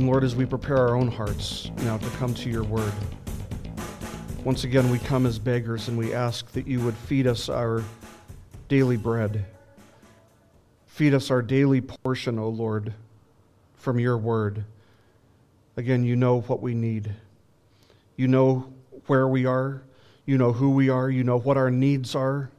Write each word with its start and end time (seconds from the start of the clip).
And 0.00 0.08
Lord, 0.08 0.24
as 0.24 0.34
we 0.34 0.46
prepare 0.46 0.78
our 0.78 0.96
own 0.96 1.08
hearts 1.08 1.70
now 1.82 1.98
to 1.98 2.10
come 2.16 2.32
to 2.32 2.48
your 2.48 2.64
word, 2.64 2.94
once 4.44 4.64
again 4.64 4.90
we 4.90 4.98
come 4.98 5.26
as 5.26 5.38
beggars 5.38 5.88
and 5.88 5.98
we 5.98 6.14
ask 6.14 6.50
that 6.52 6.66
you 6.66 6.80
would 6.80 6.94
feed 6.94 7.26
us 7.26 7.50
our 7.50 7.84
daily 8.68 8.96
bread. 8.96 9.44
Feed 10.86 11.12
us 11.12 11.30
our 11.30 11.42
daily 11.42 11.82
portion, 11.82 12.38
O 12.38 12.48
Lord, 12.48 12.94
from 13.74 13.98
your 13.98 14.16
word. 14.16 14.64
Again, 15.76 16.02
you 16.02 16.16
know 16.16 16.40
what 16.40 16.62
we 16.62 16.72
need. 16.72 17.14
You 18.16 18.26
know 18.26 18.72
where 19.04 19.28
we 19.28 19.44
are. 19.44 19.82
You 20.24 20.38
know 20.38 20.52
who 20.54 20.70
we 20.70 20.88
are. 20.88 21.10
You 21.10 21.24
know 21.24 21.38
what 21.38 21.58
our 21.58 21.70
needs 21.70 22.14
are. 22.14 22.50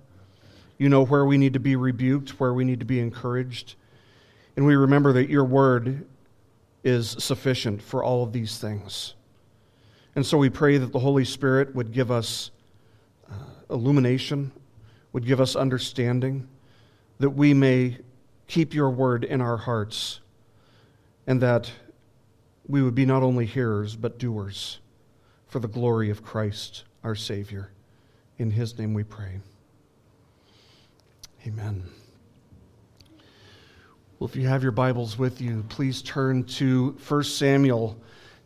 You 0.78 0.90
know 0.90 1.04
where 1.04 1.26
we 1.26 1.40
need 1.40 1.54
to 1.54 1.60
be 1.60 1.76
rebuked, 1.76 2.40
where 2.40 2.54
we 2.54 2.66
need 2.66 2.82
to 2.82 2.86
be 2.86 3.00
encouraged. 3.00 3.74
And 4.56 4.68
we 4.68 4.76
remember 4.76 5.12
that 5.14 5.28
your 5.28 5.46
word 5.46 6.06
is 6.84 7.12
sufficient 7.20 7.82
for 7.82 8.04
all 8.04 8.24
of 8.24 8.34
these 8.34 8.58
things. 8.58 9.14
And 10.16 10.26
so 10.26 10.38
we 10.38 10.50
pray 10.50 10.78
that 10.78 10.92
the 10.92 11.00
Holy 11.00 11.26
Spirit 11.26 11.74
would 11.76 11.92
give 11.92 12.12
us 12.12 12.52
uh, 13.30 13.36
illumination, 13.70 14.52
would 15.14 15.26
give 15.26 15.40
us 15.40 15.56
understanding, 15.56 16.48
that 17.20 17.30
we 17.30 17.54
may 17.54 17.98
keep 18.48 18.74
your 18.74 18.90
word 18.90 19.24
in 19.24 19.42
our 19.42 19.58
hearts, 19.58 20.20
and 21.28 21.42
that 21.42 21.72
we 22.68 22.82
would 22.82 22.96
be 22.96 23.06
not 23.06 23.24
only 23.24 23.46
hearers, 23.46 23.96
but 23.96 24.18
doers 24.18 24.80
for 25.48 25.60
the 25.60 25.68
glory 25.68 26.10
of 26.10 26.24
Christ, 26.24 26.84
our 27.04 27.16
Savior. 27.16 27.72
In 28.38 28.52
his 28.52 28.78
name 28.78 28.94
we 28.94 29.04
pray. 29.04 29.40
Amen. 31.46 32.01
Well, 34.22 34.30
if 34.30 34.36
you 34.36 34.48
have 34.48 34.62
your 34.62 34.72
Bibles 34.72 35.18
with 35.18 35.42
you, 35.42 35.66
please 35.68 36.04
turn 36.04 36.44
to 36.44 36.96
1 37.08 37.24
Samuel 37.24 38.00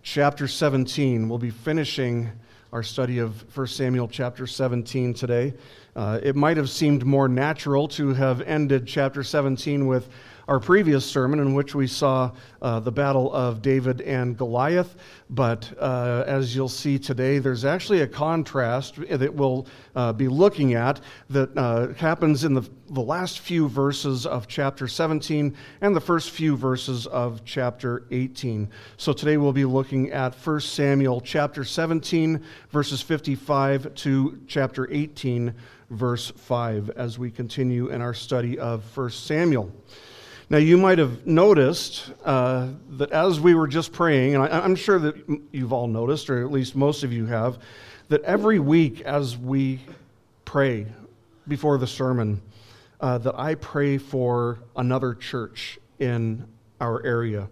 chapter 0.03 0.47
17. 0.47 1.27
We'll 1.27 1.37
be 1.37 1.49
finishing 1.49 2.31
our 2.71 2.81
study 2.81 3.19
of 3.19 3.43
1 3.57 3.67
Samuel 3.67 4.07
chapter 4.07 4.47
17 4.47 5.13
today. 5.13 5.53
Uh, 5.93 6.21
it 6.23 6.33
might 6.33 6.55
have 6.55 6.69
seemed 6.69 7.05
more 7.05 7.27
natural 7.27 7.89
to 7.89 8.13
have 8.13 8.39
ended 8.43 8.87
chapter 8.87 9.21
17 9.21 9.85
with 9.85 10.07
our 10.47 10.59
previous 10.59 11.05
sermon, 11.05 11.39
in 11.39 11.53
which 11.53 11.73
we 11.73 11.87
saw 11.87 12.31
uh, 12.61 12.79
the 12.79 12.91
battle 12.91 13.33
of 13.33 13.61
David 13.61 14.01
and 14.01 14.37
Goliath. 14.37 14.95
But 15.29 15.71
uh, 15.79 16.23
as 16.27 16.55
you'll 16.55 16.69
see 16.69 16.99
today, 16.99 17.39
there's 17.39 17.65
actually 17.65 18.01
a 18.01 18.07
contrast 18.07 18.95
that 19.09 19.33
we'll 19.33 19.65
uh, 19.95 20.13
be 20.13 20.27
looking 20.27 20.75
at 20.75 21.01
that 21.31 21.57
uh, 21.57 21.93
happens 21.93 22.43
in 22.43 22.53
the, 22.53 22.69
the 22.89 23.01
last 23.01 23.39
few 23.39 23.67
verses 23.67 24.27
of 24.27 24.47
chapter 24.47 24.87
17 24.87 25.55
and 25.81 25.95
the 25.95 26.01
first 26.01 26.29
few 26.29 26.55
verses 26.55 27.07
of 27.07 27.43
chapter 27.43 28.05
18. 28.11 28.69
So 28.97 29.13
today 29.13 29.37
we'll 29.37 29.53
be 29.53 29.65
looking 29.65 30.11
at 30.11 30.35
1 30.35 30.59
Samuel 30.59 31.21
chapter 31.21 31.63
17, 31.63 32.43
verses 32.69 33.01
55 33.01 33.95
to 33.95 34.39
chapter 34.47 34.87
18, 34.91 35.55
verse 35.89 36.29
5, 36.29 36.91
as 36.91 37.17
we 37.17 37.31
continue 37.31 37.87
in 37.87 38.01
our 38.01 38.13
study 38.13 38.59
of 38.59 38.95
1 38.95 39.09
Samuel. 39.09 39.71
Now, 40.47 40.59
you 40.59 40.77
might 40.77 40.99
have 40.99 41.25
noticed 41.25 42.11
uh, 42.23 42.67
that 42.91 43.11
as 43.11 43.39
we 43.39 43.55
were 43.55 43.67
just 43.67 43.91
praying, 43.91 44.35
and 44.35 44.43
I, 44.43 44.59
I'm 44.59 44.75
sure 44.75 44.99
that 44.99 45.15
you've 45.51 45.73
all 45.73 45.87
noticed, 45.87 46.29
or 46.29 46.43
at 46.43 46.51
least 46.51 46.75
most 46.75 47.03
of 47.03 47.11
you 47.11 47.25
have, 47.25 47.57
that 48.09 48.21
every 48.21 48.59
week 48.59 49.01
as 49.01 49.35
we 49.35 49.79
pray 50.43 50.85
before 51.47 51.79
the 51.79 51.87
sermon, 51.87 52.43
uh, 53.01 53.17
that 53.17 53.39
I 53.39 53.55
pray 53.55 53.97
for 53.97 54.59
another 54.75 55.15
church 55.15 55.79
in 55.97 56.45
our 56.79 57.03
area. 57.03 57.49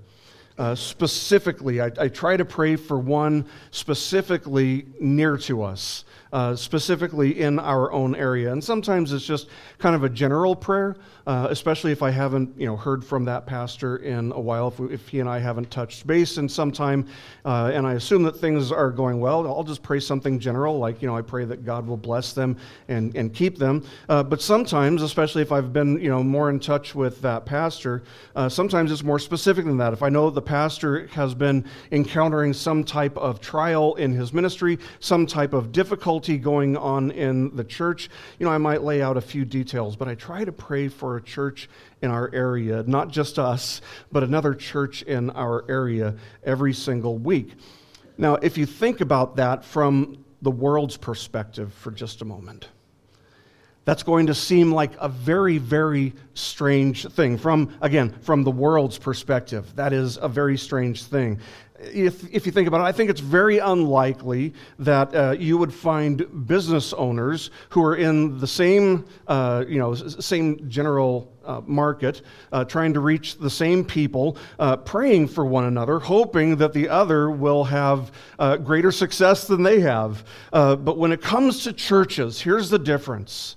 Uh, 0.55 0.75
specifically, 0.75 1.81
I, 1.81 1.89
I, 1.97 2.09
try 2.09 2.37
to 2.37 2.45
pray 2.45 2.75
for 2.75 2.99
one 2.99 3.45
specifically 3.71 4.85
near 4.99 5.35
to 5.37 5.63
us, 5.63 6.05
uh, 6.33 6.55
specifically 6.55 7.39
in 7.41 7.59
our 7.59 7.91
own 7.91 8.15
area. 8.15 8.51
And 8.51 8.61
sometimes 8.61 9.13
it's 9.13 9.23
just 9.23 9.47
kind 9.77 9.95
of 9.95 10.03
a 10.03 10.09
general 10.09 10.55
prayer, 10.55 10.95
uh, 11.27 11.47
especially 11.51 11.91
if 11.91 12.01
I 12.01 12.09
haven't 12.09 12.59
you 12.59 12.65
know, 12.65 12.75
heard 12.75 13.05
from 13.05 13.23
that 13.25 13.45
pastor 13.45 13.97
in 13.97 14.31
a 14.31 14.39
while, 14.39 14.69
if, 14.69 14.79
we, 14.79 14.91
if 14.91 15.07
he 15.07 15.19
and 15.19 15.29
I 15.29 15.37
haven't 15.37 15.69
touched 15.69 16.07
base 16.07 16.39
in 16.39 16.49
some 16.49 16.71
time, 16.71 17.07
uh, 17.45 17.71
and 17.71 17.85
I 17.85 17.93
assume 17.93 18.23
that 18.23 18.35
things 18.35 18.71
are 18.71 18.89
going 18.89 19.19
well, 19.19 19.45
I'll 19.45 19.63
just 19.63 19.83
pray 19.83 19.99
something 19.99 20.39
general, 20.39 20.79
like, 20.79 21.03
you 21.03 21.07
know, 21.07 21.15
I 21.15 21.21
pray 21.21 21.45
that 21.45 21.63
God 21.63 21.85
will 21.85 21.97
bless 21.97 22.33
them 22.33 22.57
and, 22.87 23.15
and 23.15 23.31
keep 23.31 23.59
them. 23.59 23.85
Uh, 24.09 24.23
but 24.23 24.41
sometimes, 24.41 25.03
especially 25.03 25.43
if 25.43 25.51
I've 25.51 25.71
been, 25.71 25.99
you 25.99 26.09
know, 26.09 26.23
more 26.23 26.49
in 26.49 26.59
touch 26.59 26.95
with 26.95 27.21
that 27.21 27.45
pastor, 27.45 28.01
uh, 28.35 28.49
sometimes 28.49 28.91
it's 28.91 29.03
more 29.03 29.19
specific 29.19 29.65
than 29.65 29.77
that. 29.77 29.93
If 29.93 30.01
I 30.01 30.09
know 30.09 30.31
the 30.31 30.41
pastor 30.41 31.05
has 31.07 31.35
been 31.35 31.63
encountering 31.91 32.53
some 32.53 32.83
type 32.83 33.15
of 33.17 33.39
trial 33.39 33.93
in 33.95 34.11
his 34.13 34.33
ministry, 34.33 34.79
some 34.99 35.27
type 35.27 35.53
of 35.53 35.71
difficulty 35.71 36.22
going 36.27 36.77
on 36.77 37.11
in 37.11 37.55
the 37.55 37.63
church, 37.63 38.09
you 38.39 38.45
know, 38.45 38.51
I 38.51 38.57
might 38.57 38.83
lay 38.83 39.01
out 39.01 39.17
a 39.17 39.21
few 39.21 39.45
details, 39.45 39.95
but 39.95 40.07
I 40.07 40.15
try 40.15 40.43
to 40.43 40.51
pray 40.51 40.87
for 40.87 41.17
a 41.17 41.21
church 41.21 41.69
in 42.01 42.11
our 42.11 42.29
area, 42.33 42.83
not 42.87 43.09
just 43.09 43.39
us, 43.39 43.81
but 44.11 44.23
another 44.23 44.53
church 44.53 45.03
in 45.03 45.29
our 45.31 45.63
area 45.69 46.15
every 46.43 46.73
single 46.73 47.17
week. 47.17 47.53
Now, 48.17 48.35
if 48.35 48.57
you 48.57 48.65
think 48.65 49.01
about 49.01 49.35
that 49.37 49.65
from 49.65 50.23
the 50.41 50.51
world's 50.51 50.97
perspective 50.97 51.73
for 51.73 51.91
just 51.91 52.21
a 52.21 52.25
moment, 52.25 52.67
that's 53.85 54.03
going 54.03 54.27
to 54.27 54.33
seem 54.33 54.71
like 54.71 54.91
a 54.99 55.09
very, 55.09 55.57
very 55.57 56.13
strange 56.35 57.05
thing. 57.07 57.37
From, 57.37 57.75
again, 57.81 58.11
from 58.21 58.43
the 58.43 58.51
world's 58.51 58.97
perspective, 58.97 59.75
that 59.75 59.91
is 59.91 60.17
a 60.17 60.29
very 60.29 60.57
strange 60.57 61.03
thing 61.03 61.39
if, 61.91 62.31
if 62.33 62.45
you 62.45 62.51
think 62.51 62.67
about 62.67 62.81
it, 62.81 62.83
I 62.83 62.91
think 62.91 63.09
it's 63.09 63.21
very 63.21 63.57
unlikely 63.59 64.53
that 64.79 65.13
uh, 65.15 65.35
you 65.37 65.57
would 65.57 65.73
find 65.73 66.47
business 66.47 66.93
owners 66.93 67.51
who 67.69 67.83
are 67.83 67.95
in 67.95 68.39
the 68.39 68.47
same, 68.47 69.05
uh, 69.27 69.65
you 69.67 69.79
know, 69.79 69.93
same 69.93 70.69
general 70.69 71.33
uh, 71.45 71.61
market, 71.65 72.21
uh, 72.51 72.63
trying 72.63 72.93
to 72.93 72.99
reach 72.99 73.37
the 73.37 73.49
same 73.49 73.83
people, 73.83 74.37
uh, 74.59 74.77
praying 74.77 75.27
for 75.27 75.45
one 75.45 75.65
another, 75.65 75.99
hoping 75.99 76.55
that 76.55 76.73
the 76.73 76.87
other 76.87 77.29
will 77.29 77.63
have 77.63 78.11
uh, 78.39 78.55
greater 78.57 78.91
success 78.91 79.47
than 79.47 79.63
they 79.63 79.79
have. 79.79 80.23
but 80.51 80.97
when 80.97 81.11
it 81.11 81.21
comes 81.21 81.63
to 81.63 81.73
churches, 81.73 82.39
here's 82.39 82.69
the 82.69 82.79
difference 82.79 83.55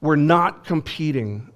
we're 0.00 0.16
not 0.16 0.64
competing 0.64 1.50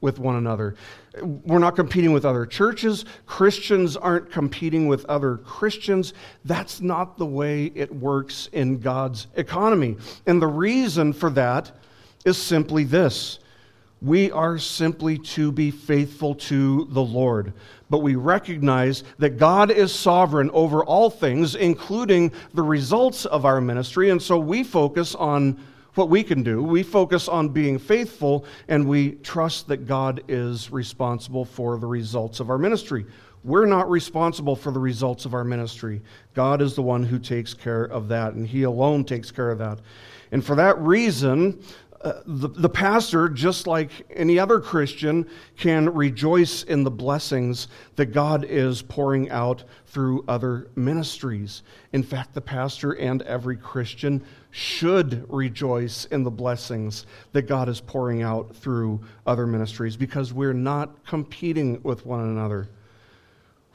with 0.00 0.18
one 0.18 0.36
another. 0.36 0.74
We're 1.22 1.58
not 1.58 1.76
competing 1.76 2.12
with 2.12 2.24
other 2.24 2.46
churches. 2.46 3.04
Christians 3.26 3.96
aren't 3.96 4.30
competing 4.30 4.86
with 4.86 5.04
other 5.06 5.38
Christians. 5.38 6.12
That's 6.44 6.80
not 6.80 7.16
the 7.18 7.26
way 7.26 7.72
it 7.74 7.94
works 7.94 8.48
in 8.52 8.78
God's 8.80 9.26
economy. 9.36 9.96
And 10.26 10.40
the 10.40 10.46
reason 10.46 11.12
for 11.12 11.30
that 11.30 11.72
is 12.24 12.36
simply 12.36 12.84
this 12.84 13.38
we 14.02 14.30
are 14.30 14.58
simply 14.58 15.16
to 15.16 15.50
be 15.50 15.70
faithful 15.70 16.34
to 16.34 16.86
the 16.90 17.02
Lord. 17.02 17.54
But 17.88 17.98
we 17.98 18.14
recognize 18.14 19.04
that 19.18 19.38
God 19.38 19.70
is 19.70 19.92
sovereign 19.92 20.50
over 20.52 20.84
all 20.84 21.08
things, 21.08 21.54
including 21.54 22.32
the 22.52 22.62
results 22.62 23.24
of 23.24 23.46
our 23.46 23.60
ministry. 23.60 24.10
And 24.10 24.20
so 24.20 24.38
we 24.38 24.64
focus 24.64 25.14
on 25.14 25.58
what 25.96 26.08
we 26.08 26.22
can 26.22 26.42
do. 26.42 26.62
We 26.62 26.82
focus 26.82 27.26
on 27.28 27.48
being 27.48 27.78
faithful 27.78 28.44
and 28.68 28.86
we 28.86 29.12
trust 29.12 29.68
that 29.68 29.86
God 29.86 30.22
is 30.28 30.70
responsible 30.70 31.44
for 31.44 31.78
the 31.78 31.86
results 31.86 32.40
of 32.40 32.50
our 32.50 32.58
ministry. 32.58 33.06
We're 33.44 33.66
not 33.66 33.88
responsible 33.88 34.56
for 34.56 34.72
the 34.72 34.80
results 34.80 35.24
of 35.24 35.32
our 35.32 35.44
ministry. 35.44 36.02
God 36.34 36.60
is 36.60 36.74
the 36.74 36.82
one 36.82 37.04
who 37.04 37.18
takes 37.18 37.54
care 37.54 37.84
of 37.84 38.08
that, 38.08 38.34
and 38.34 38.44
He 38.44 38.64
alone 38.64 39.04
takes 39.04 39.30
care 39.30 39.50
of 39.50 39.58
that. 39.58 39.78
And 40.32 40.44
for 40.44 40.56
that 40.56 40.76
reason, 40.80 41.62
uh, 42.02 42.22
the, 42.26 42.48
the 42.48 42.68
pastor, 42.68 43.28
just 43.28 43.66
like 43.66 43.90
any 44.14 44.38
other 44.38 44.60
Christian, 44.60 45.26
can 45.56 45.92
rejoice 45.94 46.64
in 46.64 46.84
the 46.84 46.90
blessings 46.90 47.68
that 47.94 48.06
God 48.06 48.44
is 48.44 48.82
pouring 48.82 49.30
out 49.30 49.64
through 49.86 50.24
other 50.28 50.68
ministries. 50.74 51.62
In 51.92 52.02
fact, 52.02 52.34
the 52.34 52.40
pastor 52.40 52.92
and 52.92 53.22
every 53.22 53.56
Christian 53.56 54.24
should 54.56 55.26
rejoice 55.30 56.06
in 56.06 56.22
the 56.22 56.30
blessings 56.30 57.04
that 57.32 57.42
God 57.42 57.68
is 57.68 57.78
pouring 57.78 58.22
out 58.22 58.56
through 58.56 58.98
other 59.26 59.46
ministries 59.46 59.98
because 59.98 60.32
we're 60.32 60.54
not 60.54 61.04
competing 61.04 61.82
with 61.82 62.06
one 62.06 62.20
another. 62.20 62.70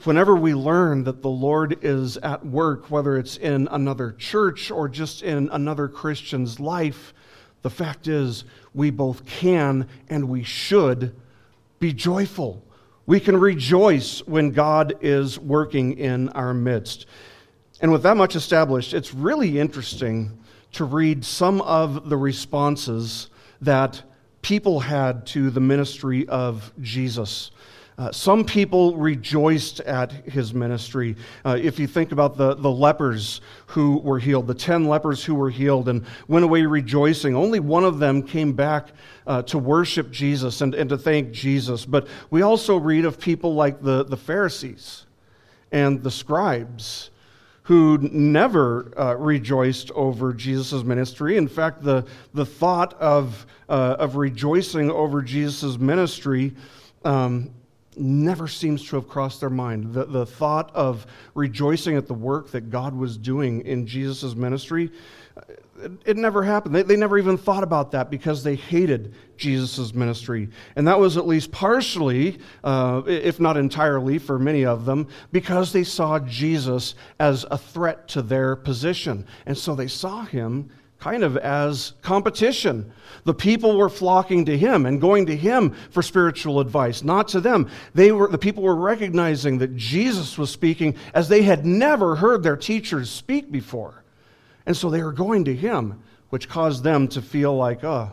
Whenever 0.06 0.36
we 0.36 0.56
learn 0.56 1.04
that 1.04 1.22
the 1.22 1.30
Lord 1.30 1.78
is 1.84 2.18
at 2.18 2.44
work, 2.44 2.90
whether 2.90 3.20
it's 3.20 3.38
in 3.38 3.68
another 3.70 4.14
church 4.14 4.72
or 4.72 4.90
just 4.90 5.22
in 5.22 5.50
another 5.52 5.88
Christian's 5.88 6.60
life, 6.60 7.14
the 7.62 7.70
fact 7.70 8.08
is, 8.08 8.44
we 8.74 8.90
both 8.90 9.24
can 9.28 9.88
and 10.10 10.30
we 10.30 10.42
should 10.42 11.16
be 11.80 11.94
joyful. 11.94 12.66
We 13.06 13.20
can 13.20 13.38
rejoice 13.38 14.26
when 14.26 14.50
God 14.50 14.96
is 15.02 15.38
working 15.38 16.00
in 16.00 16.30
our 16.30 16.56
midst. 16.56 17.06
And 17.82 17.92
with 17.92 18.02
that 18.02 18.18
much 18.18 18.36
established, 18.36 18.96
it's 18.96 19.14
really 19.14 19.60
interesting 19.60 20.40
to 20.74 20.86
read 20.86 21.24
some 21.26 21.62
of 21.62 22.10
the 22.10 22.18
responses 22.18 23.30
that 23.62 24.02
people 24.42 24.80
had 24.80 25.26
to 25.28 25.50
the 25.50 25.60
ministry 25.60 26.28
of 26.28 26.72
Jesus. 26.82 27.52
Uh, 27.98 28.12
some 28.12 28.44
people 28.44 28.96
rejoiced 28.98 29.80
at 29.82 30.12
his 30.12 30.54
ministry. 30.56 31.16
Uh, 31.46 31.58
if 31.62 31.78
you 31.78 31.86
think 31.86 32.12
about 32.12 32.36
the, 32.36 32.56
the 32.56 32.72
lepers 32.72 33.42
who 33.68 33.98
were 34.00 34.18
healed, 34.18 34.48
the 34.48 34.56
10 34.56 34.86
lepers 34.86 35.24
who 35.24 35.36
were 35.36 35.52
healed 35.52 35.88
and 35.88 36.04
went 36.28 36.44
away 36.44 36.64
rejoicing, 36.64 37.36
only 37.36 37.60
one 37.60 37.84
of 37.84 38.00
them 38.00 38.24
came 38.24 38.54
back 38.54 38.88
uh, 39.28 39.44
to 39.44 39.60
worship 39.60 40.10
Jesus 40.10 40.62
and, 40.62 40.74
and 40.74 40.90
to 40.90 40.98
thank 40.98 41.32
Jesus. 41.32 41.86
But 41.86 42.08
we 42.32 42.42
also 42.42 42.78
read 42.78 43.06
of 43.06 43.20
people 43.20 43.54
like 43.54 43.84
the, 43.84 44.04
the 44.04 44.18
Pharisees 44.18 45.06
and 45.72 46.02
the 46.02 46.12
scribes 46.12 47.12
who 47.64 47.98
never 48.12 48.92
uh, 48.98 49.14
rejoiced 49.16 49.92
over 49.92 50.34
Jesus' 50.34 50.84
ministry. 50.84 51.38
In 51.38 51.48
fact, 51.48 51.84
the, 51.84 52.06
the 52.34 52.46
thought 52.46 52.94
of, 52.96 53.46
uh, 53.70 53.96
of 54.00 54.16
rejoicing 54.16 54.90
over 54.90 55.22
Jesus' 55.22 55.78
ministry 55.78 56.54
um, 57.06 57.52
never 57.96 58.48
seems 58.48 58.88
to 58.88 58.96
have 58.96 59.08
crossed 59.08 59.42
their 59.42 59.50
mind. 59.50 59.94
The, 59.94 60.06
the 60.06 60.26
thought 60.26 60.76
of 60.76 61.06
rejoicing 61.36 61.96
at 61.98 62.08
the 62.08 62.14
work 62.14 62.52
that 62.52 62.70
God 62.70 62.96
was 62.96 63.18
doing 63.18 63.62
in 63.62 63.86
Jesus' 63.86 64.36
ministry, 64.36 64.92
it, 66.06 66.18
never 66.18 66.44
happened. 66.44 66.76
They, 66.76 66.84
they 66.84 66.96
never 66.96 67.18
even 67.18 67.38
thought 67.38 67.64
about 67.64 67.92
that 67.92 68.10
because 68.10 68.44
they 68.44 68.56
hated 68.56 69.14
Jesus' 69.38 69.94
ministry. 69.94 70.50
And 70.76 70.88
that 70.88 71.00
was 71.00 71.18
at 71.18 71.28
least 71.28 71.52
partially, 71.52 72.40
uh, 72.64 73.02
if 73.06 73.40
not 73.40 73.58
entirely, 73.58 74.18
for 74.18 74.40
many 74.40 74.66
of 74.66 74.86
them, 74.86 75.08
because 75.32 75.74
they 75.74 75.84
saw 75.84 76.20
Jesus 76.20 76.96
as 77.20 77.46
a 77.50 77.58
threat 77.58 78.08
to 78.10 78.22
their 78.22 78.56
position. 78.56 79.26
And 79.46 79.58
so 79.58 79.76
they 79.76 79.88
saw 79.88 80.24
him 80.24 80.70
kind 81.00 81.24
of 81.24 81.36
as 81.38 81.94
competition. 82.04 82.94
The 83.24 83.34
people 83.34 83.76
were 83.76 83.90
flocking 83.90 84.46
to 84.46 84.58
him 84.58 84.86
and 84.86 85.02
going 85.02 85.26
to 85.26 85.36
him 85.36 85.76
for 85.90 86.04
spiritual 86.04 86.60
advice, 86.60 87.04
not 87.04 87.28
to 87.30 87.42
them. 87.42 87.70
They 87.96 88.12
were, 88.12 88.28
the 88.28 88.38
people 88.38 88.64
were 88.64 88.76
recognizing 88.76 89.58
that 89.58 89.76
Jesus 89.76 90.38
was 90.38 90.52
speaking 90.52 90.96
as 91.14 91.28
they 91.28 91.42
had 91.42 91.66
never 91.66 92.16
heard 92.16 92.44
their 92.44 92.56
teachers 92.56 93.10
speak 93.10 93.52
before. 93.52 94.01
And 94.66 94.76
so 94.76 94.90
they 94.90 95.04
were 95.04 95.12
going 95.12 95.46
to 95.46 95.56
him, 95.56 96.02
which 96.30 96.48
caused 96.48 96.84
them 96.84 97.08
to 97.10 97.22
feel 97.22 97.56
like, 97.56 97.84
oh, 97.84 98.12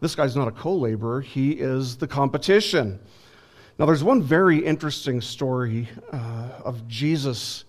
this 0.00 0.14
guy's 0.14 0.36
not 0.36 0.48
a 0.48 0.52
co 0.52 0.74
laborer, 0.74 1.20
he 1.20 1.52
is 1.52 1.96
the 1.96 2.08
competition. 2.08 2.98
Now, 3.78 3.86
there's 3.86 4.04
one 4.04 4.22
very 4.22 4.64
interesting 4.64 5.20
story 5.20 5.88
uh, 6.12 6.50
of 6.64 6.86
Jesus 6.88 7.64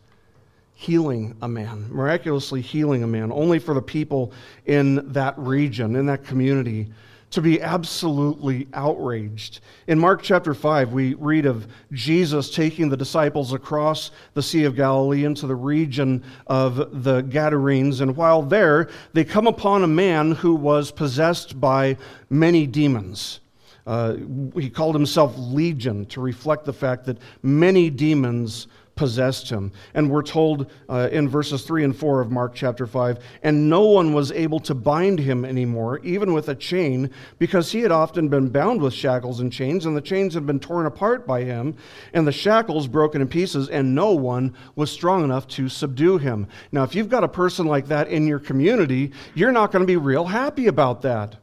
healing 0.74 1.38
a 1.42 1.48
man, 1.48 1.88
miraculously 1.90 2.60
healing 2.60 3.04
a 3.04 3.08
man, 3.08 3.32
only 3.32 3.58
for 3.58 3.74
the 3.74 3.82
people 3.82 4.34
in 4.66 5.14
that 5.14 5.38
region, 5.38 5.96
in 5.96 6.06
that 6.08 6.26
community, 6.26 6.92
to 7.34 7.42
be 7.42 7.60
absolutely 7.62 8.68
outraged. 8.74 9.60
In 9.88 9.98
Mark 9.98 10.22
chapter 10.22 10.54
5, 10.54 10.94
we 10.94 11.16
read 11.16 11.48
of 11.48 11.68
Jesus 11.92 12.54
taking 12.54 12.90
the 12.90 12.98
disciples 12.98 13.54
across 13.54 14.12
the 14.36 14.44
Sea 14.44 14.66
of 14.66 14.76
Galilee 14.76 15.26
into 15.26 15.48
the 15.48 15.56
region 15.56 16.24
of 16.46 17.04
the 17.04 17.22
Gadarenes. 17.22 18.02
And 18.02 18.16
while 18.16 18.44
there, 18.44 18.88
they 19.14 19.24
come 19.24 19.48
upon 19.48 19.84
a 19.84 19.88
man 19.88 20.34
who 20.34 20.54
was 20.54 20.92
possessed 20.92 21.60
by 21.60 21.98
many 22.30 22.68
demons. 22.68 23.40
Uh, 23.88 24.16
he 24.56 24.70
called 24.70 24.94
himself 24.94 25.34
Legion 25.36 26.06
to 26.06 26.22
reflect 26.22 26.66
the 26.66 26.72
fact 26.72 27.06
that 27.06 27.18
many 27.42 27.90
demons 27.90 28.68
possessed 28.96 29.50
him. 29.50 29.72
And 29.94 30.10
we're 30.10 30.24
told 30.24 30.72
uh, 30.88 31.10
in 31.12 31.28
verses 31.28 31.64
3 31.64 31.84
and 31.84 31.96
4 31.96 32.22
of 32.22 32.32
Mark 32.32 32.54
chapter 32.54 32.86
5 32.86 33.20
and 33.42 33.70
no 33.70 33.82
one 33.82 34.14
was 34.14 34.32
able 34.32 34.60
to 34.62 34.76
bind 34.76 35.20
him 35.20 35.46
anymore, 35.46 36.00
even 36.00 36.34
with 36.34 36.50
a 36.50 36.56
chain, 36.56 37.10
because 37.40 37.72
he 37.72 37.82
had 37.82 37.92
often 37.92 38.30
been 38.30 38.50
bound 38.50 38.82
with 38.82 38.94
shackles 38.94 39.40
and 39.40 39.52
chains, 39.52 39.86
and 39.86 39.98
the 39.98 40.02
chains 40.02 40.34
had 40.34 40.46
been 40.46 40.60
torn 40.60 40.86
apart 40.86 41.26
by 41.26 41.44
him, 41.44 41.76
and 42.14 42.28
the 42.28 42.32
shackles 42.32 42.88
broken 42.88 43.22
in 43.22 43.28
pieces, 43.28 43.70
and 43.70 43.96
no 43.96 44.12
one 44.12 44.54
was 44.76 44.92
strong 44.92 45.24
enough 45.24 45.48
to 45.48 45.70
subdue 45.70 46.18
him. 46.18 46.48
Now, 46.72 46.84
if 46.84 46.96
you've 46.96 47.10
got 47.10 47.24
a 47.24 47.28
person 47.28 47.66
like 47.66 47.88
that 47.88 48.08
in 48.10 48.28
your 48.28 48.40
community, 48.40 49.12
you're 49.34 49.52
not 49.52 49.72
going 49.72 49.82
to 49.84 49.88
be 49.88 49.98
real 49.98 50.26
happy 50.26 50.68
about 50.68 51.02
that. 51.02 51.38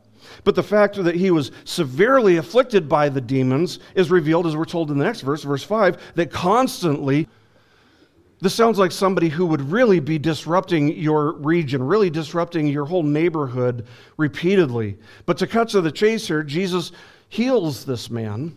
But 0.44 0.54
the 0.54 0.62
fact 0.62 1.02
that 1.02 1.14
he 1.14 1.30
was 1.30 1.50
severely 1.64 2.36
afflicted 2.36 2.88
by 2.88 3.08
the 3.08 3.20
demons 3.20 3.78
is 3.94 4.10
revealed, 4.10 4.46
as 4.46 4.56
we're 4.56 4.64
told 4.64 4.90
in 4.90 4.98
the 4.98 5.04
next 5.04 5.22
verse, 5.22 5.42
verse 5.42 5.64
5, 5.64 6.14
that 6.14 6.30
constantly 6.30 7.28
this 8.42 8.54
sounds 8.54 8.78
like 8.78 8.90
somebody 8.90 9.28
who 9.28 9.44
would 9.46 9.60
really 9.70 10.00
be 10.00 10.18
disrupting 10.18 10.96
your 10.96 11.32
region, 11.32 11.82
really 11.82 12.08
disrupting 12.08 12.66
your 12.68 12.86
whole 12.86 13.02
neighborhood 13.02 13.86
repeatedly. 14.16 14.96
But 15.26 15.36
to 15.38 15.46
cut 15.46 15.68
to 15.70 15.82
the 15.82 15.92
chase 15.92 16.26
here, 16.26 16.42
Jesus 16.42 16.92
heals 17.28 17.84
this 17.84 18.08
man, 18.08 18.56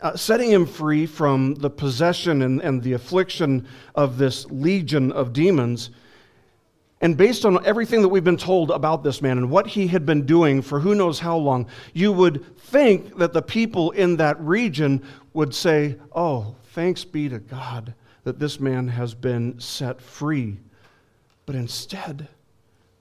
uh, 0.00 0.16
setting 0.16 0.50
him 0.50 0.66
free 0.66 1.06
from 1.06 1.54
the 1.54 1.70
possession 1.70 2.42
and, 2.42 2.60
and 2.62 2.82
the 2.82 2.94
affliction 2.94 3.68
of 3.94 4.18
this 4.18 4.44
legion 4.50 5.12
of 5.12 5.32
demons. 5.32 5.90
And 7.00 7.16
based 7.16 7.44
on 7.44 7.64
everything 7.64 8.02
that 8.02 8.08
we've 8.08 8.24
been 8.24 8.36
told 8.36 8.72
about 8.72 9.04
this 9.04 9.22
man 9.22 9.38
and 9.38 9.50
what 9.50 9.68
he 9.68 9.86
had 9.86 10.04
been 10.04 10.26
doing 10.26 10.62
for 10.62 10.80
who 10.80 10.96
knows 10.96 11.20
how 11.20 11.36
long, 11.36 11.68
you 11.92 12.10
would 12.10 12.56
think 12.58 13.18
that 13.18 13.32
the 13.32 13.42
people 13.42 13.92
in 13.92 14.16
that 14.16 14.40
region 14.40 15.00
would 15.32 15.54
say, 15.54 15.96
Oh, 16.12 16.56
thanks 16.72 17.04
be 17.04 17.28
to 17.28 17.38
God 17.38 17.94
that 18.24 18.38
this 18.38 18.60
man 18.60 18.88
has 18.88 19.14
been 19.14 19.58
set 19.58 20.00
free. 20.00 20.58
But 21.46 21.56
instead, 21.56 22.28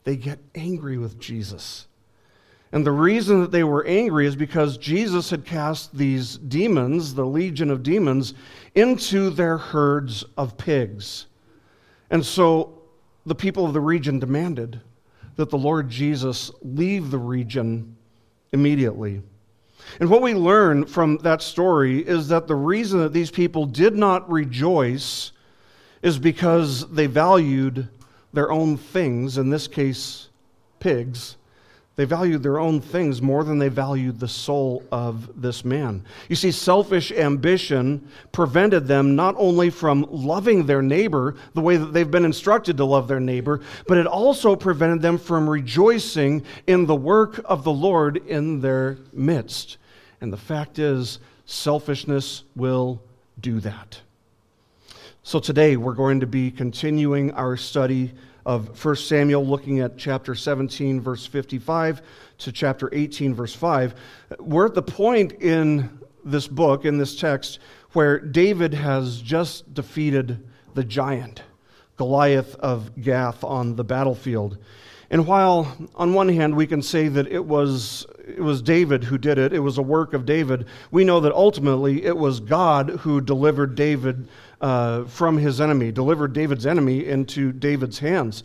they 0.03 0.15
get 0.15 0.39
angry 0.56 0.97
with 0.97 1.19
Jesus. 1.19 1.88
And 2.71 2.85
the 2.85 2.91
reason 2.91 3.41
that 3.41 3.51
they 3.51 3.63
were 3.63 3.85
angry 3.85 4.25
is 4.25 4.35
because 4.35 4.77
Jesus 4.77 5.29
had 5.29 5.45
cast 5.45 5.95
these 5.95 6.38
demons, 6.38 7.13
the 7.13 7.25
legion 7.25 7.69
of 7.69 7.83
demons, 7.83 8.33
into 8.75 9.29
their 9.29 9.57
herds 9.57 10.23
of 10.38 10.57
pigs. 10.57 11.27
And 12.09 12.25
so 12.25 12.81
the 13.25 13.35
people 13.35 13.65
of 13.65 13.74
the 13.74 13.81
region 13.81 14.19
demanded 14.19 14.79
that 15.35 15.50
the 15.50 15.57
Lord 15.57 15.89
Jesus 15.89 16.51
leave 16.62 17.12
the 17.12 17.17
region 17.17 17.95
immediately. 18.53 19.21
And 19.99 20.09
what 20.09 20.21
we 20.21 20.33
learn 20.33 20.85
from 20.85 21.17
that 21.19 21.41
story 21.41 21.99
is 21.99 22.27
that 22.29 22.47
the 22.47 22.55
reason 22.55 22.99
that 22.99 23.13
these 23.13 23.31
people 23.31 23.65
did 23.65 23.95
not 23.95 24.29
rejoice 24.31 25.31
is 26.01 26.17
because 26.17 26.89
they 26.89 27.07
valued 27.07 27.88
their 28.33 28.51
own 28.51 28.77
things, 28.77 29.38
in 29.38 29.50
this 29.50 29.67
case, 29.67 30.29
pigs. 30.79 31.36
They 31.98 32.05
valued 32.05 32.41
their 32.41 32.57
own 32.57 32.79
things 32.79 33.21
more 33.21 33.43
than 33.43 33.60
they 33.60 33.67
valued 33.67 34.19
the 34.19 34.27
soul 34.27 34.81
of 34.91 35.41
this 35.41 35.65
man. 35.65 36.03
You 36.29 36.38
see, 36.38 36.51
selfish 36.51 37.12
ambition 37.12 38.07
prevented 38.31 38.88
them 38.88 39.15
not 39.15 39.36
only 39.38 39.69
from 39.69 40.07
loving 40.10 40.65
their 40.65 40.81
neighbor 40.81 41.36
the 41.53 41.62
way 41.62 41.75
that 41.75 41.93
they've 41.93 42.10
been 42.10 42.25
instructed 42.25 42.77
to 42.77 42.86
love 42.86 43.10
their 43.10 43.19
neighbor, 43.19 43.60
but 43.88 43.98
it 43.98 44.07
also 44.07 44.55
prevented 44.55 45.01
them 45.01 45.17
from 45.17 45.50
rejoicing 45.50 46.43
in 46.65 46.86
the 46.86 46.95
work 46.95 47.41
of 47.43 47.65
the 47.65 47.74
Lord 47.74 48.17
in 48.25 48.62
their 48.62 48.98
midst. 49.12 49.77
And 50.21 50.31
the 50.31 50.37
fact 50.37 50.79
is, 50.79 51.19
selfishness 51.45 52.43
will 52.55 53.01
do 53.39 53.59
that. 53.59 53.99
So 55.23 55.39
today 55.39 55.77
we're 55.77 55.93
going 55.93 56.19
to 56.19 56.27
be 56.27 56.51
continuing 56.51 57.31
our 57.31 57.57
study 57.57 58.13
of 58.45 58.83
1 58.83 58.95
Samuel, 58.95 59.45
looking 59.45 59.79
at 59.79 59.97
chapter 59.97 60.33
17, 60.33 60.99
verse 61.01 61.25
55 61.25 62.01
to 62.39 62.51
chapter 62.51 62.89
18, 62.91 63.33
verse 63.33 63.53
5. 63.53 63.95
We're 64.39 64.65
at 64.65 64.73
the 64.73 64.81
point 64.81 65.33
in 65.33 65.99
this 66.23 66.47
book, 66.47 66.85
in 66.85 66.97
this 66.97 67.15
text, 67.15 67.59
where 67.93 68.19
David 68.19 68.73
has 68.73 69.21
just 69.21 69.73
defeated 69.73 70.43
the 70.73 70.83
giant, 70.83 71.43
Goliath 71.97 72.55
of 72.55 72.99
Gath, 73.01 73.43
on 73.43 73.75
the 73.75 73.83
battlefield. 73.83 74.57
And 75.11 75.27
while 75.27 75.75
on 75.95 76.13
one 76.13 76.29
hand 76.29 76.55
we 76.55 76.65
can 76.65 76.81
say 76.81 77.09
that 77.09 77.27
it 77.27 77.45
was, 77.45 78.07
it 78.31 78.41
was 78.41 78.61
David 78.61 79.03
who 79.03 79.17
did 79.17 79.38
it, 79.38 79.53
it 79.53 79.59
was 79.59 79.77
a 79.77 79.81
work 79.81 80.13
of 80.13 80.25
David, 80.25 80.65
we 80.91 81.03
know 81.03 81.19
that 81.19 81.33
ultimately 81.33 82.05
it 82.05 82.15
was 82.15 82.39
God 82.39 82.89
who 83.01 83.21
delivered 83.21 83.75
David 83.75 84.27
uh, 84.59 85.05
from 85.05 85.38
his 85.38 85.59
enemy, 85.59 85.91
delivered 85.91 86.33
David's 86.33 86.65
enemy 86.65 87.05
into 87.05 87.51
David's 87.51 88.00
hands. 88.00 88.43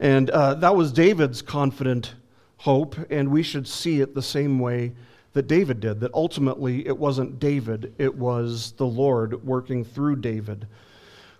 And 0.00 0.30
uh, 0.30 0.54
that 0.54 0.76
was 0.76 0.92
David's 0.92 1.42
confident 1.42 2.14
hope, 2.58 2.96
and 3.10 3.30
we 3.30 3.42
should 3.42 3.66
see 3.66 4.00
it 4.00 4.14
the 4.14 4.22
same 4.22 4.58
way 4.58 4.92
that 5.32 5.46
David 5.46 5.80
did, 5.80 6.00
that 6.00 6.12
ultimately 6.14 6.86
it 6.86 6.96
wasn't 6.96 7.38
David, 7.38 7.94
it 7.98 8.14
was 8.14 8.72
the 8.72 8.86
Lord 8.86 9.44
working 9.44 9.84
through 9.84 10.16
David. 10.16 10.66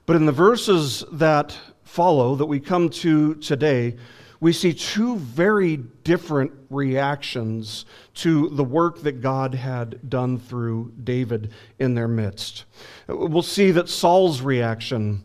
But 0.07 0.17
in 0.17 0.27
the 0.27 0.33
verses 0.33 1.05
that 1.13 1.57
follow, 1.85 2.35
that 2.37 2.47
we 2.47 2.61
come 2.61 2.89
to 2.91 3.35
today, 3.37 3.97
we 4.41 4.53
see 4.53 4.73
two 4.73 5.17
very 5.17 5.77
different 5.77 6.53
reactions 6.71 7.87
to 8.15 8.49
the 8.51 8.65
work 8.65 9.03
that 9.03 9.21
God 9.21 9.55
had 9.55 10.09
done 10.09 10.39
through 10.39 10.93
David 11.03 11.51
in 11.79 11.95
their 11.95 12.09
midst. 12.09 12.65
We'll 13.09 13.43
see 13.43 13.73
that 13.73 13.89
Saul's 13.89 14.41
reaction 14.41 15.25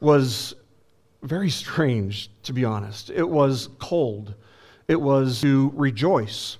was 0.00 0.54
very 1.22 1.50
strange, 1.50 2.30
to 2.42 2.52
be 2.52 2.64
honest. 2.64 3.10
It 3.10 3.28
was 3.28 3.68
cold, 3.78 4.34
it 4.88 5.00
was 5.00 5.40
to 5.40 5.72
rejoice. 5.74 6.58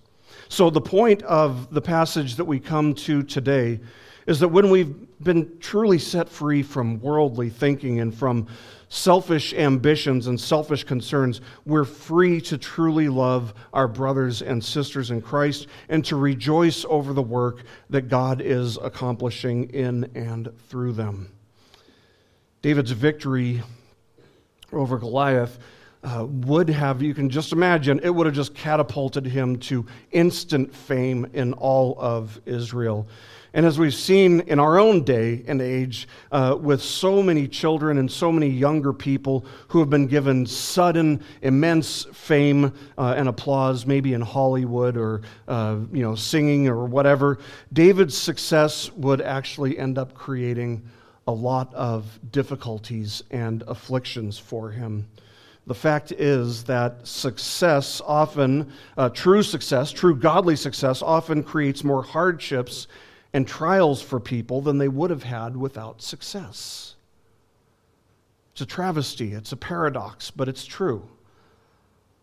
So, 0.49 0.71
the 0.71 0.81
point 0.81 1.23
of 1.23 1.73
the 1.73 1.81
passage 1.81 2.37
that 2.37 2.45
we 2.45 2.61
come 2.61 2.95
to 2.95 3.23
today 3.23 3.81
is 4.27 4.39
that 4.41 4.49
when 4.49 4.71
we've 4.71 4.95
been 5.23 5.59
truly 5.59 5.99
set 5.99 6.29
free 6.29 6.63
from 6.63 7.01
worldly 7.01 7.51
thinking 7.51 8.01
and 8.01 8.15
from 8.15 8.47
selfish 8.93 9.55
ambitions 9.55 10.27
and 10.27 10.39
selfish 10.39 10.85
concerns, 10.85 11.41
we're 11.65 11.83
free 11.83 12.43
to 12.43 12.59
truly 12.59 13.09
love 13.09 13.55
our 13.73 13.89
brothers 13.89 14.43
and 14.43 14.63
sisters 14.63 15.11
in 15.11 15.23
Christ 15.23 15.67
and 15.89 16.05
to 16.05 16.17
rejoice 16.17 16.85
over 16.87 17.15
the 17.15 17.23
work 17.23 17.63
that 17.89 18.09
God 18.09 18.43
is 18.43 18.77
accomplishing 18.77 19.71
in 19.71 20.11
and 20.15 20.51
through 20.69 20.93
them. 20.93 21.33
David's 22.61 22.91
victory 22.91 23.63
over 24.75 24.99
Goliath 24.99 25.59
uh, 26.03 26.27
would 26.29 26.69
have, 26.69 27.03
you 27.03 27.15
can 27.15 27.31
just 27.31 27.53
imagine, 27.53 28.01
it 28.03 28.11
would 28.11 28.27
have 28.27 28.35
just 28.35 28.55
catapulted 28.55 29.25
him 29.25 29.59
to 29.59 29.87
instant 30.11 30.75
fame 30.75 31.27
in 31.33 31.53
all 31.55 31.97
of 31.99 32.41
Israel. 32.45 33.07
And 33.55 33.67
as 33.67 33.79
we've 33.79 33.95
seen 33.95 34.41
in 34.41 34.59
our 34.59 34.79
own 34.79 35.05
day 35.05 35.45
and 35.47 35.61
age, 35.61 36.09
uh, 36.31 36.57
with 36.59 36.81
so 36.81 37.23
many 37.23 37.47
children 37.47 37.99
and 37.99 38.11
so 38.11 38.33
many 38.33 38.49
younger 38.49 38.95
people 38.95 39.45
who 39.69 39.79
have 39.81 39.91
been 39.91 40.07
given 40.07 40.47
sudden, 40.47 41.23
immense 41.43 42.05
fame 42.15 42.73
uh, 42.97 43.15
and 43.15 43.29
applause, 43.29 43.85
maybe 43.85 44.15
in 44.15 44.23
Hollywood 44.23 44.97
or 44.97 45.21
uh, 45.49 45.77
you 45.93 46.03
know 46.03 46.15
singing 46.15 46.67
or 46.67 46.87
whatever, 46.87 47.39
David's 47.75 48.17
success 48.17 48.91
would 48.93 49.21
actually 49.21 49.79
end 49.79 49.99
up 49.99 50.15
creating 50.15 50.83
a 51.27 51.33
lot 51.33 51.73
of 51.75 52.19
difficulties 52.33 53.23
and 53.31 53.63
afflictions 53.67 54.39
for 54.39 54.71
him. 54.71 55.07
The 55.67 55.75
fact 55.75 56.11
is 56.13 56.65
that 56.65 57.07
success 57.07 58.03
often, 58.05 58.73
uh, 58.97 59.11
true 59.11 59.43
success, 59.43 59.93
true 59.93 60.17
godly 60.17 60.57
success, 60.57 61.03
often 61.03 61.43
creates 61.43 61.85
more 61.85 62.03
hardships 62.03 62.89
and 63.33 63.47
trials 63.47 64.03
for 64.03 64.19
people 64.19 64.61
than 64.61 64.79
they 64.79 64.89
would 64.89 65.11
have 65.11 65.23
had 65.23 65.57
without 65.57 66.03
success. 66.03 66.97
It's 68.53 68.61
a 68.61 68.67
travesty, 68.67 69.33
it's 69.33 69.53
a 69.53 69.57
paradox, 69.57 70.31
but 70.31 70.49
it's 70.49 70.65
true 70.65 71.09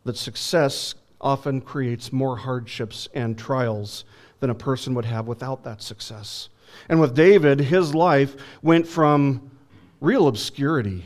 that 0.04 0.18
success 0.18 0.96
often 1.22 1.62
creates 1.62 2.14
more 2.14 2.38
hardships 2.38 3.08
and 3.14 3.38
trials 3.38 4.06
than 4.40 4.50
a 4.50 4.56
person 4.56 4.94
would 4.94 5.06
have 5.06 5.28
without 5.28 5.64
that 5.64 5.82
success. 5.82 6.50
And 6.88 7.02
with 7.02 7.16
David, 7.16 7.60
his 7.60 7.96
life 7.96 8.36
went 8.62 8.88
from 8.88 9.52
real 10.00 10.28
obscurity 10.28 11.06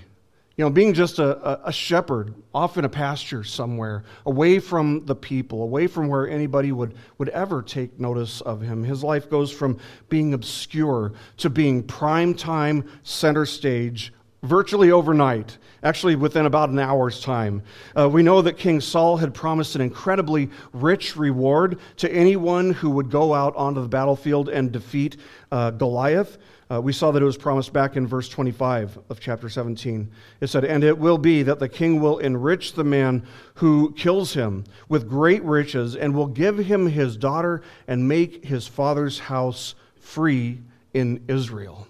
you 0.55 0.63
know, 0.63 0.69
being 0.69 0.93
just 0.93 1.17
a, 1.17 1.67
a, 1.67 1.71
shepherd 1.71 2.35
off 2.53 2.77
in 2.77 2.85
a 2.85 2.89
pasture 2.89 3.43
somewhere, 3.43 4.03
away 4.27 4.59
from 4.59 5.03
the 5.05 5.15
people, 5.15 5.63
away 5.63 5.87
from 5.87 6.07
where 6.07 6.29
anybody 6.29 6.71
would, 6.71 6.93
would 7.17 7.29
ever 7.29 7.63
take 7.63 7.99
notice 7.99 8.39
of 8.41 8.61
him. 8.61 8.83
His 8.83 9.03
life 9.03 9.31
goes 9.31 9.51
from 9.51 9.79
being 10.09 10.35
obscure 10.35 11.13
to 11.37 11.49
being 11.49 11.81
prime 11.81 12.35
time, 12.35 12.87
center 13.01 13.47
stage, 13.47 14.13
virtually 14.43 14.91
overnight, 14.91 15.57
actually 15.81 16.15
within 16.15 16.45
about 16.45 16.69
an 16.69 16.77
hour's 16.77 17.19
time. 17.19 17.63
Uh, 17.97 18.07
we 18.07 18.21
know 18.21 18.43
that 18.43 18.57
King 18.57 18.79
Saul 18.79 19.17
had 19.17 19.33
promised 19.33 19.73
an 19.75 19.81
incredibly 19.81 20.51
rich 20.71 21.15
reward 21.15 21.79
to 21.97 22.13
anyone 22.13 22.73
who 22.73 22.91
would 22.91 23.09
go 23.09 23.33
out 23.33 23.55
onto 23.55 23.81
the 23.81 23.87
battlefield 23.87 24.49
and 24.49 24.71
defeat 24.71 25.17
uh, 25.51 25.71
Goliath. 25.71 26.37
Uh, 26.73 26.81
we 26.81 26.91
saw 26.91 27.11
that 27.11 27.21
it 27.21 27.25
was 27.25 27.37
promised 27.37 27.71
back 27.71 27.97
in 27.97 28.07
verse 28.07 28.27
25 28.27 28.97
of 29.09 29.19
chapter 29.19 29.47
17. 29.47 30.09
It 30.41 30.47
said, 30.47 30.65
And 30.65 30.83
it 30.83 30.97
will 30.97 31.19
be 31.19 31.43
that 31.43 31.59
the 31.59 31.69
king 31.69 32.01
will 32.01 32.17
enrich 32.17 32.73
the 32.73 32.83
man 32.83 33.27
who 33.55 33.93
kills 33.93 34.33
him 34.33 34.63
with 34.89 35.07
great 35.07 35.43
riches, 35.43 35.95
and 35.95 36.15
will 36.15 36.25
give 36.25 36.57
him 36.57 36.87
his 36.87 37.15
daughter, 37.15 37.61
and 37.87 38.07
make 38.07 38.43
his 38.43 38.67
father's 38.67 39.19
house 39.19 39.75
free 39.99 40.61
in 40.95 41.23
Israel. 41.27 41.87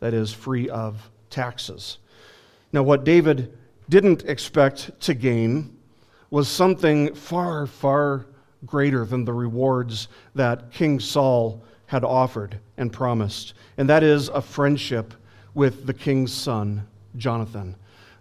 That 0.00 0.14
is, 0.14 0.32
free 0.32 0.70
of 0.70 1.10
taxes. 1.28 1.98
Now, 2.72 2.82
what 2.82 3.04
David 3.04 3.52
didn't 3.90 4.24
expect 4.24 4.98
to 5.02 5.12
gain 5.12 5.76
was 6.30 6.48
something 6.48 7.14
far, 7.14 7.66
far 7.66 8.24
greater 8.64 9.04
than 9.04 9.26
the 9.26 9.34
rewards 9.34 10.08
that 10.34 10.70
King 10.70 10.98
Saul 10.98 11.62
had 11.86 12.04
offered 12.04 12.58
and 12.76 12.92
promised, 12.92 13.54
and 13.76 13.88
that 13.88 14.02
is 14.02 14.28
a 14.28 14.40
friendship 14.40 15.14
with 15.54 15.86
the 15.86 15.94
king's 15.94 16.32
son, 16.32 16.86
Jonathan. 17.16 17.76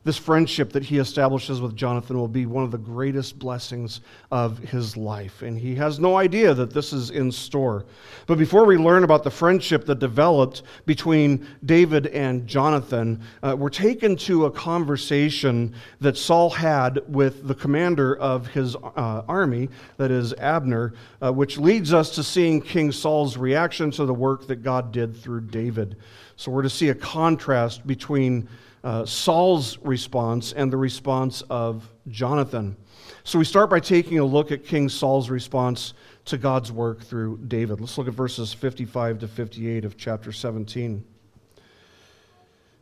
This 0.05 0.17
friendship 0.17 0.73
that 0.73 0.83
he 0.83 0.97
establishes 0.97 1.61
with 1.61 1.77
Jonathan 1.77 2.17
will 2.17 2.27
be 2.27 2.45
one 2.45 2.65
of 2.65 2.71
the 2.71 2.77
greatest 2.77 3.39
blessings 3.39 4.01
of 4.31 4.59
his 4.59 4.97
life. 4.97 5.41
And 5.43 5.57
he 5.57 5.75
has 5.75 5.97
no 5.97 6.17
idea 6.17 6.53
that 6.53 6.73
this 6.73 6.91
is 6.91 7.09
in 7.09 7.31
store. 7.31 7.85
But 8.27 8.37
before 8.37 8.65
we 8.65 8.75
learn 8.75 9.05
about 9.05 9.23
the 9.23 9.31
friendship 9.31 9.85
that 9.85 9.99
developed 9.99 10.63
between 10.85 11.47
David 11.65 12.07
and 12.07 12.45
Jonathan, 12.45 13.21
uh, 13.41 13.55
we're 13.57 13.69
taken 13.69 14.17
to 14.17 14.45
a 14.45 14.51
conversation 14.51 15.73
that 16.01 16.17
Saul 16.17 16.49
had 16.49 17.01
with 17.07 17.47
the 17.47 17.55
commander 17.55 18.17
of 18.17 18.47
his 18.47 18.75
uh, 18.75 19.23
army, 19.29 19.69
that 19.95 20.11
is 20.11 20.33
Abner, 20.33 20.93
uh, 21.21 21.31
which 21.31 21.57
leads 21.57 21.93
us 21.93 22.13
to 22.15 22.23
seeing 22.23 22.59
King 22.59 22.91
Saul's 22.91 23.37
reaction 23.37 23.89
to 23.91 24.05
the 24.05 24.13
work 24.13 24.47
that 24.47 24.63
God 24.63 24.91
did 24.91 25.15
through 25.15 25.41
David. 25.41 25.95
So 26.35 26.51
we're 26.51 26.63
to 26.63 26.69
see 26.69 26.89
a 26.89 26.95
contrast 26.95 27.87
between 27.87 28.49
uh, 28.83 29.05
Saul's 29.05 29.77
response 29.79 30.51
and 30.53 30.71
the 30.71 30.77
response 30.77 31.41
of 31.49 31.89
Jonathan. 32.09 32.75
So 33.23 33.39
we 33.39 33.45
start 33.45 33.69
by 33.69 33.79
taking 33.79 34.19
a 34.19 34.25
look 34.25 34.51
at 34.51 34.65
King 34.65 34.89
Saul's 34.89 35.29
response 35.29 35.93
to 36.25 36.37
God's 36.37 36.71
work 36.71 37.01
through 37.01 37.39
David. 37.47 37.79
Let's 37.79 37.97
look 37.97 38.07
at 38.07 38.13
verses 38.13 38.53
55 38.53 39.19
to 39.19 39.27
58 39.27 39.85
of 39.85 39.97
chapter 39.97 40.31
17. 40.31 41.03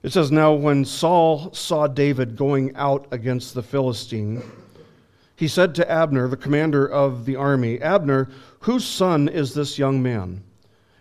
It 0.03 0.12
says, 0.12 0.31
Now 0.31 0.53
when 0.53 0.84
Saul 0.84 1.53
saw 1.53 1.88
David 1.88 2.36
going 2.36 2.75
out 2.75 3.08
against 3.12 3.53
the 3.53 3.62
Philistine, 3.63 4.41
he 5.36 5.48
said 5.48 5.75
to 5.75 5.91
Abner, 5.91 6.27
the 6.27 6.38
commander 6.38 6.86
of 6.86 7.25
the 7.25 7.36
army, 7.36 7.79
Abner, 7.81 8.29
whose 8.60 8.86
son 8.86 9.27
is 9.27 9.53
this 9.53 9.77
young 9.77 10.01
man? 10.01 10.43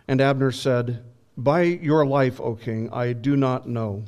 And 0.08 0.20
Abner 0.20 0.50
said, 0.50 1.02
By 1.36 1.62
your 1.62 2.06
life, 2.06 2.40
O 2.40 2.54
king, 2.54 2.90
I 2.92 3.12
do 3.12 3.36
not 3.36 3.68
know. 3.68 4.04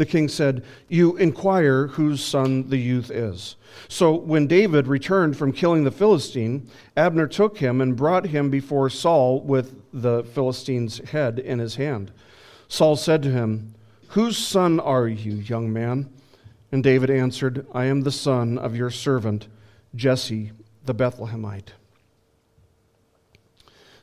The 0.00 0.06
king 0.06 0.28
said, 0.28 0.64
You 0.88 1.18
inquire 1.18 1.88
whose 1.88 2.24
son 2.24 2.70
the 2.70 2.78
youth 2.78 3.10
is. 3.10 3.56
So 3.86 4.14
when 4.14 4.46
David 4.46 4.86
returned 4.86 5.36
from 5.36 5.52
killing 5.52 5.84
the 5.84 5.90
Philistine, 5.90 6.70
Abner 6.96 7.26
took 7.26 7.58
him 7.58 7.82
and 7.82 7.94
brought 7.94 8.28
him 8.28 8.48
before 8.48 8.88
Saul 8.88 9.42
with 9.42 9.74
the 9.92 10.24
Philistine's 10.24 11.10
head 11.10 11.38
in 11.38 11.58
his 11.58 11.74
hand. 11.74 12.12
Saul 12.66 12.96
said 12.96 13.22
to 13.24 13.30
him, 13.30 13.74
Whose 14.08 14.38
son 14.38 14.80
are 14.80 15.06
you, 15.06 15.34
young 15.34 15.70
man? 15.70 16.10
And 16.72 16.82
David 16.82 17.10
answered, 17.10 17.66
I 17.74 17.84
am 17.84 18.00
the 18.00 18.10
son 18.10 18.56
of 18.56 18.74
your 18.74 18.88
servant, 18.88 19.48
Jesse 19.94 20.52
the 20.86 20.94
Bethlehemite. 20.94 21.74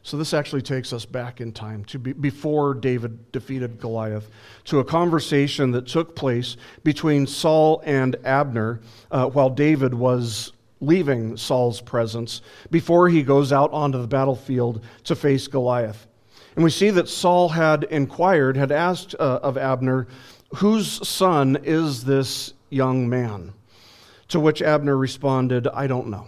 So 0.07 0.15
this 0.15 0.33
actually 0.33 0.61
takes 0.61 0.93
us 0.93 1.03
back 1.03 1.41
in 1.41 1.51
time 1.51 1.83
to 1.83 1.99
be, 1.99 2.13
before 2.13 2.73
David 2.73 3.29
defeated 3.33 3.77
Goliath, 3.77 4.29
to 4.63 4.79
a 4.79 4.83
conversation 4.85 5.71
that 5.71 5.85
took 5.85 6.15
place 6.15 6.55
between 6.85 7.27
Saul 7.27 7.81
and 7.83 8.15
Abner 8.23 8.79
uh, 9.11 9.25
while 9.25 9.49
David 9.49 9.93
was 9.93 10.53
leaving 10.79 11.35
Saul's 11.35 11.81
presence 11.81 12.41
before 12.71 13.09
he 13.09 13.21
goes 13.21 13.51
out 13.51 13.69
onto 13.73 13.99
the 14.01 14.07
battlefield 14.07 14.81
to 15.03 15.13
face 15.13 15.45
Goliath. 15.49 16.07
And 16.55 16.63
we 16.63 16.69
see 16.69 16.89
that 16.91 17.09
Saul 17.09 17.49
had 17.49 17.83
inquired, 17.83 18.55
had 18.55 18.71
asked 18.71 19.13
uh, 19.19 19.41
of 19.43 19.57
Abner, 19.57 20.07
Whose 20.55 21.05
son 21.05 21.57
is 21.65 22.05
this 22.05 22.53
young 22.69 23.09
man? 23.09 23.51
To 24.29 24.39
which 24.39 24.61
Abner 24.61 24.95
responded, 24.95 25.67
I 25.67 25.87
don't 25.87 26.07
know. 26.07 26.27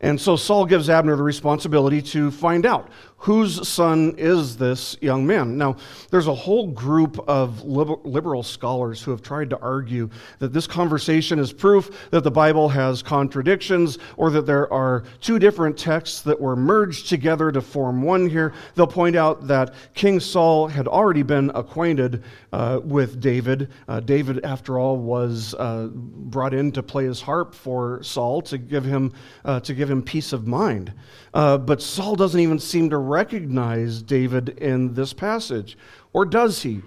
And 0.00 0.20
so 0.20 0.36
Saul 0.36 0.64
gives 0.64 0.88
Abner 0.88 1.14
the 1.16 1.22
responsibility 1.22 2.00
to 2.02 2.30
find 2.30 2.64
out 2.64 2.88
whose 3.20 3.68
son 3.68 4.14
is 4.16 4.56
this 4.56 4.96
young 5.02 5.26
man? 5.26 5.58
Now, 5.58 5.76
there's 6.10 6.26
a 6.26 6.34
whole 6.34 6.68
group 6.68 7.18
of 7.28 7.62
liberal 7.62 8.42
scholars 8.42 9.02
who 9.02 9.10
have 9.10 9.20
tried 9.20 9.50
to 9.50 9.58
argue 9.60 10.08
that 10.38 10.54
this 10.54 10.66
conversation 10.66 11.38
is 11.38 11.52
proof 11.52 12.08
that 12.10 12.24
the 12.24 12.30
Bible 12.30 12.70
has 12.70 13.02
contradictions 13.02 13.98
or 14.16 14.30
that 14.30 14.46
there 14.46 14.72
are 14.72 15.04
two 15.20 15.38
different 15.38 15.76
texts 15.76 16.22
that 16.22 16.40
were 16.40 16.56
merged 16.56 17.10
together 17.10 17.52
to 17.52 17.60
form 17.60 18.00
one 18.00 18.26
here. 18.26 18.54
They'll 18.74 18.86
point 18.86 19.16
out 19.16 19.46
that 19.48 19.74
King 19.92 20.18
Saul 20.18 20.66
had 20.66 20.88
already 20.88 21.22
been 21.22 21.50
acquainted 21.54 22.24
uh, 22.54 22.80
with 22.82 23.20
David. 23.20 23.68
Uh, 23.86 24.00
David, 24.00 24.42
after 24.46 24.78
all, 24.78 24.96
was 24.96 25.54
uh, 25.58 25.88
brought 25.92 26.54
in 26.54 26.72
to 26.72 26.82
play 26.82 27.04
his 27.04 27.20
harp 27.20 27.54
for 27.54 28.02
Saul 28.02 28.40
to 28.42 28.56
give 28.56 28.84
him, 28.84 29.12
uh, 29.44 29.60
to 29.60 29.74
give 29.74 29.90
him 29.90 30.02
peace 30.02 30.32
of 30.32 30.46
mind. 30.46 30.94
Uh, 31.34 31.58
but 31.58 31.82
Saul 31.82 32.16
doesn't 32.16 32.40
even 32.40 32.58
seem 32.58 32.88
to 32.90 33.09
recognize 33.10 34.02
David 34.02 34.50
in 34.50 34.94
this 34.94 35.12
passage. 35.12 35.76
Or 36.12 36.24
does 36.24 36.62
he? 36.62 36.82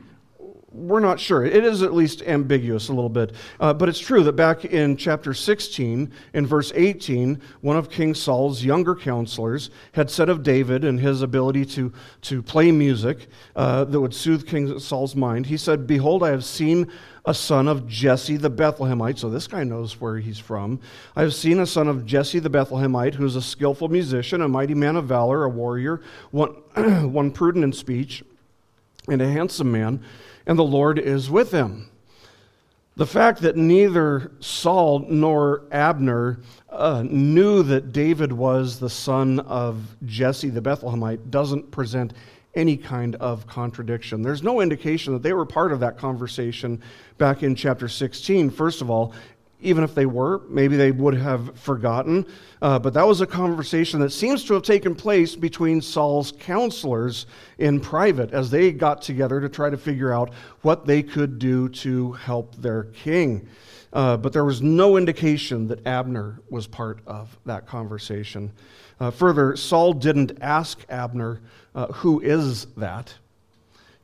we're 0.73 0.99
not 0.99 1.19
sure. 1.19 1.45
It 1.45 1.63
is 1.63 1.83
at 1.83 1.93
least 1.93 2.23
ambiguous 2.23 2.89
a 2.89 2.93
little 2.93 3.09
bit. 3.09 3.33
Uh, 3.59 3.73
but 3.73 3.89
it's 3.89 3.99
true 3.99 4.23
that 4.23 4.33
back 4.33 4.65
in 4.65 4.97
chapter 4.97 5.33
16, 5.33 6.11
in 6.33 6.47
verse 6.47 6.71
18, 6.75 7.39
one 7.61 7.77
of 7.77 7.89
King 7.89 8.15
Saul's 8.15 8.63
younger 8.63 8.95
counselors 8.95 9.69
had 9.93 10.09
said 10.09 10.29
of 10.29 10.41
David 10.41 10.83
and 10.83 10.99
his 10.99 11.21
ability 11.21 11.65
to, 11.65 11.93
to 12.21 12.41
play 12.41 12.71
music 12.71 13.27
uh, 13.55 13.83
that 13.85 14.01
would 14.01 14.15
soothe 14.15 14.47
King 14.47 14.79
Saul's 14.79 15.15
mind, 15.15 15.45
he 15.45 15.57
said, 15.57 15.85
Behold, 15.85 16.23
I 16.23 16.29
have 16.29 16.43
seen 16.43 16.91
a 17.25 17.33
son 17.33 17.67
of 17.67 17.87
Jesse 17.87 18.37
the 18.37 18.51
Bethlehemite. 18.51 19.17
So 19.17 19.29
this 19.29 19.47
guy 19.47 19.63
knows 19.63 19.99
where 19.99 20.17
he's 20.17 20.39
from. 20.39 20.79
I 21.15 21.21
have 21.21 21.33
seen 21.33 21.59
a 21.59 21.65
son 21.65 21.87
of 21.87 22.05
Jesse 22.05 22.39
the 22.39 22.49
Bethlehemite 22.49 23.15
who 23.15 23.25
is 23.25 23.35
a 23.35 23.41
skillful 23.41 23.87
musician, 23.87 24.41
a 24.41 24.47
mighty 24.47 24.73
man 24.75 24.95
of 24.95 25.05
valor, 25.05 25.43
a 25.43 25.49
warrior, 25.49 26.01
one, 26.31 26.49
one 27.11 27.31
prudent 27.31 27.63
in 27.63 27.71
speech, 27.71 28.23
and 29.07 29.21
a 29.21 29.29
handsome 29.29 29.71
man 29.71 30.03
and 30.45 30.57
the 30.57 30.63
Lord 30.63 30.99
is 30.99 31.29
with 31.29 31.51
him. 31.51 31.89
The 32.95 33.07
fact 33.07 33.41
that 33.41 33.57
neither 33.57 34.31
Saul 34.39 35.05
nor 35.09 35.63
Abner 35.71 36.39
uh, 36.69 37.03
knew 37.05 37.63
that 37.63 37.91
David 37.91 38.31
was 38.31 38.79
the 38.79 38.89
son 38.89 39.39
of 39.39 39.95
Jesse 40.05 40.49
the 40.49 40.61
Bethlehemite 40.61 41.31
doesn't 41.31 41.71
present 41.71 42.13
any 42.55 42.77
kind 42.77 43.15
of 43.15 43.47
contradiction. 43.47 44.21
There's 44.21 44.43
no 44.43 44.61
indication 44.61 45.13
that 45.13 45.23
they 45.23 45.33
were 45.33 45.45
part 45.45 45.71
of 45.71 45.79
that 45.79 45.97
conversation 45.97 46.81
back 47.17 47.43
in 47.43 47.55
chapter 47.55 47.87
16. 47.87 48.49
First 48.51 48.81
of 48.81 48.89
all, 48.89 49.13
even 49.63 49.83
if 49.83 49.95
they 49.95 50.05
were, 50.05 50.41
maybe 50.49 50.75
they 50.75 50.91
would 50.91 51.15
have 51.15 51.57
forgotten. 51.59 52.25
Uh, 52.61 52.79
but 52.79 52.93
that 52.93 53.07
was 53.07 53.21
a 53.21 53.27
conversation 53.27 53.99
that 53.99 54.11
seems 54.11 54.43
to 54.45 54.53
have 54.53 54.63
taken 54.63 54.95
place 54.95 55.35
between 55.35 55.81
Saul's 55.81 56.31
counselors 56.39 57.25
in 57.57 57.79
private 57.79 58.31
as 58.31 58.49
they 58.49 58.71
got 58.71 59.01
together 59.01 59.41
to 59.41 59.49
try 59.49 59.69
to 59.69 59.77
figure 59.77 60.13
out 60.13 60.33
what 60.61 60.85
they 60.85 61.03
could 61.03 61.39
do 61.39 61.69
to 61.69 62.11
help 62.13 62.55
their 62.55 62.83
king. 62.85 63.47
Uh, 63.91 64.17
but 64.17 64.33
there 64.33 64.45
was 64.45 64.61
no 64.61 64.97
indication 64.97 65.67
that 65.67 65.85
Abner 65.85 66.41
was 66.49 66.65
part 66.65 66.99
of 67.05 67.37
that 67.45 67.67
conversation. 67.67 68.51
Uh, 68.99 69.11
further, 69.11 69.55
Saul 69.55 69.93
didn't 69.93 70.37
ask 70.41 70.83
Abner, 70.89 71.41
uh, 71.75 71.87
Who 71.87 72.19
is 72.19 72.65
that? 72.77 73.13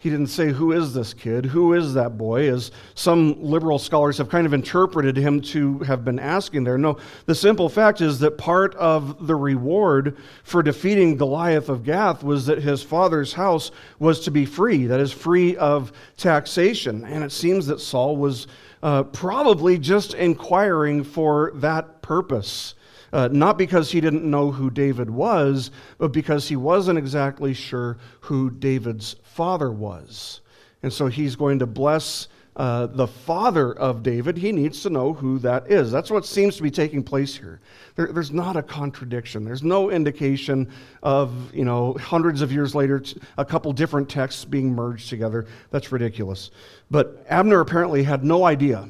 He 0.01 0.09
didn't 0.09 0.27
say, 0.27 0.53
Who 0.53 0.71
is 0.71 0.93
this 0.93 1.13
kid? 1.13 1.45
Who 1.45 1.73
is 1.73 1.93
that 1.93 2.17
boy? 2.17 2.49
As 2.49 2.71
some 2.95 3.35
liberal 3.43 3.77
scholars 3.77 4.17
have 4.17 4.29
kind 4.29 4.45
of 4.45 4.53
interpreted 4.53 5.17
him 5.17 5.41
to 5.41 5.79
have 5.79 6.05
been 6.05 6.19
asking 6.19 6.63
there. 6.63 6.77
No, 6.77 6.97
the 7.25 7.35
simple 7.35 7.67
fact 7.67 7.99
is 7.99 8.17
that 8.19 8.37
part 8.37 8.73
of 8.75 9.27
the 9.27 9.35
reward 9.35 10.15
for 10.43 10.63
defeating 10.63 11.17
Goliath 11.17 11.67
of 11.67 11.83
Gath 11.83 12.23
was 12.23 12.45
that 12.45 12.63
his 12.63 12.81
father's 12.81 13.33
house 13.33 13.71
was 13.99 14.21
to 14.21 14.31
be 14.31 14.45
free, 14.45 14.85
that 14.85 15.01
is, 15.01 15.11
free 15.11 15.57
of 15.57 15.91
taxation. 16.15 17.03
And 17.03 17.21
it 17.21 17.33
seems 17.33 17.67
that 17.67 17.81
Saul 17.81 18.15
was 18.15 18.47
uh, 18.81 19.03
probably 19.03 19.77
just 19.77 20.13
inquiring 20.13 21.03
for 21.03 21.51
that 21.55 22.01
purpose. 22.01 22.73
Uh, 23.11 23.29
not 23.31 23.57
because 23.57 23.91
he 23.91 24.01
didn't 24.01 24.29
know 24.29 24.51
who 24.51 24.69
David 24.69 25.09
was, 25.09 25.71
but 25.97 26.11
because 26.11 26.47
he 26.47 26.55
wasn't 26.55 26.97
exactly 26.97 27.53
sure 27.53 27.97
who 28.21 28.49
David's 28.49 29.15
father 29.23 29.71
was. 29.71 30.41
And 30.83 30.93
so 30.93 31.07
he's 31.07 31.35
going 31.35 31.59
to 31.59 31.65
bless 31.65 32.27
uh, 32.55 32.87
the 32.87 33.07
father 33.07 33.73
of 33.73 34.03
David. 34.03 34.37
He 34.37 34.51
needs 34.51 34.81
to 34.83 34.89
know 34.89 35.13
who 35.13 35.39
that 35.39 35.71
is. 35.71 35.91
That's 35.91 36.11
what 36.11 36.25
seems 36.25 36.57
to 36.57 36.63
be 36.63 36.69
taking 36.69 37.01
place 37.01 37.35
here. 37.35 37.61
There, 37.95 38.11
there's 38.11 38.31
not 38.31 38.57
a 38.57 38.61
contradiction. 38.61 39.45
There's 39.45 39.63
no 39.63 39.89
indication 39.89 40.69
of, 41.01 41.53
you 41.53 41.63
know, 41.63 41.93
hundreds 41.93 42.41
of 42.41 42.51
years 42.51 42.75
later, 42.75 43.01
a 43.37 43.45
couple 43.45 43.71
different 43.71 44.09
texts 44.09 44.43
being 44.43 44.75
merged 44.75 45.09
together. 45.09 45.47
That's 45.71 45.91
ridiculous. 45.91 46.51
But 46.91 47.25
Abner 47.29 47.61
apparently 47.61 48.03
had 48.03 48.23
no 48.23 48.43
idea 48.43 48.89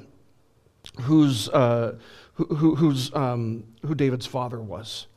whose. 1.02 1.48
Uh, 1.50 2.00
who, 2.46 2.76
who's, 2.76 3.14
um, 3.14 3.64
who 3.86 3.96
David's 3.96 4.26
father 4.26 4.60
was. 4.60 5.08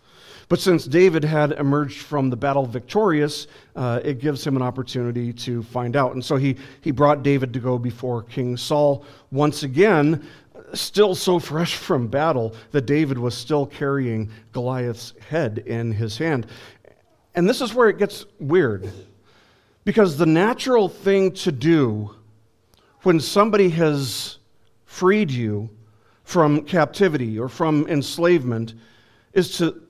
But 0.48 0.60
since 0.60 0.84
David 0.84 1.24
had 1.24 1.52
emerged 1.52 2.02
from 2.02 2.28
the 2.28 2.36
battle 2.36 2.66
victorious, 2.66 3.46
uh, 3.74 4.00
it 4.04 4.18
gives 4.18 4.46
him 4.46 4.56
an 4.56 4.62
opportunity 4.62 5.32
to 5.32 5.62
find 5.62 5.96
out. 5.96 6.12
And 6.12 6.22
so 6.22 6.36
he, 6.36 6.56
he 6.82 6.90
brought 6.90 7.22
David 7.22 7.54
to 7.54 7.58
go 7.58 7.78
before 7.78 8.22
King 8.24 8.56
Saul 8.56 9.04
once 9.30 9.62
again, 9.62 10.26
still 10.74 11.14
so 11.14 11.38
fresh 11.38 11.76
from 11.88 12.08
battle 12.08 12.54
that 12.72 12.86
David 12.86 13.18
was 13.18 13.34
still 13.34 13.64
carrying 13.64 14.30
Goliath's 14.52 15.14
head 15.26 15.58
in 15.66 15.92
his 15.92 16.18
hand. 16.18 16.46
And 17.34 17.48
this 17.48 17.60
is 17.60 17.72
where 17.72 17.88
it 17.88 17.98
gets 17.98 18.26
weird. 18.38 18.90
Because 19.84 20.16
the 20.16 20.26
natural 20.26 20.88
thing 20.88 21.32
to 21.32 21.50
do 21.50 22.14
when 23.02 23.18
somebody 23.18 23.70
has 23.70 24.38
freed 24.84 25.30
you 25.30 25.70
from 26.32 26.62
captivity 26.62 27.38
or 27.38 27.46
from 27.46 27.86
enslavement 27.88 28.72
is 29.34 29.58
to 29.58 29.82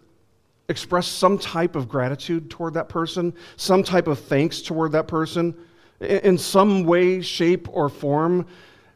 express 0.68 1.06
some 1.06 1.38
type 1.38 1.76
of 1.76 1.88
gratitude 1.88 2.50
toward 2.50 2.74
that 2.74 2.88
person, 2.88 3.32
some 3.56 3.84
type 3.84 4.08
of 4.08 4.18
thanks 4.18 4.60
toward 4.60 4.90
that 4.90 5.06
person, 5.06 5.54
in 6.00 6.36
some 6.36 6.82
way, 6.82 7.20
shape, 7.20 7.68
or 7.70 7.88
form, 7.88 8.44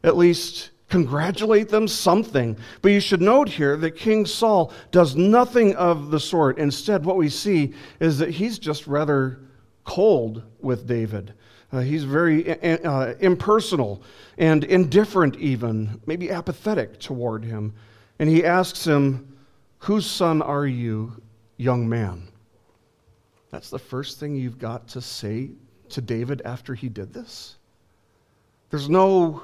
at 0.03 0.17
least 0.17 0.71
congratulate 0.89 1.69
them, 1.69 1.87
something. 1.87 2.57
But 2.83 2.91
you 2.91 2.99
should 2.99 3.23
note 3.23 3.49
here 3.49 3.77
that 3.77 3.93
King 3.93 4.27
Saul 4.27 4.73
does 4.91 5.15
nothing 5.15 5.77
of 5.77 6.11
the 6.11 6.19
sort. 6.19 6.59
Instead, 6.59 7.05
what 7.05 7.17
we 7.17 7.29
see 7.29 7.75
is 8.01 8.19
that 8.19 8.31
he's 8.31 8.59
just 8.59 8.89
rather 8.89 9.39
cold 9.85 10.43
with 10.59 10.89
David. 10.89 11.33
Uh, 11.73 11.81
he's 11.81 12.05
very 12.05 12.49
uh, 12.85 13.15
impersonal 13.21 14.03
and 14.39 14.65
indifferent, 14.65 15.37
even, 15.37 16.01
maybe 16.07 16.31
apathetic 16.31 17.01
toward 17.01 17.45
him. 17.45 17.75
And 18.19 18.29
he 18.29 18.45
asks 18.45 18.87
him, 18.87 19.37
Whose 19.79 20.07
son 20.07 20.43
are 20.43 20.67
you, 20.67 21.21
young 21.57 21.89
man? 21.89 22.29
That's 23.51 23.71
the 23.71 23.79
first 23.79 24.19
thing 24.21 24.37
you've 24.37 24.59
got 24.59 24.89
to 24.89 25.01
say 25.01 25.51
to 25.91 26.01
David 26.01 26.43
after 26.45 26.75
he 26.75 26.89
did 26.89 27.13
this. 27.13 27.57
There's 28.71 28.89
no 28.89 29.43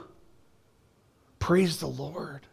praise 1.38 1.78
the 1.78 1.86
Lord. 1.86 2.46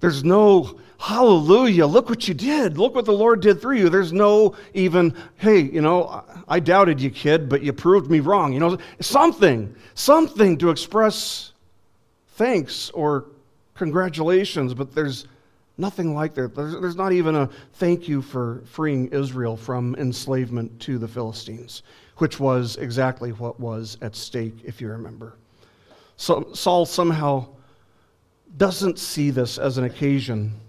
There's 0.00 0.24
no 0.24 0.78
hallelujah, 0.98 1.86
look 1.86 2.08
what 2.08 2.26
you 2.26 2.34
did. 2.34 2.78
Look 2.78 2.94
what 2.94 3.04
the 3.04 3.12
Lord 3.12 3.40
did 3.40 3.60
through 3.60 3.76
you. 3.76 3.88
There's 3.88 4.12
no 4.12 4.56
even, 4.74 5.14
hey, 5.36 5.60
you 5.60 5.80
know, 5.80 6.24
I 6.48 6.60
doubted 6.60 7.00
you, 7.00 7.10
kid, 7.10 7.48
but 7.48 7.62
you 7.62 7.72
proved 7.72 8.10
me 8.10 8.20
wrong. 8.20 8.52
You 8.52 8.60
know, 8.60 8.78
something, 9.00 9.74
something 9.94 10.58
to 10.58 10.70
express 10.70 11.52
thanks 12.34 12.90
or 12.90 13.26
congratulations, 13.74 14.74
but 14.74 14.94
there's 14.94 15.26
nothing 15.78 16.14
like 16.14 16.34
that. 16.34 16.54
There's, 16.54 16.72
there's 16.80 16.96
not 16.96 17.12
even 17.12 17.34
a 17.34 17.50
thank 17.74 18.08
you 18.08 18.22
for 18.22 18.62
freeing 18.64 19.08
Israel 19.08 19.56
from 19.56 19.94
enslavement 19.96 20.80
to 20.80 20.98
the 20.98 21.08
Philistines, 21.08 21.82
which 22.16 22.40
was 22.40 22.76
exactly 22.76 23.32
what 23.32 23.60
was 23.60 23.98
at 24.00 24.16
stake, 24.16 24.54
if 24.64 24.80
you 24.80 24.88
remember. 24.88 25.34
So 26.16 26.48
Saul 26.54 26.86
somehow 26.86 27.48
doesn't 28.56 28.98
see 28.98 29.30
this 29.30 29.58
as 29.58 29.78
an 29.78 29.84
occasion 29.84 30.60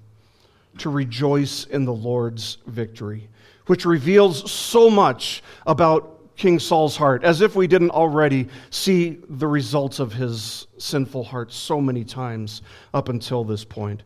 to 0.79 0.89
rejoice 0.89 1.65
in 1.65 1.85
the 1.85 1.93
Lord's 1.93 2.57
victory, 2.67 3.29
which 3.65 3.85
reveals 3.85 4.51
so 4.51 4.89
much 4.89 5.43
about 5.65 6.35
King 6.35 6.59
Saul's 6.59 6.95
heart, 6.95 7.23
as 7.23 7.41
if 7.41 7.55
we 7.55 7.65
didn't 7.65 7.89
already 7.89 8.47
see 8.69 9.19
the 9.27 9.47
results 9.47 9.99
of 9.99 10.13
his 10.13 10.67
sinful 10.77 11.23
heart 11.23 11.51
so 11.51 11.81
many 11.81 12.03
times 12.03 12.61
up 12.93 13.09
until 13.09 13.43
this 13.43 13.65
point. 13.65 14.03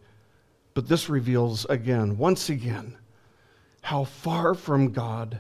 But 0.74 0.88
this 0.88 1.10
reveals 1.10 1.66
again, 1.66 2.18
once 2.18 2.50
again, 2.50 2.98
how 3.82 4.06
far 4.06 4.54
from 4.54 4.92
God 4.92 5.40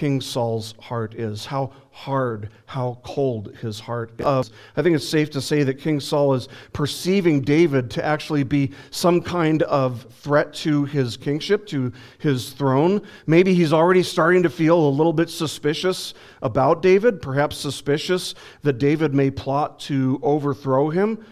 King 0.00 0.22
Saul's 0.22 0.72
heart 0.80 1.14
is, 1.14 1.44
how 1.44 1.72
hard, 1.90 2.48
how 2.64 2.98
cold 3.02 3.54
his 3.60 3.78
heart 3.78 4.14
is. 4.18 4.50
I 4.74 4.80
think 4.80 4.96
it's 4.96 5.06
safe 5.06 5.28
to 5.32 5.42
say 5.42 5.62
that 5.62 5.74
King 5.74 6.00
Saul 6.00 6.32
is 6.32 6.48
perceiving 6.72 7.42
David 7.42 7.90
to 7.90 8.02
actually 8.02 8.42
be 8.42 8.70
some 8.90 9.20
kind 9.20 9.62
of 9.64 10.06
threat 10.10 10.54
to 10.54 10.86
his 10.86 11.18
kingship, 11.18 11.66
to 11.66 11.92
his 12.16 12.52
throne. 12.52 13.02
Maybe 13.26 13.52
he's 13.52 13.74
already 13.74 14.02
starting 14.02 14.42
to 14.42 14.48
feel 14.48 14.78
a 14.78 14.88
little 14.88 15.12
bit 15.12 15.28
suspicious 15.28 16.14
about 16.40 16.80
David, 16.80 17.20
perhaps 17.20 17.58
suspicious 17.58 18.34
that 18.62 18.78
David 18.78 19.12
may 19.12 19.30
plot 19.30 19.80
to 19.80 20.18
overthrow 20.22 20.88
him 20.88 21.22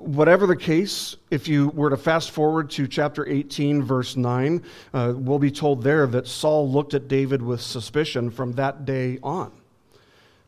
whatever 0.00 0.46
the 0.46 0.56
case, 0.56 1.16
if 1.30 1.48
you 1.48 1.68
were 1.68 1.90
to 1.90 1.96
fast 1.96 2.30
forward 2.30 2.70
to 2.70 2.86
chapter 2.86 3.26
18, 3.26 3.82
verse 3.82 4.16
9, 4.16 4.62
uh, 4.94 5.12
we'll 5.16 5.38
be 5.38 5.50
told 5.50 5.82
there 5.82 6.06
that 6.06 6.26
Saul 6.26 6.70
looked 6.70 6.94
at 6.94 7.08
David 7.08 7.42
with 7.42 7.60
suspicion 7.60 8.30
from 8.30 8.52
that 8.52 8.84
day 8.84 9.18
on. 9.22 9.52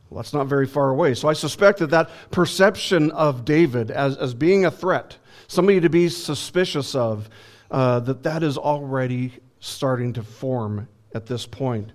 Well, 0.09 0.23
that's 0.23 0.35
not 0.35 0.47
very 0.47 0.67
far 0.67 0.91
away. 0.91 1.15
So 1.15 1.29
I 1.29 1.35
suspect 1.35 1.79
that 1.79 1.91
that 1.91 2.11
perception 2.31 3.11
of 3.13 3.45
David 3.45 3.91
as, 3.91 4.17
as 4.17 4.35
being 4.35 4.65
a 4.65 4.71
threat, 4.71 5.17
somebody 5.47 5.81
to 5.81 5.89
be 5.89 6.09
suspicious 6.09 6.95
of, 6.95 7.29
uh, 7.71 8.01
that 8.01 8.23
that 8.25 8.43
is 8.43 8.59
already 8.59 9.33
starting 9.61 10.13
to 10.15 10.23
form 10.23 10.89
at 11.15 11.27
this 11.27 11.47
point. 11.47 11.93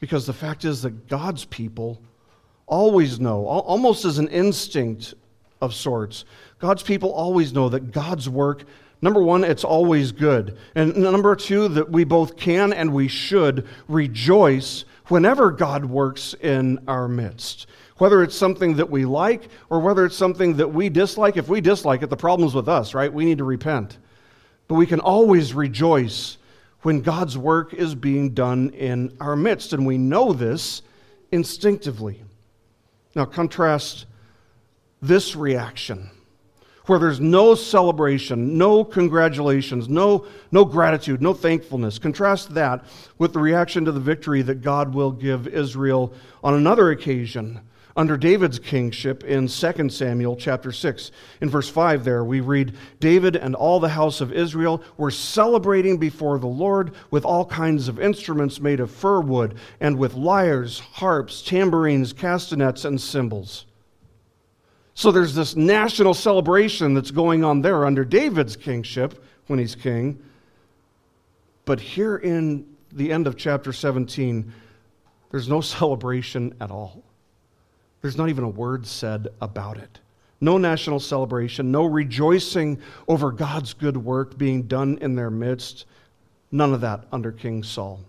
Because 0.00 0.26
the 0.26 0.32
fact 0.32 0.64
is 0.64 0.82
that 0.82 1.06
God's 1.08 1.44
people 1.44 2.00
always 2.66 3.20
know, 3.20 3.46
almost 3.46 4.04
as 4.04 4.18
an 4.18 4.28
instinct 4.28 5.14
of 5.60 5.74
sorts. 5.74 6.24
God's 6.58 6.82
people 6.82 7.12
always 7.12 7.52
know 7.52 7.68
that 7.68 7.92
God's 7.92 8.28
work, 8.28 8.64
number 9.02 9.22
one, 9.22 9.44
it's 9.44 9.64
always 9.64 10.12
good. 10.12 10.56
And 10.74 10.96
number 10.96 11.34
two, 11.36 11.68
that 11.68 11.90
we 11.90 12.04
both 12.04 12.36
can 12.36 12.72
and 12.72 12.92
we 12.92 13.08
should 13.08 13.66
rejoice 13.88 14.84
whenever 15.08 15.50
God 15.50 15.84
works 15.84 16.34
in 16.34 16.80
our 16.88 17.08
midst. 17.08 17.66
Whether 17.98 18.22
it's 18.22 18.36
something 18.36 18.74
that 18.76 18.90
we 18.90 19.04
like 19.04 19.48
or 19.70 19.80
whether 19.80 20.04
it's 20.04 20.16
something 20.16 20.56
that 20.56 20.72
we 20.72 20.88
dislike. 20.88 21.36
If 21.36 21.48
we 21.48 21.60
dislike 21.60 22.02
it, 22.02 22.10
the 22.10 22.16
problem's 22.16 22.54
with 22.54 22.68
us, 22.68 22.94
right? 22.94 23.12
We 23.12 23.24
need 23.24 23.38
to 23.38 23.44
repent. 23.44 23.98
But 24.68 24.74
we 24.74 24.86
can 24.86 25.00
always 25.00 25.54
rejoice 25.54 26.38
when 26.82 27.00
God's 27.00 27.38
work 27.38 27.72
is 27.72 27.94
being 27.94 28.30
done 28.34 28.70
in 28.70 29.16
our 29.20 29.36
midst. 29.36 29.72
And 29.72 29.86
we 29.86 29.96
know 29.96 30.32
this 30.32 30.82
instinctively. 31.32 32.22
Now, 33.14 33.24
contrast 33.24 34.06
this 35.00 35.36
reaction 35.36 36.10
where 36.86 36.98
there's 36.98 37.20
no 37.20 37.54
celebration, 37.54 38.56
no 38.56 38.84
congratulations, 38.84 39.88
no, 39.88 40.26
no 40.52 40.64
gratitude, 40.64 41.20
no 41.20 41.34
thankfulness. 41.34 41.98
Contrast 41.98 42.54
that 42.54 42.84
with 43.18 43.32
the 43.32 43.40
reaction 43.40 43.84
to 43.84 43.92
the 43.92 44.00
victory 44.00 44.42
that 44.42 44.62
God 44.62 44.94
will 44.94 45.10
give 45.10 45.48
Israel 45.48 46.12
on 46.44 46.54
another 46.54 46.90
occasion 46.90 47.60
under 47.96 48.16
David's 48.16 48.58
kingship 48.58 49.24
in 49.24 49.48
2 49.48 49.88
Samuel 49.88 50.36
chapter 50.36 50.70
6. 50.70 51.10
In 51.40 51.48
verse 51.48 51.68
5 51.68 52.04
there 52.04 52.24
we 52.24 52.40
read 52.40 52.76
David 53.00 53.36
and 53.36 53.54
all 53.54 53.80
the 53.80 53.88
house 53.88 54.20
of 54.20 54.32
Israel 54.32 54.82
were 54.98 55.10
celebrating 55.10 55.96
before 55.96 56.38
the 56.38 56.46
Lord 56.46 56.92
with 57.10 57.24
all 57.24 57.46
kinds 57.46 57.88
of 57.88 57.98
instruments 57.98 58.60
made 58.60 58.80
of 58.80 58.90
fir 58.90 59.20
wood 59.20 59.56
and 59.80 59.98
with 59.98 60.14
lyres, 60.14 60.78
harps, 60.78 61.42
tambourines, 61.42 62.12
castanets 62.12 62.84
and 62.84 63.00
cymbals. 63.00 63.64
So 64.96 65.12
there's 65.12 65.34
this 65.34 65.54
national 65.54 66.14
celebration 66.14 66.94
that's 66.94 67.10
going 67.10 67.44
on 67.44 67.60
there 67.60 67.84
under 67.84 68.02
David's 68.02 68.56
kingship 68.56 69.22
when 69.46 69.58
he's 69.58 69.74
king. 69.74 70.18
But 71.66 71.80
here 71.80 72.16
in 72.16 72.66
the 72.92 73.12
end 73.12 73.26
of 73.26 73.36
chapter 73.36 73.74
17, 73.74 74.50
there's 75.30 75.50
no 75.50 75.60
celebration 75.60 76.54
at 76.62 76.70
all. 76.70 77.04
There's 78.00 78.16
not 78.16 78.30
even 78.30 78.42
a 78.42 78.48
word 78.48 78.86
said 78.86 79.28
about 79.42 79.76
it. 79.76 80.00
No 80.40 80.56
national 80.56 81.00
celebration, 81.00 81.70
no 81.70 81.84
rejoicing 81.84 82.80
over 83.06 83.30
God's 83.32 83.74
good 83.74 83.98
work 83.98 84.38
being 84.38 84.62
done 84.62 84.96
in 85.02 85.14
their 85.14 85.30
midst. 85.30 85.84
None 86.50 86.72
of 86.72 86.80
that 86.80 87.04
under 87.12 87.32
King 87.32 87.62
Saul. 87.62 88.00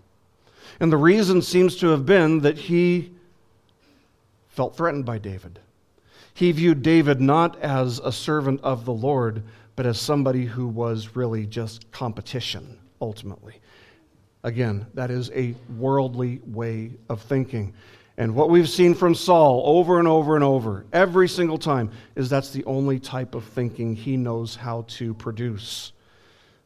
And 0.80 0.90
the 0.90 0.96
reason 0.96 1.42
seems 1.42 1.76
to 1.76 1.88
have 1.88 2.06
been 2.06 2.40
that 2.40 2.56
he 2.56 3.12
felt 4.48 4.74
threatened 4.74 5.04
by 5.04 5.18
David. 5.18 5.60
He 6.38 6.52
viewed 6.52 6.82
David 6.82 7.20
not 7.20 7.60
as 7.62 7.98
a 7.98 8.12
servant 8.12 8.60
of 8.62 8.84
the 8.84 8.92
Lord, 8.92 9.42
but 9.74 9.86
as 9.86 10.00
somebody 10.00 10.44
who 10.44 10.68
was 10.68 11.16
really 11.16 11.44
just 11.46 11.90
competition, 11.90 12.78
ultimately. 13.00 13.54
Again, 14.44 14.86
that 14.94 15.10
is 15.10 15.32
a 15.32 15.56
worldly 15.76 16.40
way 16.46 16.92
of 17.08 17.22
thinking. 17.22 17.74
And 18.18 18.36
what 18.36 18.50
we've 18.50 18.68
seen 18.68 18.94
from 18.94 19.16
Saul 19.16 19.64
over 19.64 19.98
and 19.98 20.06
over 20.06 20.36
and 20.36 20.44
over, 20.44 20.86
every 20.92 21.28
single 21.28 21.58
time, 21.58 21.90
is 22.14 22.30
that's 22.30 22.50
the 22.50 22.64
only 22.66 23.00
type 23.00 23.34
of 23.34 23.42
thinking 23.42 23.96
he 23.96 24.16
knows 24.16 24.54
how 24.54 24.84
to 24.90 25.14
produce. 25.14 25.92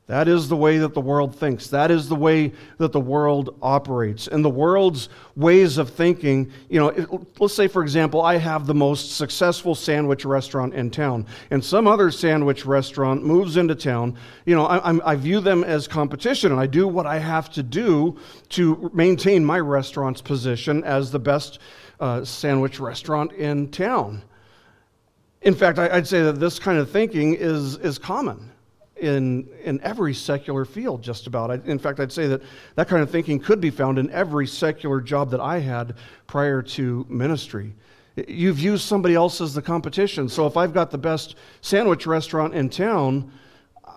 That 0.09 0.27
is 0.27 0.49
the 0.49 0.57
way 0.57 0.79
that 0.79 0.95
the 0.95 1.01
world 1.01 1.37
thinks. 1.37 1.69
That 1.69 1.93
is 1.93 2.09
the 2.09 2.17
way 2.17 2.53
that 2.79 2.91
the 2.91 3.01
world 3.01 3.57
operates. 3.63 4.27
And 4.27 4.45
the 4.45 4.51
world's 4.51 5.09
ways 5.37 5.79
of 5.79 5.91
thinking, 5.91 6.51
you 6.69 6.81
know, 6.81 7.27
let's 7.39 7.55
say, 7.55 7.69
for 7.69 7.83
example, 7.83 8.21
I 8.21 8.37
have 8.37 8.67
the 8.67 8.75
most 8.75 9.13
successful 9.13 9.77
sandwich 9.77 10.25
restaurant 10.25 10.75
in 10.75 10.91
town, 10.91 11.27
and 11.51 11.65
some 11.65 11.87
other 11.87 12.11
sandwich 12.11 12.67
restaurant 12.67 13.25
moves 13.25 13.57
into 13.57 13.77
town. 13.77 14.17
You 14.45 14.57
know, 14.57 14.67
I, 14.67 15.13
I 15.13 15.15
view 15.15 15.39
them 15.39 15.63
as 15.63 15.87
competition, 15.87 16.51
and 16.51 16.61
I 16.61 16.67
do 16.67 16.89
what 16.89 17.07
I 17.07 17.19
have 17.19 17.49
to 17.53 17.63
do 17.63 18.19
to 18.51 18.91
maintain 18.93 19.45
my 19.45 19.61
restaurant's 19.61 20.21
position 20.21 20.83
as 20.83 21.13
the 21.13 21.21
best 21.21 21.61
uh, 22.01 22.25
sandwich 22.25 22.81
restaurant 22.81 23.33
in 23.35 23.71
town. 23.71 24.23
In 25.43 25.55
fact, 25.55 25.79
I, 25.79 25.89
I'd 25.89 26.09
say 26.09 26.23
that 26.23 26.41
this 26.41 26.59
kind 26.59 26.79
of 26.79 26.91
thinking 26.91 27.35
is, 27.35 27.77
is 27.77 27.99
common 27.99 28.52
in, 29.03 29.49
in 29.65 29.81
every 29.83 30.15
secular 30.15 30.65
field, 30.65 31.03
just 31.03 31.27
about. 31.27 31.51
I, 31.51 31.55
in 31.65 31.79
fact, 31.79 31.99
I'd 31.99 32.13
say 32.13 32.29
that 32.29 32.43
that 32.77 32.89
kind 32.89 33.03
of 33.03 33.11
thinking 33.11 33.41
could 33.41 33.61
be 33.61 33.71
found 33.71 33.99
in 33.99 34.09
every 34.11 34.47
secular 34.47 35.01
job 35.01 35.31
that 35.31 35.41
I 35.41 35.59
had 35.59 35.97
prior 36.27 36.63
to 36.63 37.05
ministry. 37.09 37.75
You 38.29 38.53
view 38.53 38.77
somebody 38.77 39.15
else 39.15 39.41
as 39.41 39.55
the 39.55 39.63
competition. 39.63 40.29
So 40.29 40.47
if 40.47 40.57
I've 40.57 40.73
got 40.73 40.91
the 40.91 40.99
best 40.99 41.35
sandwich 41.63 42.07
restaurant 42.07 42.55
in 42.55 42.69
town, 42.71 43.33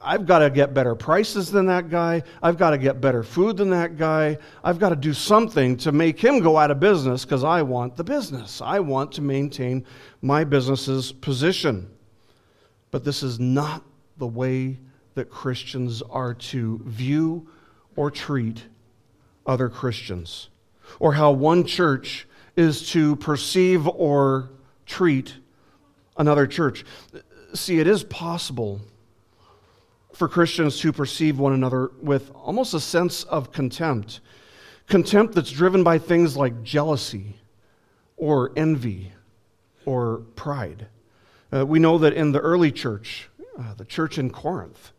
I've 0.01 0.25
got 0.25 0.39
to 0.39 0.49
get 0.49 0.73
better 0.73 0.95
prices 0.95 1.51
than 1.51 1.67
that 1.67 1.89
guy. 1.89 2.23
I've 2.41 2.57
got 2.57 2.71
to 2.71 2.77
get 2.77 3.01
better 3.01 3.23
food 3.23 3.57
than 3.57 3.69
that 3.71 3.97
guy. 3.97 4.37
I've 4.63 4.79
got 4.79 4.89
to 4.89 4.95
do 4.95 5.13
something 5.13 5.77
to 5.77 5.91
make 5.91 6.19
him 6.19 6.39
go 6.39 6.57
out 6.57 6.71
of 6.71 6.79
business 6.79 7.25
because 7.25 7.43
I 7.43 7.61
want 7.61 7.95
the 7.95 8.03
business. 8.03 8.61
I 8.61 8.79
want 8.79 9.11
to 9.13 9.21
maintain 9.21 9.85
my 10.21 10.43
business's 10.43 11.11
position. 11.11 11.89
But 12.91 13.03
this 13.03 13.21
is 13.21 13.39
not 13.39 13.83
the 14.17 14.27
way 14.27 14.79
that 15.15 15.29
Christians 15.29 16.01
are 16.03 16.33
to 16.33 16.79
view 16.85 17.47
or 17.95 18.11
treat 18.11 18.63
other 19.45 19.69
Christians, 19.69 20.49
or 20.99 21.13
how 21.13 21.31
one 21.31 21.63
church 21.65 22.27
is 22.55 22.89
to 22.91 23.15
perceive 23.17 23.87
or 23.87 24.49
treat 24.85 25.35
another 26.17 26.47
church. 26.47 26.85
See, 27.53 27.79
it 27.79 27.87
is 27.87 28.03
possible 28.03 28.81
for 30.13 30.27
Christians 30.27 30.79
to 30.79 30.93
perceive 30.93 31.39
one 31.39 31.53
another 31.53 31.91
with 32.01 32.31
almost 32.33 32.73
a 32.73 32.79
sense 32.79 33.23
of 33.23 33.51
contempt. 33.51 34.21
Contempt 34.87 35.35
that's 35.35 35.51
driven 35.51 35.83
by 35.83 35.97
things 35.97 36.37
like 36.37 36.63
jealousy 36.63 37.35
or 38.17 38.51
envy 38.55 39.11
or 39.85 40.19
pride. 40.35 40.87
Uh, 41.53 41.65
we 41.65 41.79
know 41.79 41.97
that 41.97 42.13
in 42.13 42.31
the 42.31 42.39
early 42.39 42.71
church, 42.71 43.29
uh, 43.57 43.73
the 43.75 43.85
church 43.85 44.17
in 44.17 44.29
Corinth, 44.29 44.91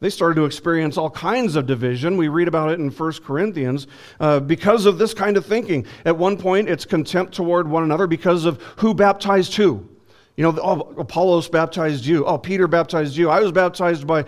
they 0.00 0.10
started 0.10 0.36
to 0.36 0.44
experience 0.44 0.96
all 0.96 1.10
kinds 1.10 1.56
of 1.56 1.66
division. 1.66 2.16
We 2.16 2.28
read 2.28 2.48
about 2.48 2.70
it 2.70 2.78
in 2.78 2.90
1 2.90 3.12
Corinthians 3.24 3.86
uh, 4.20 4.40
because 4.40 4.86
of 4.86 4.98
this 4.98 5.12
kind 5.12 5.36
of 5.36 5.44
thinking. 5.44 5.86
At 6.04 6.16
one 6.16 6.36
point, 6.36 6.68
it's 6.68 6.84
contempt 6.84 7.34
toward 7.34 7.68
one 7.68 7.82
another 7.82 8.06
because 8.06 8.44
of 8.44 8.62
who 8.76 8.94
baptized 8.94 9.54
who. 9.56 9.88
You 10.36 10.44
know, 10.44 10.56
oh, 10.62 10.94
Apollos 10.98 11.48
baptized 11.48 12.06
you. 12.06 12.24
Oh, 12.24 12.38
Peter 12.38 12.68
baptized 12.68 13.16
you. 13.16 13.28
I 13.28 13.40
was 13.40 13.50
baptized 13.50 14.06
by. 14.06 14.24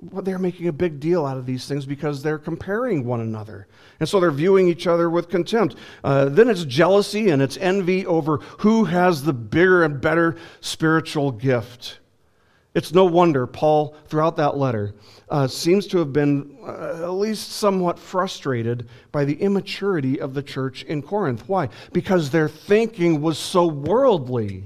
Well, 0.00 0.22
they're 0.22 0.38
making 0.38 0.68
a 0.68 0.72
big 0.72 1.00
deal 1.00 1.26
out 1.26 1.36
of 1.36 1.44
these 1.44 1.66
things 1.66 1.84
because 1.84 2.22
they're 2.22 2.38
comparing 2.38 3.04
one 3.04 3.20
another. 3.20 3.66
And 3.98 4.08
so 4.08 4.20
they're 4.20 4.30
viewing 4.30 4.68
each 4.68 4.86
other 4.86 5.10
with 5.10 5.28
contempt. 5.28 5.74
Uh, 6.04 6.26
then 6.26 6.48
it's 6.48 6.62
jealousy 6.64 7.30
and 7.30 7.42
it's 7.42 7.56
envy 7.56 8.06
over 8.06 8.36
who 8.58 8.84
has 8.84 9.24
the 9.24 9.32
bigger 9.32 9.82
and 9.82 10.00
better 10.00 10.36
spiritual 10.60 11.32
gift. 11.32 11.98
It's 12.74 12.92
no 12.92 13.06
wonder 13.06 13.46
Paul, 13.46 13.96
throughout 14.06 14.36
that 14.36 14.56
letter, 14.56 14.94
uh, 15.30 15.48
seems 15.48 15.86
to 15.88 15.98
have 15.98 16.12
been 16.12 16.58
uh, 16.62 17.02
at 17.02 17.10
least 17.12 17.52
somewhat 17.52 17.98
frustrated 17.98 18.88
by 19.10 19.24
the 19.24 19.40
immaturity 19.40 20.20
of 20.20 20.34
the 20.34 20.42
church 20.42 20.82
in 20.84 21.02
Corinth. 21.02 21.48
Why? 21.48 21.70
Because 21.92 22.30
their 22.30 22.48
thinking 22.48 23.20
was 23.20 23.38
so 23.38 23.66
worldly. 23.66 24.64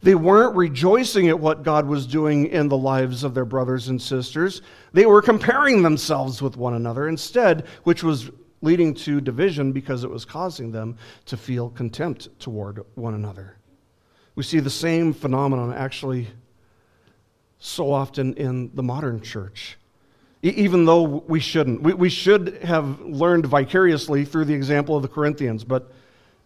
They 0.00 0.14
weren't 0.14 0.54
rejoicing 0.56 1.28
at 1.28 1.40
what 1.40 1.64
God 1.64 1.86
was 1.86 2.06
doing 2.06 2.46
in 2.46 2.68
the 2.68 2.78
lives 2.78 3.24
of 3.24 3.34
their 3.34 3.44
brothers 3.44 3.88
and 3.88 4.00
sisters. 4.00 4.62
They 4.92 5.06
were 5.06 5.20
comparing 5.20 5.82
themselves 5.82 6.40
with 6.40 6.56
one 6.56 6.74
another 6.74 7.08
instead, 7.08 7.66
which 7.82 8.04
was 8.04 8.30
leading 8.62 8.94
to 8.94 9.20
division 9.20 9.72
because 9.72 10.04
it 10.04 10.10
was 10.10 10.24
causing 10.24 10.70
them 10.70 10.96
to 11.26 11.36
feel 11.36 11.70
contempt 11.70 12.28
toward 12.38 12.84
one 12.94 13.14
another. 13.14 13.56
We 14.36 14.44
see 14.44 14.60
the 14.60 14.70
same 14.70 15.12
phenomenon 15.12 15.72
actually 15.74 16.28
so 17.58 17.92
often 17.92 18.34
in 18.34 18.70
the 18.74 18.82
modern 18.82 19.20
church. 19.20 19.78
Even 20.42 20.84
though 20.84 21.02
we 21.02 21.40
shouldn't. 21.40 21.82
We, 21.82 21.94
we 21.94 22.08
should 22.08 22.62
have 22.62 23.00
learned 23.00 23.46
vicariously 23.46 24.24
through 24.24 24.44
the 24.44 24.54
example 24.54 24.94
of 24.94 25.02
the 25.02 25.08
Corinthians, 25.08 25.64
but 25.64 25.92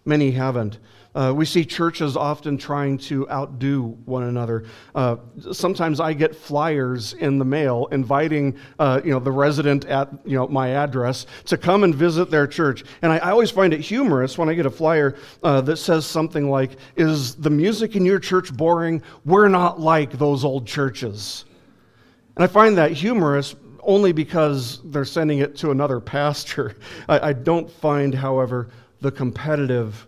many 0.04 0.30
haven't. 0.30 0.78
Uh, 1.14 1.32
we 1.34 1.44
see 1.44 1.64
churches 1.64 2.16
often 2.16 2.56
trying 2.56 2.96
to 2.96 3.28
outdo 3.28 3.82
one 4.06 4.22
another. 4.22 4.64
Uh, 4.94 5.16
sometimes 5.52 6.00
I 6.00 6.14
get 6.14 6.34
flyers 6.34 7.12
in 7.12 7.38
the 7.38 7.44
mail 7.44 7.86
inviting, 7.92 8.56
uh, 8.78 9.02
you 9.04 9.10
know, 9.10 9.18
the 9.18 9.30
resident 9.30 9.84
at 9.84 10.08
you 10.24 10.36
know 10.36 10.48
my 10.48 10.70
address 10.70 11.26
to 11.46 11.58
come 11.58 11.84
and 11.84 11.94
visit 11.94 12.30
their 12.30 12.46
church, 12.46 12.84
and 13.02 13.12
I, 13.12 13.18
I 13.18 13.30
always 13.30 13.50
find 13.50 13.74
it 13.74 13.80
humorous 13.80 14.38
when 14.38 14.48
I 14.48 14.54
get 14.54 14.64
a 14.64 14.70
flyer 14.70 15.16
uh, 15.42 15.60
that 15.62 15.76
says 15.76 16.06
something 16.06 16.48
like, 16.48 16.78
"Is 16.96 17.34
the 17.34 17.50
music 17.50 17.94
in 17.94 18.06
your 18.06 18.18
church 18.18 18.52
boring? 18.56 19.02
We're 19.26 19.48
not 19.48 19.78
like 19.78 20.12
those 20.12 20.44
old 20.44 20.66
churches." 20.66 21.44
And 22.36 22.44
I 22.44 22.46
find 22.46 22.78
that 22.78 22.92
humorous 22.92 23.54
only 23.82 24.12
because 24.12 24.80
they're 24.84 25.04
sending 25.04 25.40
it 25.40 25.56
to 25.56 25.72
another 25.72 26.00
pastor. 26.16 26.76
I, 27.06 27.28
I 27.28 27.32
don't 27.34 27.70
find, 27.70 28.14
however, 28.14 28.70
the 29.02 29.10
competitive 29.10 30.06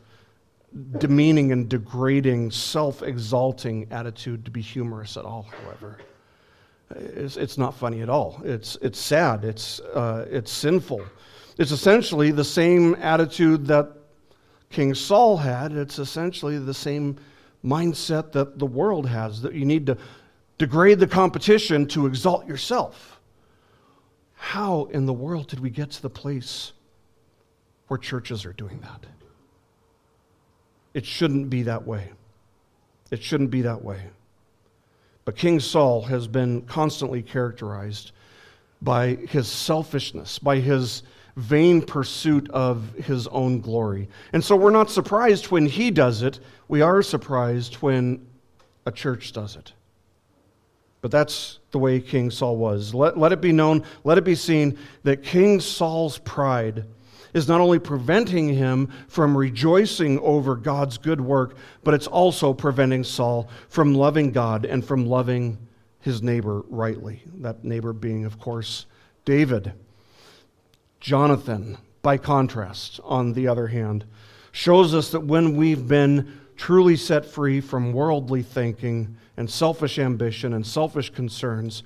demeaning 0.98 1.52
and 1.52 1.68
degrading, 1.68 2.50
self 2.50 3.02
exalting 3.02 3.86
attitude 3.90 4.44
to 4.44 4.50
be 4.50 4.60
humorous 4.60 5.16
at 5.16 5.24
all, 5.24 5.46
however. 5.62 5.98
It's, 6.90 7.36
it's 7.36 7.58
not 7.58 7.74
funny 7.74 8.02
at 8.02 8.08
all. 8.08 8.40
It's, 8.44 8.76
it's 8.82 8.98
sad. 8.98 9.44
It's, 9.44 9.80
uh, 9.80 10.26
it's 10.30 10.50
sinful. 10.50 11.04
It's 11.58 11.70
essentially 11.70 12.30
the 12.30 12.44
same 12.44 12.94
attitude 12.96 13.66
that 13.66 13.92
King 14.70 14.94
Saul 14.94 15.36
had. 15.36 15.72
It's 15.72 15.98
essentially 15.98 16.58
the 16.58 16.74
same 16.74 17.16
mindset 17.64 18.32
that 18.32 18.58
the 18.58 18.66
world 18.66 19.08
has 19.08 19.40
that 19.42 19.54
you 19.54 19.64
need 19.64 19.86
to 19.86 19.96
degrade 20.58 20.98
the 20.98 21.06
competition 21.06 21.86
to 21.86 22.06
exalt 22.06 22.46
yourself. 22.46 23.20
How 24.34 24.84
in 24.86 25.06
the 25.06 25.12
world 25.12 25.48
did 25.48 25.60
we 25.60 25.70
get 25.70 25.90
to 25.92 26.02
the 26.02 26.10
place 26.10 26.72
where 27.88 27.98
churches 27.98 28.44
are 28.44 28.52
doing 28.52 28.80
that? 28.80 29.06
It 30.94 31.04
shouldn't 31.04 31.50
be 31.50 31.64
that 31.64 31.86
way. 31.86 32.10
It 33.10 33.22
shouldn't 33.22 33.50
be 33.50 33.62
that 33.62 33.84
way. 33.84 34.00
But 35.24 35.36
King 35.36 35.60
Saul 35.60 36.02
has 36.02 36.26
been 36.26 36.62
constantly 36.62 37.22
characterized 37.22 38.12
by 38.80 39.16
his 39.16 39.48
selfishness, 39.48 40.38
by 40.38 40.58
his 40.58 41.02
vain 41.36 41.82
pursuit 41.82 42.48
of 42.50 42.92
his 42.94 43.26
own 43.28 43.60
glory. 43.60 44.08
And 44.32 44.44
so 44.44 44.54
we're 44.54 44.70
not 44.70 44.90
surprised 44.90 45.50
when 45.50 45.66
he 45.66 45.90
does 45.90 46.22
it. 46.22 46.38
We 46.68 46.80
are 46.80 47.02
surprised 47.02 47.76
when 47.76 48.26
a 48.86 48.92
church 48.92 49.32
does 49.32 49.56
it. 49.56 49.72
But 51.00 51.10
that's 51.10 51.58
the 51.70 51.78
way 51.78 52.00
King 52.00 52.30
Saul 52.30 52.56
was. 52.56 52.94
Let, 52.94 53.18
let 53.18 53.32
it 53.32 53.40
be 53.40 53.52
known, 53.52 53.84
let 54.04 54.16
it 54.16 54.24
be 54.24 54.34
seen 54.34 54.78
that 55.02 55.22
King 55.22 55.60
Saul's 55.60 56.18
pride 56.18 56.84
is 57.34 57.48
not 57.48 57.60
only 57.60 57.78
preventing 57.78 58.48
him 58.48 58.88
from 59.08 59.36
rejoicing 59.36 60.18
over 60.20 60.56
God's 60.56 60.96
good 60.96 61.20
work, 61.20 61.56
but 61.82 61.92
it's 61.92 62.06
also 62.06 62.54
preventing 62.54 63.04
Saul 63.04 63.50
from 63.68 63.94
loving 63.94 64.30
God 64.30 64.64
and 64.64 64.84
from 64.84 65.06
loving 65.06 65.58
his 66.00 66.22
neighbor 66.22 66.62
rightly. 66.68 67.22
That 67.38 67.64
neighbor 67.64 67.92
being, 67.92 68.24
of 68.24 68.38
course, 68.38 68.86
David. 69.24 69.72
Jonathan, 71.00 71.76
by 72.02 72.16
contrast, 72.16 73.00
on 73.04 73.32
the 73.32 73.48
other 73.48 73.66
hand, 73.66 74.04
shows 74.52 74.94
us 74.94 75.10
that 75.10 75.20
when 75.20 75.56
we've 75.56 75.88
been 75.88 76.40
truly 76.56 76.96
set 76.96 77.26
free 77.26 77.60
from 77.60 77.92
worldly 77.92 78.42
thinking 78.42 79.16
and 79.36 79.50
selfish 79.50 79.98
ambition 79.98 80.52
and 80.52 80.64
selfish 80.64 81.10
concerns, 81.10 81.82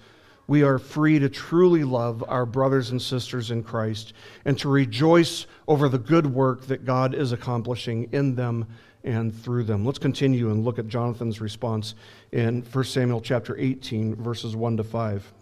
we 0.48 0.62
are 0.62 0.78
free 0.78 1.18
to 1.18 1.28
truly 1.28 1.84
love 1.84 2.24
our 2.26 2.46
brothers 2.46 2.90
and 2.90 3.00
sisters 3.00 3.50
in 3.50 3.62
Christ 3.62 4.14
and 4.46 4.58
to 4.58 4.68
rejoice 4.68 5.46
over 5.68 5.88
the 5.90 5.98
good 5.98 6.26
work 6.26 6.62
that 6.66 6.86
God 6.86 7.14
is 7.14 7.32
accomplishing 7.32 8.08
in 8.12 8.34
them 8.34 8.66
and 9.04 9.32
through 9.32 9.64
them. 9.64 9.84
Let's 9.84 9.98
continue 9.98 10.50
and 10.50 10.64
look 10.64 10.78
at 10.78 10.88
Jonathan's 10.88 11.40
response 11.42 11.94
in 12.32 12.62
1 12.62 12.84
Samuel 12.84 13.20
chapter 13.20 13.56
18 13.58 14.16
verses 14.16 14.56
1 14.56 14.78
to 14.78 14.84
5. 14.84 15.32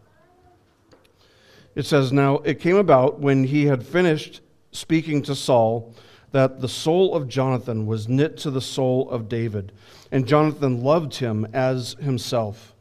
It 1.77 1.87
says, 1.87 2.13
Now 2.13 2.39
it 2.39 2.59
came 2.59 2.77
about 2.77 3.21
when 3.21 3.45
he 3.45 3.67
had 3.67 3.87
finished 3.87 4.41
speaking 4.73 5.23
to 5.23 5.37
Saul 5.37 5.95
that 6.33 6.61
the 6.61 6.69
soul 6.69 7.15
of 7.15 7.29
Jonathan 7.29 7.87
was 7.87 8.09
knit 8.09 8.37
to 8.39 8.51
the 8.51 8.61
soul 8.61 9.09
of 9.09 9.29
David, 9.29 9.73
and 10.11 10.27
Jonathan 10.27 10.83
loved 10.83 11.15
him 11.15 11.47
as 11.53 11.95
himself. 12.01 12.76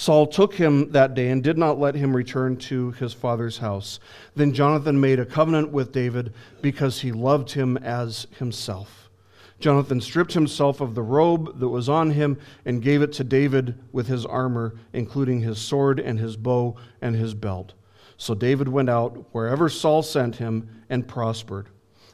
Saul 0.00 0.26
took 0.26 0.54
him 0.54 0.92
that 0.92 1.12
day 1.12 1.28
and 1.28 1.44
did 1.44 1.58
not 1.58 1.78
let 1.78 1.94
him 1.94 2.16
return 2.16 2.56
to 2.56 2.92
his 2.92 3.12
father's 3.12 3.58
house. 3.58 4.00
Then 4.34 4.54
Jonathan 4.54 4.98
made 4.98 5.20
a 5.20 5.26
covenant 5.26 5.72
with 5.72 5.92
David 5.92 6.32
because 6.62 7.02
he 7.02 7.12
loved 7.12 7.50
him 7.50 7.76
as 7.76 8.26
himself. 8.38 9.10
Jonathan 9.58 10.00
stripped 10.00 10.32
himself 10.32 10.80
of 10.80 10.94
the 10.94 11.02
robe 11.02 11.60
that 11.60 11.68
was 11.68 11.90
on 11.90 12.12
him 12.12 12.38
and 12.64 12.80
gave 12.80 13.02
it 13.02 13.12
to 13.12 13.24
David 13.24 13.78
with 13.92 14.06
his 14.06 14.24
armor, 14.24 14.74
including 14.94 15.42
his 15.42 15.58
sword 15.58 16.00
and 16.00 16.18
his 16.18 16.34
bow 16.34 16.76
and 17.02 17.14
his 17.14 17.34
belt. 17.34 17.74
So 18.16 18.34
David 18.34 18.68
went 18.68 18.88
out 18.88 19.26
wherever 19.32 19.68
Saul 19.68 20.02
sent 20.02 20.36
him 20.36 20.66
and 20.88 21.06
prospered. 21.06 21.68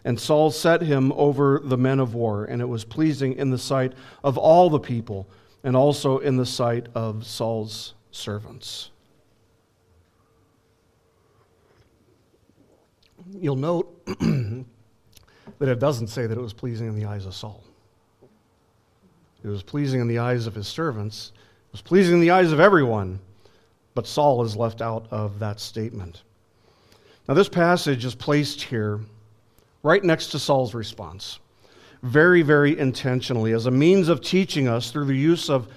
And 0.05 0.19
Saul 0.19 0.51
set 0.51 0.83
him 0.83 1.13
over 1.13 1.61
the 1.63 1.79
men 1.79 2.01
of 2.01 2.15
war, 2.15 2.47
and 2.47 2.61
it 2.61 2.69
was 2.69 2.85
pleasing 2.85 3.35
in 3.35 3.51
the 3.51 3.59
sight 3.59 3.93
of 4.25 4.37
all 4.37 4.71
the 4.71 4.81
people 4.81 5.31
and 5.67 5.75
also 5.75 6.19
in 6.19 6.37
the 6.37 6.47
sight 6.47 6.87
of 6.95 7.27
Saul's 7.27 7.95
servants. 8.13 8.93
You'll 13.33 13.57
note 13.57 14.07
that 14.07 14.65
it 15.69 15.81
doesn't 15.81 16.07
say 16.07 16.29
that 16.29 16.39
it 16.39 16.41
was 16.41 16.53
pleasing 16.53 16.87
in 16.87 16.95
the 16.95 17.05
eyes 17.05 17.27
of 17.27 17.35
Saul. 17.35 17.65
It 19.43 19.49
was 19.49 19.65
pleasing 19.65 20.01
in 20.01 20.07
the 20.07 20.19
eyes 20.19 20.47
of 20.47 20.55
his 20.55 20.69
servants. 20.69 21.33
It 21.35 21.73
was 21.73 21.83
pleasing 21.83 22.15
in 22.15 22.21
the 22.21 22.31
eyes 22.31 22.53
of 22.53 22.61
everyone. 22.61 23.19
But 23.97 24.07
Saul 24.07 24.45
is 24.45 24.55
left 24.55 24.81
out 24.81 25.09
of 25.11 25.41
that 25.41 25.59
statement. 25.59 26.23
Now, 27.27 27.35
this 27.35 27.49
passage 27.49 28.05
is 28.05 28.15
placed 28.15 28.63
here 28.63 29.01
right 29.83 30.05
next 30.05 30.29
to 30.29 30.39
Saul's 30.39 30.75
response 30.75 31.41
very, 32.07 32.43
very 32.43 32.79
intentionally 32.79 33.53
as 33.53 33.67
a 33.67 33.71
means 33.71 34.09
of 34.09 34.21
teaching 34.21 34.69
us 34.69 34.91
through 34.91 35.07
the 35.07 35.17
use 35.17 35.51
of 35.51 35.69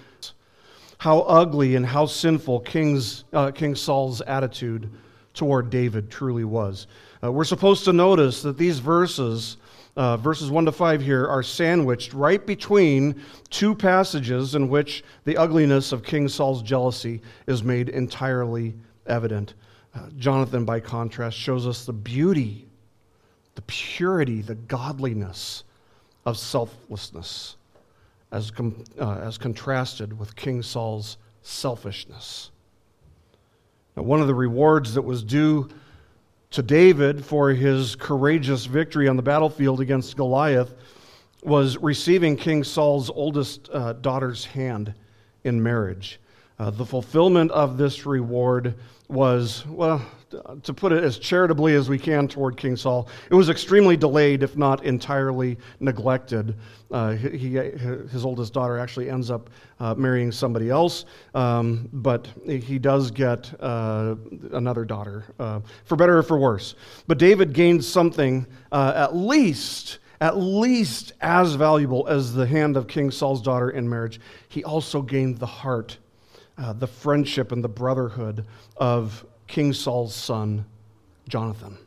how 0.99 1.21
ugly 1.21 1.75
and 1.75 1.85
how 1.85 2.05
sinful 2.05 2.59
King's, 2.61 3.23
uh, 3.33 3.51
King 3.51 3.73
Saul's 3.73 4.21
attitude 4.21 4.89
toward 5.33 5.69
David 5.69 6.11
truly 6.11 6.43
was. 6.43 6.87
Uh, 7.23 7.31
we're 7.31 7.45
supposed 7.45 7.85
to 7.85 7.93
notice 7.93 8.41
that 8.43 8.57
these 8.57 8.79
verses, 8.79 9.57
uh, 9.95 10.17
verses 10.17 10.51
1 10.51 10.65
to 10.65 10.71
5 10.71 11.01
here, 11.01 11.25
are 11.25 11.41
sandwiched 11.41 12.13
right 12.13 12.45
between 12.45 13.21
two 13.49 13.73
passages 13.73 14.55
in 14.55 14.69
which 14.69 15.03
the 15.25 15.37
ugliness 15.37 15.91
of 15.91 16.03
King 16.03 16.27
Saul's 16.27 16.61
jealousy 16.61 17.21
is 17.47 17.63
made 17.63 17.89
entirely 17.89 18.75
evident. 19.07 19.55
Uh, 19.95 20.09
Jonathan, 20.17 20.65
by 20.65 20.79
contrast, 20.79 21.37
shows 21.37 21.65
us 21.65 21.85
the 21.85 21.93
beauty, 21.93 22.67
the 23.55 23.61
purity, 23.63 24.41
the 24.41 24.55
godliness 24.55 25.63
of 26.25 26.37
selflessness 26.37 27.55
as, 28.31 28.51
com- 28.51 28.83
uh, 28.99 29.19
as 29.21 29.37
contrasted 29.37 30.17
with 30.17 30.35
King 30.35 30.61
Saul's 30.61 31.17
selfishness. 31.41 32.51
Now, 33.95 34.03
one 34.03 34.21
of 34.21 34.27
the 34.27 34.35
rewards 34.35 34.93
that 34.93 35.01
was 35.01 35.23
due 35.23 35.69
to 36.51 36.61
David 36.61 37.23
for 37.23 37.51
his 37.51 37.95
courageous 37.95 38.65
victory 38.65 39.07
on 39.07 39.15
the 39.15 39.21
battlefield 39.21 39.81
against 39.81 40.15
Goliath 40.17 40.73
was 41.43 41.77
receiving 41.77 42.35
King 42.35 42.63
Saul's 42.63 43.09
oldest 43.09 43.69
uh, 43.71 43.93
daughter's 43.93 44.45
hand 44.45 44.93
in 45.43 45.61
marriage. 45.61 46.19
Uh, 46.59 46.69
the 46.69 46.85
fulfillment 46.85 47.49
of 47.51 47.77
this 47.77 48.05
reward 48.05 48.75
was, 49.07 49.65
well, 49.67 50.05
to 50.61 50.73
put 50.73 50.91
it 50.91 51.03
as 51.03 51.17
charitably 51.17 51.73
as 51.73 51.89
we 51.89 51.97
can 51.97 52.27
toward 52.27 52.57
King 52.57 52.75
Saul, 52.75 53.07
it 53.31 53.33
was 53.33 53.49
extremely 53.49 53.97
delayed, 53.97 54.43
if 54.43 54.57
not 54.57 54.83
entirely 54.83 55.57
neglected. 55.79 56.55
Uh, 56.91 57.13
he, 57.13 57.53
his 57.55 58.25
oldest 58.25 58.53
daughter 58.53 58.77
actually 58.77 59.09
ends 59.09 59.31
up 59.31 59.49
uh, 59.79 59.95
marrying 59.95 60.31
somebody 60.31 60.69
else, 60.69 61.05
um, 61.33 61.89
but 61.93 62.27
he 62.45 62.77
does 62.77 63.09
get 63.09 63.51
uh, 63.61 64.15
another 64.51 64.85
daughter, 64.85 65.23
uh, 65.39 65.61
for 65.85 65.95
better 65.95 66.17
or 66.17 66.23
for 66.23 66.37
worse. 66.37 66.75
But 67.07 67.17
David 67.17 67.53
gained 67.53 67.83
something 67.83 68.45
uh, 68.71 68.93
at 68.95 69.15
least. 69.15 69.99
At 70.21 70.35
least 70.35 71.13
as 71.21 71.55
valuable 71.55 72.05
as 72.09 72.33
the 72.33 72.45
hand 72.45 72.75
of 72.75 72.89
King 72.89 73.09
Saul's 73.09 73.41
daughter 73.41 73.69
in 73.69 73.87
marriage, 73.87 74.19
he 74.49 74.65
also 74.65 75.01
gained 75.01 75.37
the 75.37 75.45
heart 75.45 75.97
uh, 76.59 76.73
the 76.73 76.87
friendship 76.87 77.51
and 77.51 77.63
the 77.63 77.69
brotherhood 77.69 78.45
of 78.77 79.25
King 79.47 79.73
Saul's 79.73 80.13
son, 80.13 80.65
Jonathan. 81.27 81.77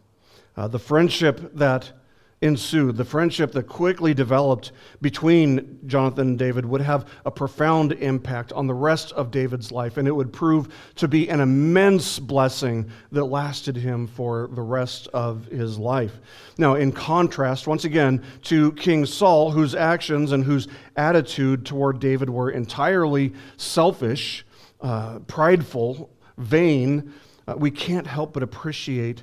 Uh, 0.56 0.68
the 0.68 0.78
friendship 0.78 1.54
that 1.54 1.92
ensued, 2.40 2.96
the 2.96 3.04
friendship 3.04 3.52
that 3.52 3.68
quickly 3.68 4.12
developed 4.12 4.72
between 5.00 5.78
Jonathan 5.86 6.30
and 6.30 6.38
David, 6.38 6.66
would 6.66 6.80
have 6.80 7.08
a 7.24 7.30
profound 7.30 7.92
impact 7.92 8.52
on 8.52 8.66
the 8.66 8.74
rest 8.74 9.12
of 9.12 9.30
David's 9.30 9.70
life, 9.70 9.96
and 9.96 10.08
it 10.08 10.12
would 10.12 10.32
prove 10.32 10.68
to 10.96 11.06
be 11.06 11.28
an 11.28 11.40
immense 11.40 12.18
blessing 12.18 12.90
that 13.12 13.24
lasted 13.26 13.76
him 13.76 14.08
for 14.08 14.48
the 14.52 14.62
rest 14.62 15.06
of 15.14 15.46
his 15.46 15.78
life. 15.78 16.18
Now, 16.58 16.74
in 16.74 16.90
contrast, 16.90 17.68
once 17.68 17.84
again, 17.84 18.24
to 18.44 18.72
King 18.72 19.06
Saul, 19.06 19.52
whose 19.52 19.76
actions 19.76 20.32
and 20.32 20.42
whose 20.42 20.66
attitude 20.96 21.64
toward 21.64 22.00
David 22.00 22.28
were 22.28 22.50
entirely 22.50 23.34
selfish, 23.56 24.44
uh, 24.82 25.20
prideful, 25.20 26.10
vain, 26.36 27.12
uh, 27.46 27.54
we 27.56 27.70
can't 27.70 28.06
help 28.06 28.32
but 28.32 28.42
appreciate 28.42 29.22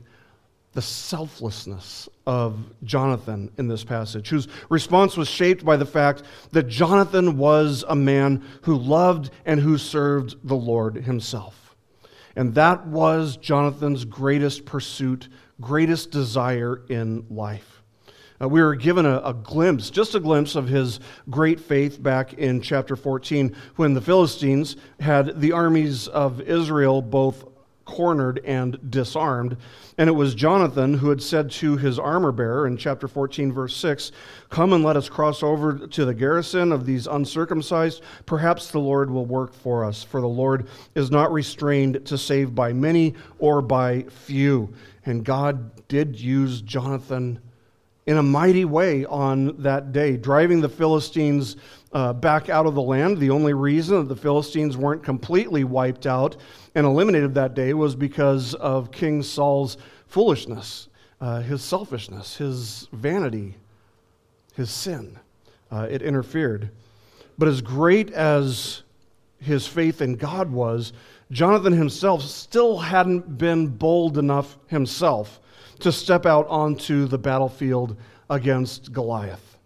the 0.73 0.81
selflessness 0.81 2.07
of 2.27 2.59
Jonathan 2.83 3.51
in 3.57 3.67
this 3.67 3.83
passage, 3.83 4.29
whose 4.29 4.47
response 4.69 5.17
was 5.17 5.27
shaped 5.27 5.65
by 5.65 5.75
the 5.75 5.85
fact 5.85 6.23
that 6.51 6.67
Jonathan 6.67 7.37
was 7.37 7.83
a 7.89 7.95
man 7.95 8.45
who 8.61 8.75
loved 8.77 9.31
and 9.45 9.59
who 9.59 9.77
served 9.77 10.35
the 10.43 10.55
Lord 10.55 10.95
himself. 10.95 11.75
And 12.35 12.53
that 12.55 12.85
was 12.87 13.35
Jonathan's 13.37 14.05
greatest 14.05 14.65
pursuit, 14.65 15.27
greatest 15.59 16.11
desire 16.11 16.83
in 16.87 17.25
life. 17.29 17.78
Uh, 18.41 18.47
we 18.47 18.61
were 18.61 18.75
given 18.75 19.05
a, 19.05 19.19
a, 19.25 19.33
glimpse, 19.33 19.89
just 19.89 20.15
a 20.15 20.19
glimpse 20.19 20.55
of 20.55 20.67
his 20.67 20.99
great 21.29 21.59
faith 21.59 22.01
back 22.01 22.33
in 22.33 22.61
chapter 22.61 22.95
14 22.95 23.55
when 23.75 23.93
the 23.93 24.01
Philistines 24.01 24.77
had 24.99 25.41
the 25.41 25.51
armies 25.51 26.07
of 26.07 26.39
Israel 26.41 27.01
both 27.01 27.43
cornered 27.89 28.39
and 28.45 28.91
disarmed. 28.91 29.57
And 29.97 30.07
it 30.07 30.13
was 30.13 30.35
Jonathan 30.35 30.93
who 30.93 31.09
had 31.09 31.21
said 31.21 31.51
to 31.51 31.75
his 31.75 31.97
armor 31.99 32.31
bearer 32.31 32.67
in 32.67 32.77
chapter 32.77 33.07
14, 33.07 33.51
verse 33.51 33.75
6, 33.75 34.11
Come 34.49 34.73
and 34.73 34.83
let 34.83 34.95
us 34.95 35.09
cross 35.09 35.43
over 35.43 35.87
to 35.87 36.05
the 36.05 36.13
garrison 36.13 36.71
of 36.71 36.85
these 36.85 37.07
uncircumcised. 37.07 38.03
Perhaps 38.25 38.71
the 38.71 38.79
Lord 38.79 39.09
will 39.09 39.25
work 39.25 39.53
for 39.53 39.83
us, 39.83 40.03
for 40.03 40.21
the 40.21 40.27
Lord 40.27 40.67
is 40.95 41.11
not 41.11 41.33
restrained 41.33 42.05
to 42.05 42.17
save 42.17 42.55
by 42.55 42.71
many 42.71 43.15
or 43.39 43.61
by 43.61 44.03
few. 44.03 44.73
And 45.05 45.25
God 45.25 45.87
did 45.87 46.19
use 46.19 46.61
Jonathan 46.61 47.39
in 48.09 48.17
a 48.17 48.23
mighty 48.23 48.65
way 48.65 49.05
on 49.05 49.55
that 49.61 49.91
day, 49.91 50.17
driving 50.17 50.61
the 50.61 50.67
Philistines 50.67 51.57
uh, 51.93 52.11
back 52.11 52.49
out 52.49 52.65
of 52.65 52.73
the 52.73 52.81
land. 52.81 53.19
The 53.19 53.29
only 53.29 53.53
reason 53.53 53.99
that 53.99 54.07
the 54.07 54.19
Philistines 54.19 54.75
weren't 54.75 55.03
completely 55.03 55.63
wiped 55.63 56.07
out 56.07 56.35
and 56.73 56.87
eliminated 56.87 57.35
that 57.35 57.53
day 57.53 57.75
was 57.75 57.95
because 57.95 58.55
of 58.55 58.91
King 58.91 59.21
Saul's 59.21 59.77
foolishness, 60.07 60.89
uh, 61.21 61.41
his 61.41 61.61
selfishness, 61.61 62.35
his 62.35 62.87
vanity, 62.93 63.57
his 64.55 64.71
sin. 64.71 65.19
Uh, 65.71 65.85
it 65.87 66.01
interfered. 66.01 66.71
But 67.37 67.47
as 67.47 67.61
great 67.61 68.09
as 68.09 68.81
his 69.39 69.67
faith 69.67 70.01
in 70.01 70.15
God 70.15 70.51
was, 70.51 70.93
Jonathan 71.29 71.73
himself 71.73 72.23
still 72.23 72.79
hadn't 72.79 73.37
been 73.37 73.67
bold 73.67 74.17
enough 74.17 74.57
himself 74.65 75.39
to 75.79 75.91
step 75.91 76.25
out 76.25 76.47
onto 76.47 77.05
the 77.05 77.17
battlefield 77.17 77.97
against 78.29 78.91
Goliath. 78.91 79.57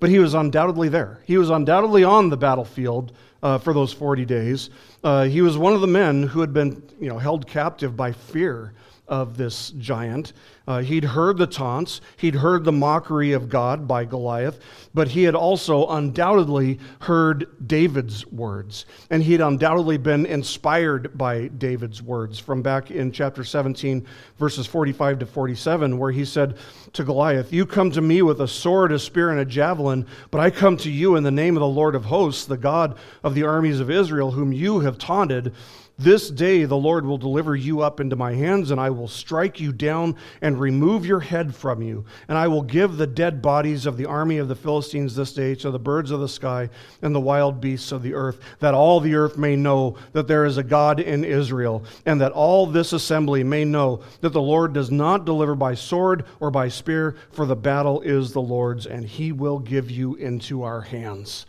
But 0.00 0.10
he 0.10 0.18
was 0.18 0.34
undoubtedly 0.34 0.88
there. 0.88 1.20
He 1.24 1.38
was 1.38 1.50
undoubtedly 1.50 2.04
on 2.04 2.28
the 2.28 2.36
battlefield 2.36 3.12
uh, 3.42 3.58
for 3.58 3.72
those 3.72 3.92
40 3.92 4.24
days. 4.24 4.70
Uh, 5.02 5.24
he 5.24 5.40
was 5.40 5.56
one 5.56 5.72
of 5.72 5.80
the 5.80 5.86
men 5.86 6.24
who 6.24 6.40
had 6.40 6.52
been 6.52 6.82
you 7.00 7.08
know, 7.08 7.18
held 7.18 7.46
captive 7.46 7.96
by 7.96 8.12
fear 8.12 8.72
of 9.08 9.36
this 9.36 9.70
giant. 9.78 10.32
Uh, 10.66 10.80
he'd 10.80 11.04
heard 11.04 11.38
the 11.38 11.46
taunts, 11.46 12.02
he'd 12.18 12.34
heard 12.34 12.62
the 12.62 12.72
mockery 12.72 13.32
of 13.32 13.48
God 13.48 13.88
by 13.88 14.04
Goliath, 14.04 14.60
but 14.92 15.08
he 15.08 15.22
had 15.22 15.34
also 15.34 15.88
undoubtedly 15.88 16.78
heard 17.00 17.46
David's 17.66 18.26
words. 18.26 18.84
And 19.08 19.22
he 19.22 19.32
had 19.32 19.40
undoubtedly 19.40 19.96
been 19.96 20.26
inspired 20.26 21.16
by 21.16 21.48
David's 21.48 22.02
words 22.02 22.38
from 22.38 22.60
back 22.60 22.90
in 22.90 23.10
chapter 23.12 23.44
17, 23.44 24.06
verses 24.38 24.66
45 24.66 25.20
to 25.20 25.26
47, 25.26 25.98
where 25.98 26.12
he 26.12 26.26
said 26.26 26.58
to 26.92 27.02
Goliath, 27.02 27.50
You 27.50 27.64
come 27.64 27.90
to 27.92 28.02
me 28.02 28.20
with 28.20 28.42
a 28.42 28.48
sword, 28.48 28.92
a 28.92 28.98
spear, 28.98 29.30
and 29.30 29.40
a 29.40 29.46
javelin, 29.46 30.06
but 30.30 30.40
I 30.40 30.50
come 30.50 30.76
to 30.78 30.90
you 30.90 31.16
in 31.16 31.22
the 31.22 31.30
name 31.30 31.56
of 31.56 31.60
the 31.60 31.66
Lord 31.66 31.94
of 31.94 32.04
hosts, 32.04 32.44
the 32.44 32.58
God 32.58 32.98
of 33.24 33.34
the 33.34 33.44
armies 33.44 33.80
of 33.80 33.90
Israel, 33.90 34.32
whom 34.32 34.52
you 34.52 34.80
have 34.80 34.98
taunted. 34.98 35.54
This 36.00 36.30
day 36.30 36.64
the 36.64 36.76
Lord 36.76 37.04
will 37.04 37.18
deliver 37.18 37.56
you 37.56 37.80
up 37.80 37.98
into 37.98 38.14
my 38.14 38.32
hands, 38.32 38.70
and 38.70 38.80
I 38.80 38.88
will 38.88 39.08
strike 39.08 39.58
you 39.58 39.72
down 39.72 40.14
and 40.40 40.60
remove 40.60 41.04
your 41.04 41.18
head 41.18 41.52
from 41.56 41.82
you. 41.82 42.04
And 42.28 42.38
I 42.38 42.46
will 42.46 42.62
give 42.62 42.96
the 42.96 43.06
dead 43.08 43.42
bodies 43.42 43.84
of 43.84 43.96
the 43.96 44.06
army 44.06 44.38
of 44.38 44.46
the 44.46 44.54
Philistines 44.54 45.16
this 45.16 45.32
day 45.32 45.56
to 45.56 45.72
the 45.72 45.78
birds 45.80 46.12
of 46.12 46.20
the 46.20 46.28
sky 46.28 46.70
and 47.02 47.12
the 47.12 47.20
wild 47.20 47.60
beasts 47.60 47.90
of 47.90 48.04
the 48.04 48.14
earth, 48.14 48.38
that 48.60 48.74
all 48.74 49.00
the 49.00 49.16
earth 49.16 49.36
may 49.36 49.56
know 49.56 49.96
that 50.12 50.28
there 50.28 50.44
is 50.44 50.56
a 50.56 50.62
God 50.62 51.00
in 51.00 51.24
Israel, 51.24 51.82
and 52.06 52.20
that 52.20 52.30
all 52.30 52.64
this 52.64 52.92
assembly 52.92 53.42
may 53.42 53.64
know 53.64 54.00
that 54.20 54.32
the 54.32 54.40
Lord 54.40 54.72
does 54.72 54.92
not 54.92 55.24
deliver 55.24 55.56
by 55.56 55.74
sword 55.74 56.26
or 56.38 56.52
by 56.52 56.68
spear, 56.68 57.16
for 57.32 57.44
the 57.44 57.56
battle 57.56 58.02
is 58.02 58.32
the 58.32 58.40
Lord's, 58.40 58.86
and 58.86 59.04
he 59.04 59.32
will 59.32 59.58
give 59.58 59.90
you 59.90 60.14
into 60.14 60.62
our 60.62 60.82
hands 60.82 61.44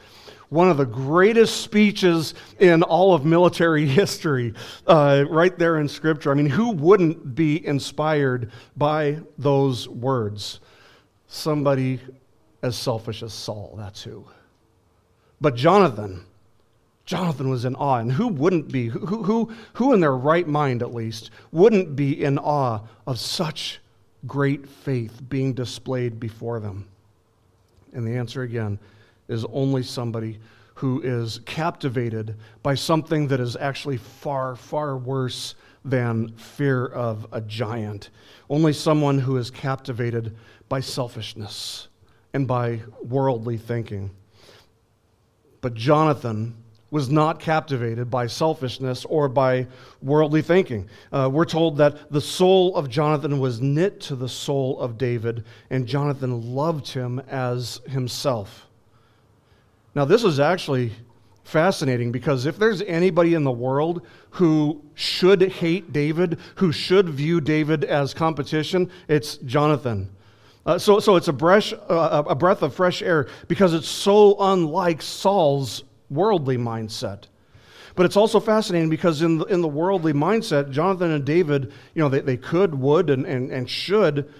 one 0.49 0.69
of 0.69 0.77
the 0.77 0.85
greatest 0.85 1.61
speeches 1.61 2.33
in 2.59 2.83
all 2.83 3.13
of 3.13 3.25
military 3.25 3.85
history, 3.87 4.53
uh, 4.87 5.25
right 5.29 5.57
there 5.57 5.77
in 5.77 5.87
Scripture. 5.87 6.31
I 6.31 6.33
mean, 6.33 6.47
who 6.47 6.71
wouldn't 6.71 7.35
be 7.35 7.65
inspired 7.65 8.51
by 8.75 9.19
those 9.37 9.87
words? 9.87 10.59
Somebody 11.27 11.99
as 12.61 12.75
selfish 12.75 13.23
as 13.23 13.33
Saul, 13.33 13.75
that's 13.77 14.03
who. 14.03 14.25
But 15.39 15.55
Jonathan, 15.55 16.25
Jonathan 17.05 17.49
was 17.49 17.65
in 17.65 17.75
awe. 17.75 17.97
And 17.97 18.11
who 18.11 18.27
wouldn't 18.27 18.71
be? 18.71 18.87
Who, 18.87 19.23
who, 19.23 19.53
who 19.73 19.93
in 19.93 19.99
their 19.99 20.15
right 20.15 20.47
mind, 20.47 20.81
at 20.81 20.93
least, 20.93 21.31
wouldn't 21.51 21.95
be 21.95 22.23
in 22.23 22.37
awe 22.37 22.81
of 23.07 23.19
such 23.19 23.79
great 24.27 24.67
faith 24.67 25.21
being 25.29 25.53
displayed 25.53 26.19
before 26.19 26.59
them? 26.59 26.87
And 27.93 28.05
the 28.05 28.17
answer 28.17 28.41
again 28.41 28.79
is 29.29 29.45
only 29.45 29.83
somebody 29.83 30.39
who 30.73 31.01
is 31.01 31.39
captivated 31.45 32.35
by 32.63 32.73
something 32.73 33.27
that 33.27 33.39
is 33.39 33.55
actually 33.55 33.97
far, 33.97 34.55
far 34.55 34.97
worse 34.97 35.55
than 35.85 36.33
fear 36.35 36.85
of 36.85 37.27
a 37.31 37.41
giant. 37.41 38.09
Only 38.49 38.73
someone 38.73 39.19
who 39.19 39.37
is 39.37 39.51
captivated 39.51 40.35
by 40.67 40.79
selfishness 40.79 41.87
and 42.33 42.47
by 42.47 42.81
worldly 43.01 43.57
thinking. 43.57 44.11
But 45.61 45.73
Jonathan 45.73 46.55
was 46.91 47.09
not 47.09 47.39
captivated 47.39 48.09
by 48.09 48.27
selfishness 48.27 49.05
or 49.05 49.29
by 49.29 49.67
worldly 50.01 50.41
thinking. 50.41 50.87
Uh, 51.11 51.29
we're 51.31 51.45
told 51.45 51.77
that 51.77 52.11
the 52.11 52.21
soul 52.21 52.75
of 52.75 52.89
Jonathan 52.89 53.39
was 53.39 53.61
knit 53.61 53.99
to 54.01 54.15
the 54.15 54.29
soul 54.29 54.79
of 54.79 54.97
David, 54.97 55.43
and 55.69 55.85
Jonathan 55.85 56.55
loved 56.55 56.87
him 56.87 57.19
as 57.27 57.81
himself. 57.87 58.68
Now, 59.95 60.05
this 60.05 60.23
is 60.23 60.39
actually 60.39 60.91
fascinating 61.43 62.11
because 62.11 62.45
if 62.45 62.57
there's 62.57 62.81
anybody 62.83 63.33
in 63.33 63.43
the 63.43 63.51
world 63.51 64.05
who 64.31 64.81
should 64.93 65.41
hate 65.41 65.91
David, 65.91 66.39
who 66.55 66.71
should 66.71 67.09
view 67.09 67.41
David 67.41 67.83
as 67.83 68.13
competition, 68.13 68.89
it's 69.07 69.37
Jonathan. 69.37 70.09
Uh, 70.65 70.77
so, 70.77 70.99
so 70.99 71.15
it's 71.15 71.27
a 71.27 71.33
breath, 71.33 71.73
uh, 71.89 72.23
a 72.27 72.35
breath 72.35 72.61
of 72.61 72.75
fresh 72.75 73.01
air 73.01 73.27
because 73.47 73.73
it's 73.73 73.87
so 73.87 74.35
unlike 74.39 75.01
Saul's 75.01 75.83
worldly 76.09 76.57
mindset. 76.57 77.23
But 77.95 78.05
it's 78.05 78.15
also 78.15 78.39
fascinating 78.39 78.89
because 78.89 79.21
in 79.21 79.39
the, 79.39 79.45
in 79.45 79.61
the 79.61 79.67
worldly 79.67 80.13
mindset, 80.13 80.69
Jonathan 80.69 81.11
and 81.11 81.25
David, 81.25 81.73
you 81.95 82.01
know, 82.01 82.09
they, 82.09 82.21
they 82.21 82.37
could, 82.37 82.75
would, 82.75 83.09
and, 83.09 83.25
and, 83.25 83.51
and 83.51 83.69
should 83.69 84.31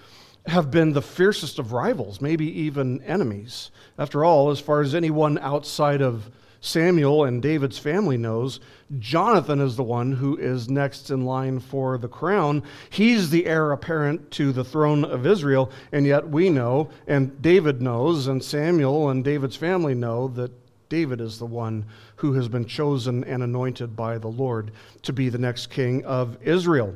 have 0.45 0.71
been 0.71 0.93
the 0.93 1.01
fiercest 1.01 1.59
of 1.59 1.73
rivals, 1.73 2.21
maybe 2.21 2.45
even 2.61 3.01
enemies. 3.03 3.71
After 3.99 4.23
all, 4.23 4.49
as 4.49 4.61
far 4.61 4.79
as 4.79 4.95
anyone 4.95 5.37
outside 5.39 6.01
of 6.01 6.31
Samuel 6.61 7.25
and 7.25 7.41
David's 7.41 7.77
family 7.77 8.15
knows, 8.15 8.61
Jonathan 8.97 9.59
is 9.59 9.75
the 9.75 9.83
one 9.83 10.13
who 10.13 10.37
is 10.37 10.69
next 10.69 11.11
in 11.11 11.25
line 11.25 11.59
for 11.59 11.97
the 11.97 12.07
crown. 12.07 12.63
He's 12.89 13.29
the 13.29 13.45
heir 13.45 13.73
apparent 13.73 14.31
to 14.31 14.53
the 14.53 14.63
throne 14.63 15.03
of 15.03 15.27
Israel, 15.27 15.69
and 15.91 16.05
yet 16.05 16.29
we 16.29 16.49
know, 16.49 16.89
and 17.07 17.41
David 17.41 17.81
knows, 17.81 18.27
and 18.27 18.41
Samuel 18.41 19.09
and 19.09 19.21
David's 19.21 19.57
family 19.57 19.95
know 19.95 20.29
that 20.29 20.53
David 20.87 21.19
is 21.19 21.37
the 21.37 21.45
one 21.45 21.85
who 22.15 22.33
has 22.33 22.47
been 22.47 22.65
chosen 22.65 23.25
and 23.25 23.43
anointed 23.43 23.97
by 23.97 24.17
the 24.17 24.29
Lord 24.29 24.71
to 25.03 25.11
be 25.11 25.27
the 25.27 25.37
next 25.37 25.67
king 25.67 26.05
of 26.05 26.37
Israel. 26.41 26.95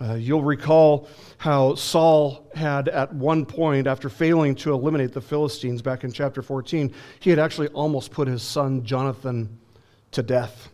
Uh, 0.00 0.14
you'll 0.14 0.42
recall 0.42 1.08
how 1.38 1.74
Saul 1.74 2.48
had, 2.54 2.88
at 2.88 3.14
one 3.14 3.44
point, 3.44 3.86
after 3.86 4.08
failing 4.08 4.54
to 4.56 4.72
eliminate 4.72 5.12
the 5.12 5.20
Philistines 5.20 5.82
back 5.82 6.04
in 6.04 6.12
chapter 6.12 6.42
14, 6.42 6.92
he 7.20 7.30
had 7.30 7.38
actually 7.38 7.68
almost 7.68 8.10
put 8.10 8.28
his 8.28 8.42
son 8.42 8.84
Jonathan 8.84 9.58
to 10.12 10.22
death. 10.22 10.70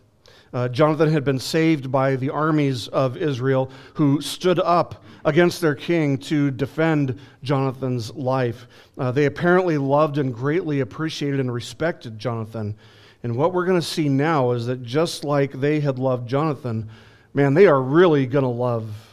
Uh, 0.51 0.67
Jonathan 0.67 1.11
had 1.11 1.23
been 1.23 1.39
saved 1.39 1.91
by 1.91 2.15
the 2.15 2.29
armies 2.29 2.87
of 2.87 3.17
Israel 3.17 3.69
who 3.93 4.19
stood 4.19 4.59
up 4.59 5.03
against 5.25 5.61
their 5.61 5.75
king 5.75 6.17
to 6.17 6.49
defend 6.49 7.19
Jonathan's 7.43 8.11
life. 8.15 8.67
Uh, 8.97 9.11
they 9.11 9.25
apparently 9.25 9.77
loved 9.77 10.17
and 10.17 10.33
greatly 10.33 10.79
appreciated 10.79 11.39
and 11.39 11.53
respected 11.53 12.17
Jonathan. 12.17 12.75
And 13.21 13.35
what 13.35 13.53
we're 13.53 13.65
going 13.65 13.79
to 13.79 13.85
see 13.85 14.09
now 14.09 14.51
is 14.51 14.65
that 14.65 14.81
just 14.81 15.23
like 15.23 15.51
they 15.51 15.79
had 15.81 15.99
loved 15.99 16.27
Jonathan, 16.27 16.89
man, 17.33 17.53
they 17.53 17.67
are 17.67 17.81
really 17.81 18.25
going 18.25 18.43
to 18.43 18.49
love 18.49 19.08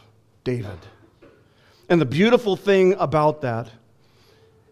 David. 0.47 0.79
And 1.89 2.01
the 2.01 2.07
beautiful 2.07 2.55
thing 2.55 2.95
about 3.01 3.41
that 3.41 3.69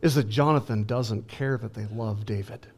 is 0.02 0.14
that 0.14 0.28
Jonathan 0.28 0.84
doesn't 0.84 1.26
care 1.26 1.58
that 1.58 1.74
they 1.74 1.86
love 1.86 2.24
David. 2.24 2.68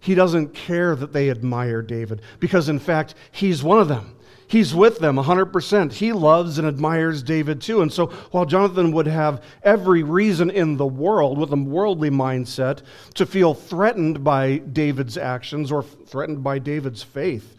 He 0.00 0.16
doesn't 0.16 0.52
care 0.52 0.96
that 0.96 1.12
they 1.12 1.30
admire 1.30 1.80
David 1.80 2.22
because, 2.40 2.68
in 2.68 2.80
fact, 2.80 3.14
he's 3.30 3.62
one 3.62 3.78
of 3.78 3.86
them. 3.86 4.16
He's 4.48 4.74
with 4.74 4.98
them 4.98 5.14
100%. 5.14 5.92
He 5.92 6.12
loves 6.12 6.58
and 6.58 6.66
admires 6.66 7.22
David 7.22 7.60
too. 7.60 7.82
And 7.82 7.92
so, 7.92 8.06
while 8.32 8.44
Jonathan 8.44 8.90
would 8.90 9.06
have 9.06 9.40
every 9.62 10.02
reason 10.02 10.50
in 10.50 10.76
the 10.76 10.86
world, 10.86 11.38
with 11.38 11.52
a 11.52 11.56
worldly 11.56 12.10
mindset, 12.10 12.80
to 13.14 13.26
feel 13.26 13.54
threatened 13.54 14.24
by 14.24 14.58
David's 14.58 15.16
actions 15.16 15.70
or 15.70 15.84
threatened 15.84 16.42
by 16.42 16.58
David's 16.58 17.04
faith, 17.04 17.54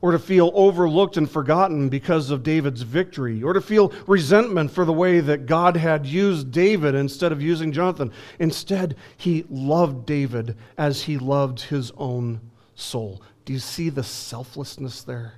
or 0.00 0.12
to 0.12 0.18
feel 0.18 0.50
overlooked 0.54 1.16
and 1.16 1.30
forgotten 1.30 1.88
because 1.88 2.30
of 2.30 2.42
David's 2.42 2.82
victory, 2.82 3.42
or 3.42 3.52
to 3.52 3.60
feel 3.60 3.92
resentment 4.06 4.70
for 4.70 4.84
the 4.84 4.92
way 4.92 5.20
that 5.20 5.46
God 5.46 5.76
had 5.76 6.06
used 6.06 6.50
David 6.50 6.94
instead 6.94 7.32
of 7.32 7.42
using 7.42 7.72
Jonathan. 7.72 8.12
Instead, 8.38 8.96
he 9.16 9.44
loved 9.50 10.06
David 10.06 10.56
as 10.76 11.02
he 11.02 11.18
loved 11.18 11.60
his 11.60 11.90
own 11.96 12.40
soul. 12.74 13.22
Do 13.44 13.52
you 13.52 13.58
see 13.58 13.88
the 13.88 14.04
selflessness 14.04 15.02
there? 15.02 15.34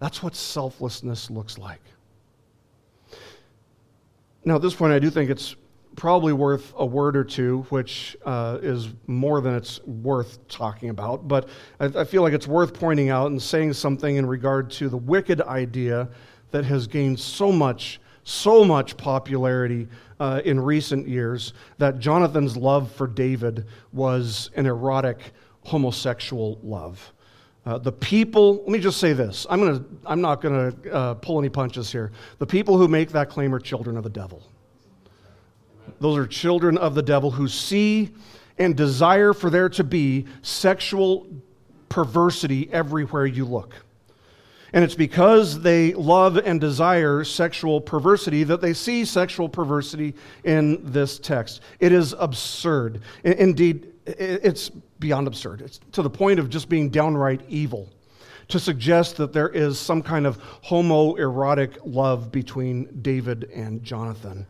That's 0.00 0.22
what 0.22 0.34
selflessness 0.34 1.30
looks 1.30 1.58
like. 1.58 1.80
Now, 4.44 4.56
at 4.56 4.62
this 4.62 4.74
point, 4.74 4.92
I 4.92 4.98
do 4.98 5.08
think 5.08 5.30
it's 5.30 5.56
probably 5.96 6.32
worth 6.32 6.72
a 6.76 6.84
word 6.84 7.16
or 7.16 7.24
two, 7.24 7.66
which 7.68 8.16
uh, 8.24 8.58
is 8.62 8.88
more 9.06 9.40
than 9.40 9.54
it's 9.54 9.82
worth 9.84 10.46
talking 10.48 10.90
about. 10.90 11.28
But 11.28 11.48
I, 11.78 11.86
I, 11.86 12.04
feel 12.04 12.22
like 12.22 12.32
it's 12.32 12.48
worth 12.48 12.74
pointing 12.74 13.10
out 13.10 13.30
and 13.30 13.40
saying 13.40 13.74
something 13.74 14.16
in 14.16 14.26
regard 14.26 14.70
to 14.72 14.88
the 14.88 14.96
wicked 14.96 15.40
idea 15.42 16.08
that 16.50 16.64
has 16.64 16.86
gained 16.86 17.18
so 17.18 17.52
much, 17.52 18.00
so 18.24 18.64
much 18.64 18.96
popularity 18.96 19.88
uh, 20.20 20.40
in 20.44 20.60
recent 20.60 21.08
years 21.08 21.52
that 21.78 21.98
Jonathan's 21.98 22.56
love 22.56 22.90
for 22.92 23.06
David 23.06 23.66
was 23.92 24.50
an 24.56 24.66
erotic 24.66 25.18
homosexual 25.62 26.58
love. 26.62 27.12
Uh, 27.66 27.78
the 27.78 27.92
people, 27.92 28.56
let 28.56 28.68
me 28.68 28.78
just 28.78 28.98
say 28.98 29.14
this. 29.14 29.46
I'm, 29.48 29.60
gonna, 29.60 29.84
I'm 30.04 30.20
not 30.20 30.42
going 30.42 30.72
to 30.72 30.92
uh, 30.92 31.14
pull 31.14 31.38
any 31.38 31.48
punches 31.48 31.90
here. 31.90 32.12
The 32.38 32.46
people 32.46 32.76
who 32.76 32.88
make 32.88 33.10
that 33.12 33.30
claim 33.30 33.54
are 33.54 33.58
children 33.60 33.96
of 33.96 34.04
the 34.04 34.10
devil. 34.10 34.42
Those 36.00 36.18
are 36.18 36.26
children 36.26 36.76
of 36.78 36.94
the 36.94 37.02
devil 37.02 37.30
who 37.30 37.48
see 37.48 38.10
and 38.58 38.76
desire 38.76 39.32
for 39.32 39.50
there 39.50 39.68
to 39.70 39.84
be 39.84 40.26
sexual 40.42 41.26
perversity 41.88 42.72
everywhere 42.72 43.26
you 43.26 43.44
look. 43.44 43.74
And 44.72 44.82
it's 44.82 44.96
because 44.96 45.60
they 45.60 45.94
love 45.94 46.36
and 46.36 46.60
desire 46.60 47.22
sexual 47.22 47.80
perversity 47.80 48.42
that 48.42 48.60
they 48.60 48.72
see 48.72 49.04
sexual 49.04 49.48
perversity 49.48 50.14
in 50.42 50.80
this 50.90 51.20
text. 51.20 51.60
It 51.78 51.92
is 51.92 52.12
absurd. 52.18 53.00
Indeed, 53.22 53.92
it's 54.04 54.70
beyond 54.98 55.28
absurd. 55.28 55.60
It's 55.60 55.78
to 55.92 56.02
the 56.02 56.10
point 56.10 56.40
of 56.40 56.50
just 56.50 56.68
being 56.68 56.90
downright 56.90 57.42
evil 57.48 57.88
to 58.48 58.58
suggest 58.58 59.16
that 59.16 59.32
there 59.32 59.48
is 59.48 59.78
some 59.78 60.02
kind 60.02 60.26
of 60.26 60.40
homoerotic 60.64 61.78
love 61.84 62.32
between 62.32 63.00
David 63.00 63.44
and 63.54 63.82
Jonathan. 63.84 64.44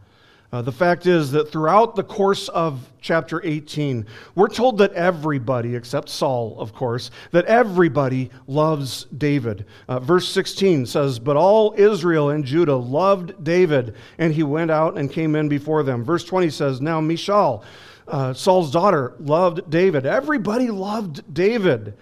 Uh, 0.54 0.62
the 0.62 0.70
fact 0.70 1.06
is 1.06 1.32
that 1.32 1.50
throughout 1.50 1.96
the 1.96 2.02
course 2.04 2.48
of 2.50 2.88
chapter 3.00 3.44
18, 3.44 4.06
we're 4.36 4.46
told 4.46 4.78
that 4.78 4.92
everybody, 4.92 5.74
except 5.74 6.08
Saul, 6.08 6.54
of 6.60 6.72
course, 6.72 7.10
that 7.32 7.44
everybody 7.46 8.30
loves 8.46 9.06
David. 9.18 9.66
Uh, 9.88 9.98
verse 9.98 10.28
16 10.28 10.86
says, 10.86 11.18
But 11.18 11.36
all 11.36 11.74
Israel 11.76 12.30
and 12.30 12.44
Judah 12.44 12.76
loved 12.76 13.42
David, 13.42 13.96
and 14.18 14.32
he 14.32 14.44
went 14.44 14.70
out 14.70 14.96
and 14.96 15.10
came 15.10 15.34
in 15.34 15.48
before 15.48 15.82
them. 15.82 16.04
Verse 16.04 16.22
20 16.22 16.50
says, 16.50 16.80
Now 16.80 17.00
Michal, 17.00 17.64
uh, 18.06 18.32
Saul's 18.32 18.70
daughter, 18.70 19.14
loved 19.18 19.68
David. 19.68 20.06
Everybody 20.06 20.70
loved 20.70 21.34
David. 21.34 21.94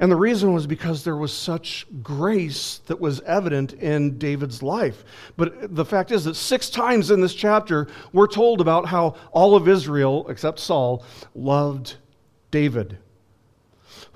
And 0.00 0.10
the 0.10 0.16
reason 0.16 0.52
was 0.52 0.66
because 0.66 1.04
there 1.04 1.16
was 1.16 1.32
such 1.32 1.86
grace 2.02 2.80
that 2.86 3.00
was 3.00 3.20
evident 3.20 3.74
in 3.74 4.18
David's 4.18 4.62
life. 4.62 5.04
But 5.36 5.74
the 5.74 5.84
fact 5.84 6.10
is 6.10 6.24
that 6.24 6.34
six 6.34 6.68
times 6.68 7.10
in 7.10 7.20
this 7.20 7.34
chapter, 7.34 7.86
we're 8.12 8.26
told 8.26 8.60
about 8.60 8.86
how 8.86 9.14
all 9.30 9.54
of 9.54 9.68
Israel, 9.68 10.26
except 10.28 10.58
Saul, 10.58 11.04
loved 11.34 11.94
David. 12.50 12.98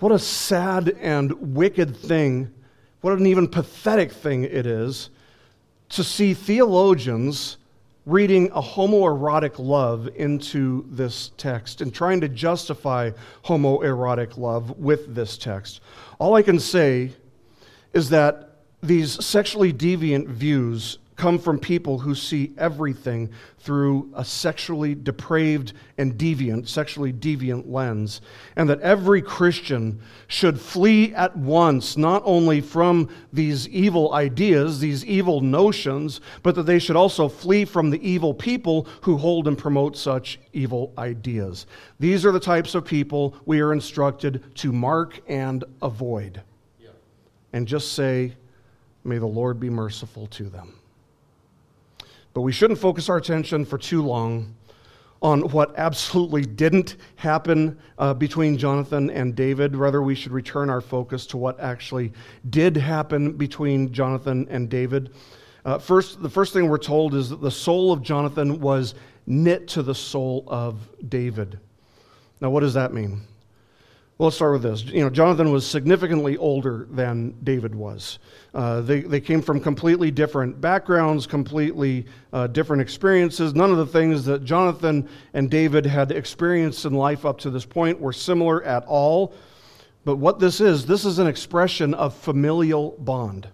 What 0.01 0.12
a 0.12 0.18
sad 0.18 0.97
and 1.01 1.55
wicked 1.55 1.97
thing, 1.97 2.53
what 3.01 3.16
an 3.16 3.26
even 3.26 3.47
pathetic 3.47 4.12
thing 4.12 4.45
it 4.45 4.66
is 4.66 5.11
to 5.91 6.05
see 6.05 6.35
theologians 6.35 7.57
reading 8.09 8.47
a 8.53 8.63
homoerotic 8.63 9.59
love 9.59 10.09
into 10.17 10.87
this 10.89 11.31
text 11.37 11.83
and 11.83 11.95
trying 11.95 12.23
to 12.23 12.29
justify 12.29 13.11
homoerotic 13.45 14.39
love 14.39 14.79
with 14.79 15.15
this 15.15 15.37
text. 15.37 15.83
All 16.19 16.35
I 16.35 16.41
can 16.41 16.59
say 16.59 17.13
is 17.93 18.09
that 18.09 18.61
these 18.83 19.23
sexually 19.23 19.75
deviant 19.75 20.27
views 20.27 20.99
come 21.19 21.39
from 21.39 21.59
people 21.59 21.99
who 21.99 22.14
see 22.14 22.55
everything 22.57 23.29
through 23.59 24.11
a 24.14 24.25
sexually 24.25 24.95
depraved 24.95 25.75
and 25.99 26.14
deviant, 26.14 26.69
sexually 26.69 27.12
deviant 27.12 27.64
lens. 27.71 28.23
And 28.57 28.71
that 28.71 28.81
every 28.81 29.21
Christian 29.21 30.01
should 30.29 30.59
flee 30.59 31.12
at 31.14 31.37
once, 31.37 31.97
not 31.97 32.23
only 32.25 32.61
from 32.61 33.09
these 33.33 33.69
evil 33.69 34.14
ideas, 34.14 34.79
these 34.79 35.05
evil 35.05 35.41
notions, 35.41 36.21
but 36.43 36.55
that 36.55 36.62
they 36.62 36.79
should 36.79 36.97
also 36.97 37.29
flee 37.29 37.64
from 37.64 37.91
the 37.91 38.09
evil 38.09 38.33
people 38.33 38.87
who 39.03 39.19
hold 39.19 39.49
and 39.49 39.59
promote 39.59 39.97
such 39.97 40.39
evil 40.53 40.95
ideas. 40.97 41.66
These 41.99 42.25
are 42.25 42.33
the 42.33 42.41
types 42.41 42.75
of 42.77 42.85
people 42.85 43.35
we 43.45 43.61
are 43.61 43.73
instructed 43.73 44.55
to 44.57 44.73
mark 44.73 45.21
and 45.29 45.64
avoid. 45.83 46.41
Yeah. 46.81 46.91
And 47.53 47.66
just 47.66 47.93
say, 47.93 48.35
May 49.05 49.19
the 49.19 49.27
Lord 49.27 49.59
be 49.59 49.71
merciful 49.71 50.27
to 50.29 50.45
them. 50.45 50.75
But 52.39 52.43
we 52.43 52.53
shouldn't 52.53 52.78
focus 52.78 53.09
our 53.09 53.16
attention 53.16 53.64
for 53.64 53.78
too 53.78 54.01
long 54.01 54.55
on 55.20 55.41
what 55.51 55.76
absolutely 55.76 56.43
didn't 56.43 56.95
happen 57.16 57.76
uh, 57.99 58.14
between 58.14 58.57
Jonathan 58.57 59.11
and 59.11 59.34
David. 59.34 59.74
Rather, 59.74 60.01
we 60.03 60.14
should 60.14 60.30
return 60.30 60.70
our 60.70 60.80
focus 60.80 61.26
to 61.26 61.36
what 61.36 61.59
actually 61.59 62.12
did 62.49 62.76
happen 62.76 63.32
between 63.32 63.93
Jonathan 63.93 64.47
and 64.51 64.70
David. 64.70 65.11
Uh, 65.64 65.78
first, 65.78 66.22
the 66.22 66.30
first 66.30 66.53
thing 66.53 66.68
we're 66.68 66.78
told 66.78 67.16
is 67.16 67.28
that 67.30 67.41
the 67.41 67.51
soul 67.51 67.91
of 67.91 68.03
Jonathan 68.03 68.61
was 68.61 68.95
knit 69.26 69.66
to 69.70 69.82
the 69.82 69.93
soul 69.93 70.45
of 70.47 70.76
David. 71.09 71.59
Now, 72.41 72.51
what 72.51 72.61
does 72.61 72.74
that 72.74 72.95
mean? 72.95 73.22
Well, 74.19 74.27
let's 74.27 74.37
start 74.37 74.55
with 74.55 74.62
this. 74.64 74.83
You 74.83 75.05
know, 75.05 75.11
Jonathan 75.11 75.53
was 75.53 75.64
significantly 75.64 76.37
older 76.37 76.89
than 76.91 77.37
David 77.45 77.73
was. 77.73 78.19
Uh, 78.53 78.81
they, 78.81 79.03
they 79.03 79.21
came 79.21 79.41
from 79.41 79.61
completely 79.61 80.11
different 80.11 80.61
backgrounds, 80.61 81.25
completely 81.25 82.05
uh, 82.33 82.49
different 82.49 82.83
experiences. 82.83 83.55
None 83.55 83.71
of 83.71 83.77
the 83.77 83.87
things 83.87 84.25
that 84.25 84.45
Jonathan 84.45 85.09
and 85.35 85.49
David 85.49 85.87
had 85.87 86.11
experienced 86.11 86.85
in 86.85 86.95
life 86.95 87.25
up 87.25 87.39
to 87.39 87.51
this 87.51 87.64
point 87.64 88.01
were 88.01 88.12
similar 88.12 88.64
at 88.64 88.85
all. 88.87 89.35
But 90.05 90.16
what 90.16 90.41
this 90.41 90.61
is, 90.61 90.85
this 90.85 91.05
is 91.05 91.21
an 91.21 91.29
expression 91.29 91.95
of 91.95 92.12
familial 92.12 92.97
bond. 92.99 93.47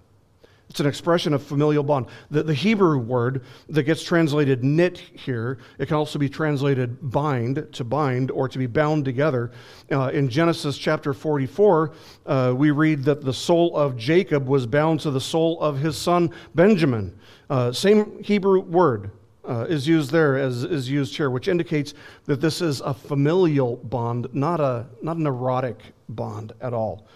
It's 0.75 0.81
an 0.81 0.87
expression 0.89 1.33
of 1.35 1.41
familial 1.41 1.85
bond. 1.85 2.07
The, 2.33 2.43
the, 2.43 2.53
Hebrew 2.53 2.99
word 2.99 3.45
that 3.69 3.85
gets 3.85 4.03
translated 4.03 4.65
knit 4.65 4.99
here, 4.99 5.59
it 5.79 5.87
can 5.87 5.97
also 5.97 6.19
be 6.19 6.29
translated 6.29 7.13
bind, 7.13 7.69
to 7.75 7.85
bind, 7.85 8.33
or 8.33 8.49
to 8.49 8.59
be 8.59 8.67
bound 8.67 9.05
together. 9.05 9.53
Uh, 9.93 10.11
in 10.13 10.29
Genesis 10.29 10.77
chapter 10.77 11.15
44, 11.15 11.93
uh, 12.27 12.55
we 12.57 12.73
read 12.73 13.05
that 13.05 13.23
the 13.23 13.33
soul 13.33 13.77
of 13.77 13.97
Jacob 13.97 14.49
was 14.49 14.67
bound 14.67 14.99
to 15.03 15.13
the 15.13 15.21
soul 15.21 15.61
of 15.61 15.79
his 15.79 15.97
son 15.97 16.33
Benjamin. 16.57 17.17
Uh, 17.49 17.71
same 17.71 18.21
Hebrew 18.25 18.59
word. 18.59 19.13
Uh, 19.45 19.67
is 19.69 19.87
used 19.87 20.11
there 20.11 20.39
as 20.39 20.65
is 20.65 20.89
used 20.91 21.15
here, 21.15 21.31
which 21.31 21.47
indicates 21.49 21.95
that 22.25 22.41
this 22.41 22.61
is 22.61 22.81
a 22.81 22.95
familial 22.95 23.77
bond, 23.77 24.27
not, 24.33 24.59
a, 24.59 24.87
not 25.03 25.19
an 25.19 25.27
erotic 25.27 25.79
bond 26.09 26.53
at 26.61 26.73
all. 26.73 27.07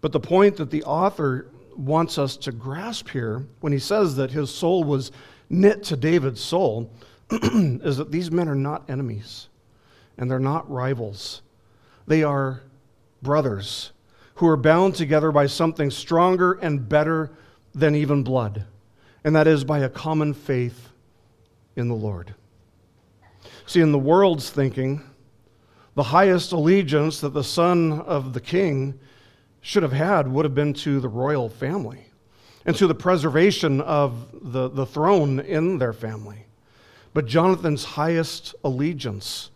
But 0.00 0.12
the 0.12 0.20
point 0.20 0.56
that 0.56 0.70
the 0.70 0.82
author 0.84 1.48
wants 1.78 2.18
us 2.18 2.36
to 2.38 2.52
grasp 2.52 3.08
here 3.08 3.46
when 3.60 3.72
he 3.72 3.78
says 3.78 4.16
that 4.16 4.30
his 4.30 4.50
soul 4.50 4.84
was 4.84 5.12
knit 5.48 5.82
to 5.84 5.96
David's 5.96 6.40
soul 6.40 6.90
is 7.30 7.96
that 7.96 8.10
these 8.10 8.30
men 8.30 8.48
are 8.48 8.54
not 8.54 8.88
enemies 8.88 9.48
and 10.18 10.30
they're 10.30 10.38
not 10.38 10.70
rivals. 10.70 11.42
They 12.06 12.22
are 12.22 12.62
brothers 13.22 13.92
who 14.36 14.46
are 14.46 14.56
bound 14.56 14.94
together 14.94 15.32
by 15.32 15.46
something 15.46 15.90
stronger 15.90 16.54
and 16.54 16.88
better 16.88 17.30
than 17.74 17.94
even 17.94 18.22
blood, 18.22 18.64
and 19.24 19.34
that 19.34 19.46
is 19.46 19.64
by 19.64 19.80
a 19.80 19.88
common 19.88 20.34
faith 20.34 20.90
in 21.74 21.88
the 21.88 21.94
Lord. 21.94 22.34
See, 23.66 23.80
in 23.80 23.92
the 23.92 23.98
world's 23.98 24.50
thinking, 24.50 25.02
the 25.94 26.02
highest 26.02 26.52
allegiance 26.52 27.20
that 27.20 27.30
the 27.30 27.44
son 27.44 28.00
of 28.02 28.32
the 28.32 28.40
king 28.40 28.98
should 29.66 29.82
have 29.82 29.92
had 29.92 30.28
would 30.28 30.44
have 30.44 30.54
been 30.54 30.72
to 30.72 31.00
the 31.00 31.08
royal 31.08 31.48
family 31.48 32.06
and 32.64 32.76
to 32.76 32.86
the 32.86 32.94
preservation 32.94 33.80
of 33.80 34.28
the, 34.52 34.68
the 34.68 34.86
throne 34.86 35.40
in 35.40 35.78
their 35.78 35.92
family. 35.92 36.46
But 37.12 37.26
Jonathan's 37.26 37.82
highest 37.82 38.54
allegiance, 38.62 39.50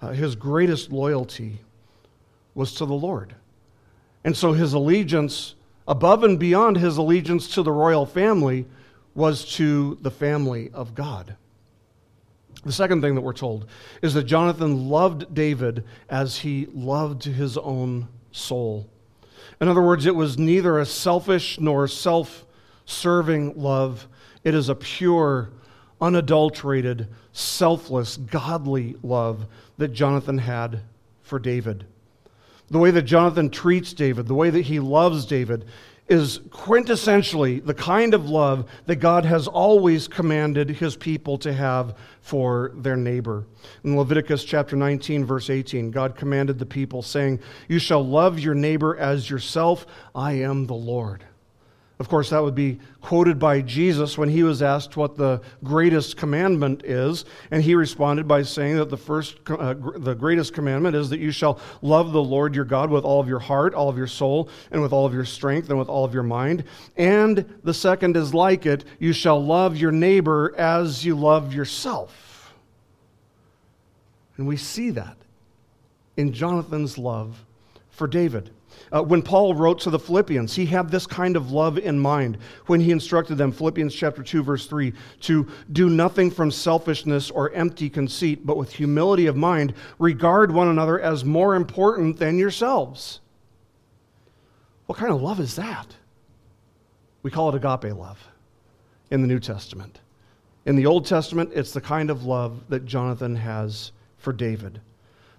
uh, 0.00 0.12
his 0.12 0.34
greatest 0.34 0.90
loyalty, 0.90 1.58
was 2.54 2.72
to 2.76 2.86
the 2.86 2.94
Lord. 2.94 3.34
And 4.24 4.34
so 4.34 4.54
his 4.54 4.72
allegiance, 4.72 5.56
above 5.86 6.24
and 6.24 6.38
beyond 6.38 6.78
his 6.78 6.96
allegiance 6.96 7.46
to 7.48 7.62
the 7.62 7.70
royal 7.70 8.06
family, 8.06 8.64
was 9.14 9.44
to 9.56 9.98
the 10.00 10.10
family 10.10 10.70
of 10.72 10.94
God. 10.94 11.36
The 12.64 12.72
second 12.72 13.02
thing 13.02 13.14
that 13.14 13.20
we're 13.20 13.34
told 13.34 13.66
is 14.00 14.14
that 14.14 14.24
Jonathan 14.24 14.88
loved 14.88 15.34
David 15.34 15.84
as 16.08 16.38
he 16.38 16.66
loved 16.72 17.24
his 17.24 17.58
own 17.58 18.08
soul. 18.32 18.88
In 19.60 19.68
other 19.68 19.82
words, 19.82 20.06
it 20.06 20.14
was 20.14 20.38
neither 20.38 20.78
a 20.78 20.86
selfish 20.86 21.60
nor 21.60 21.86
self 21.86 22.46
serving 22.86 23.60
love, 23.60 24.08
it 24.42 24.54
is 24.54 24.68
a 24.68 24.74
pure, 24.74 25.50
unadulterated, 26.00 27.08
selfless, 27.32 28.16
godly 28.16 28.96
love 29.02 29.46
that 29.78 29.88
Jonathan 29.88 30.38
had 30.38 30.80
for 31.22 31.38
David. 31.38 31.84
The 32.70 32.78
way 32.78 32.90
that 32.90 33.02
Jonathan 33.02 33.50
treats 33.50 33.92
David, 33.92 34.26
the 34.26 34.34
way 34.34 34.50
that 34.50 34.62
he 34.62 34.80
loves 34.80 35.24
David, 35.26 35.66
is 36.10 36.40
quintessentially 36.50 37.64
the 37.64 37.72
kind 37.72 38.14
of 38.14 38.28
love 38.28 38.68
that 38.86 38.96
God 38.96 39.24
has 39.24 39.46
always 39.46 40.08
commanded 40.08 40.68
his 40.68 40.96
people 40.96 41.38
to 41.38 41.52
have 41.52 41.96
for 42.20 42.72
their 42.74 42.96
neighbor. 42.96 43.46
In 43.84 43.96
Leviticus 43.96 44.42
chapter 44.44 44.74
19, 44.74 45.24
verse 45.24 45.48
18, 45.48 45.92
God 45.92 46.16
commanded 46.16 46.58
the 46.58 46.66
people, 46.66 47.00
saying, 47.02 47.38
You 47.68 47.78
shall 47.78 48.04
love 48.04 48.40
your 48.40 48.54
neighbor 48.54 48.96
as 48.96 49.30
yourself. 49.30 49.86
I 50.12 50.32
am 50.32 50.66
the 50.66 50.74
Lord. 50.74 51.24
Of 52.00 52.08
course, 52.08 52.30
that 52.30 52.42
would 52.42 52.54
be 52.54 52.78
quoted 53.02 53.38
by 53.38 53.60
Jesus 53.60 54.16
when 54.16 54.30
he 54.30 54.42
was 54.42 54.62
asked 54.62 54.96
what 54.96 55.18
the 55.18 55.42
greatest 55.62 56.16
commandment 56.16 56.82
is, 56.82 57.26
and 57.50 57.62
he 57.62 57.74
responded 57.74 58.26
by 58.26 58.42
saying 58.42 58.76
that 58.76 58.88
the 58.88 58.96
first, 58.96 59.38
uh, 59.50 59.74
the 59.74 60.14
greatest 60.14 60.54
commandment 60.54 60.96
is 60.96 61.10
that 61.10 61.20
you 61.20 61.30
shall 61.30 61.60
love 61.82 62.12
the 62.12 62.22
Lord 62.22 62.54
your 62.54 62.64
God 62.64 62.88
with 62.88 63.04
all 63.04 63.20
of 63.20 63.28
your 63.28 63.38
heart, 63.38 63.74
all 63.74 63.90
of 63.90 63.98
your 63.98 64.06
soul, 64.06 64.48
and 64.70 64.80
with 64.80 64.94
all 64.94 65.04
of 65.04 65.12
your 65.12 65.26
strength, 65.26 65.68
and 65.68 65.78
with 65.78 65.90
all 65.90 66.06
of 66.06 66.14
your 66.14 66.22
mind. 66.22 66.64
And 66.96 67.44
the 67.64 67.74
second 67.74 68.16
is 68.16 68.32
like 68.32 68.64
it: 68.64 68.86
you 68.98 69.12
shall 69.12 69.44
love 69.44 69.76
your 69.76 69.92
neighbor 69.92 70.54
as 70.56 71.04
you 71.04 71.14
love 71.14 71.52
yourself. 71.52 72.54
And 74.38 74.48
we 74.48 74.56
see 74.56 74.88
that 74.88 75.18
in 76.16 76.32
Jonathan's 76.32 76.96
love 76.96 77.44
for 77.90 78.06
David. 78.06 78.52
Uh, 78.92 79.02
when 79.02 79.22
Paul 79.22 79.54
wrote 79.54 79.78
to 79.80 79.90
the 79.90 79.98
Philippians, 79.98 80.54
he 80.54 80.66
had 80.66 80.90
this 80.90 81.06
kind 81.06 81.36
of 81.36 81.52
love 81.52 81.78
in 81.78 81.98
mind 81.98 82.38
when 82.66 82.80
he 82.80 82.90
instructed 82.90 83.36
them, 83.36 83.52
Philippians 83.52 83.94
chapter 83.94 84.22
2, 84.22 84.42
verse 84.42 84.66
3, 84.66 84.92
to 85.20 85.48
do 85.72 85.88
nothing 85.88 86.30
from 86.30 86.50
selfishness 86.50 87.30
or 87.30 87.52
empty 87.52 87.88
conceit, 87.88 88.44
but 88.44 88.56
with 88.56 88.72
humility 88.72 89.26
of 89.26 89.36
mind, 89.36 89.74
regard 89.98 90.50
one 90.50 90.68
another 90.68 91.00
as 91.00 91.24
more 91.24 91.54
important 91.54 92.18
than 92.18 92.36
yourselves. 92.36 93.20
What 94.86 94.98
kind 94.98 95.12
of 95.12 95.22
love 95.22 95.38
is 95.38 95.54
that? 95.54 95.94
We 97.22 97.30
call 97.30 97.54
it 97.54 97.64
agape 97.64 97.96
love 97.96 98.18
in 99.10 99.22
the 99.22 99.28
New 99.28 99.38
Testament. 99.38 100.00
In 100.66 100.74
the 100.74 100.86
Old 100.86 101.06
Testament, 101.06 101.52
it's 101.54 101.72
the 101.72 101.80
kind 101.80 102.10
of 102.10 102.24
love 102.24 102.68
that 102.68 102.86
Jonathan 102.86 103.36
has 103.36 103.92
for 104.18 104.32
David. 104.32 104.80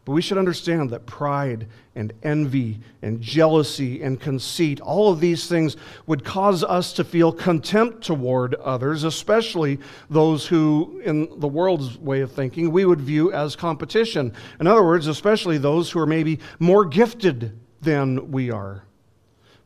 But 0.04 0.14
we 0.14 0.22
should 0.22 0.40
understand 0.40 0.90
that 0.90 1.06
pride 1.06 1.68
and 1.96 2.12
envy 2.24 2.80
and 3.04 3.22
jealousy 3.22 4.02
and 4.02 4.20
conceit, 4.20 4.80
all 4.82 5.12
of 5.12 5.20
these 5.20 5.48
things 5.48 5.78
would 6.08 6.24
cause 6.24 6.64
us 6.64 6.94
to 6.94 7.04
feel 7.04 7.32
contempt 7.32 8.04
toward 8.04 8.56
others, 8.56 9.04
especially 9.04 9.78
those 10.10 10.48
who, 10.48 11.02
in 11.06 11.40
the 11.40 11.48
world's 11.48 12.00
way 12.00 12.22
of 12.22 12.32
thinking, 12.32 12.72
we 12.72 12.86
would 12.86 13.02
view 13.02 13.32
as 13.32 13.56
competition. 13.56 14.34
In 14.60 14.66
other 14.66 14.84
words, 14.84 15.06
especially 15.06 15.60
those 15.60 15.92
who 15.92 16.00
are 16.00 16.08
maybe 16.08 16.40
more 16.60 16.86
gifted 16.86 17.60
than 17.82 18.32
we 18.32 18.50
are. 18.50 18.84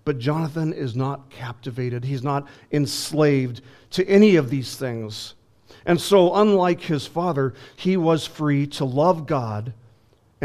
But 0.03 0.19
Jonathan 0.19 0.73
is 0.73 0.95
not 0.95 1.29
captivated, 1.29 2.03
he's 2.03 2.23
not 2.23 2.47
enslaved 2.71 3.61
to 3.91 4.05
any 4.07 4.35
of 4.35 4.49
these 4.49 4.75
things. 4.75 5.35
And 5.85 6.01
so, 6.01 6.35
unlike 6.35 6.81
his 6.81 7.07
father, 7.07 7.53
he 7.75 7.95
was 7.95 8.27
free 8.27 8.67
to 8.67 8.85
love 8.85 9.27
God 9.27 9.73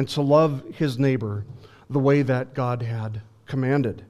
and 0.00 0.08
to 0.08 0.22
love 0.22 0.62
his 0.76 0.98
neighbor 0.98 1.44
the 1.90 1.98
way 1.98 2.22
that 2.22 2.54
God 2.54 2.80
had 2.80 3.20
commanded. 3.44 4.02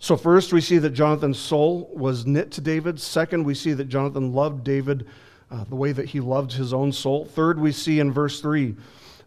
So, 0.00 0.16
first, 0.16 0.52
we 0.52 0.60
see 0.60 0.78
that 0.78 0.90
Jonathan's 0.90 1.38
soul 1.38 1.88
was 1.94 2.26
knit 2.26 2.50
to 2.50 2.60
David. 2.60 2.98
Second, 2.98 3.44
we 3.44 3.54
see 3.54 3.74
that 3.74 3.84
Jonathan 3.84 4.32
loved 4.32 4.64
David 4.64 5.06
uh, 5.52 5.62
the 5.62 5.76
way 5.76 5.92
that 5.92 6.06
he 6.06 6.18
loved 6.18 6.52
his 6.52 6.74
own 6.74 6.90
soul. 6.90 7.26
Third, 7.26 7.60
we 7.60 7.70
see 7.70 8.00
in 8.00 8.10
verse 8.10 8.40
3 8.40 8.74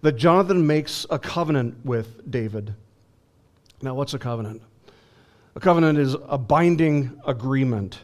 that 0.02 0.18
Jonathan 0.18 0.68
makes 0.68 1.06
a 1.10 1.18
covenant 1.18 1.78
with 1.86 2.30
David. 2.30 2.76
Now, 3.82 3.94
what's 3.94 4.14
a 4.14 4.20
covenant? 4.20 4.62
A 5.56 5.62
covenant 5.62 5.98
is 5.98 6.18
a 6.28 6.38
binding 6.38 7.18
agreement. 7.26 8.00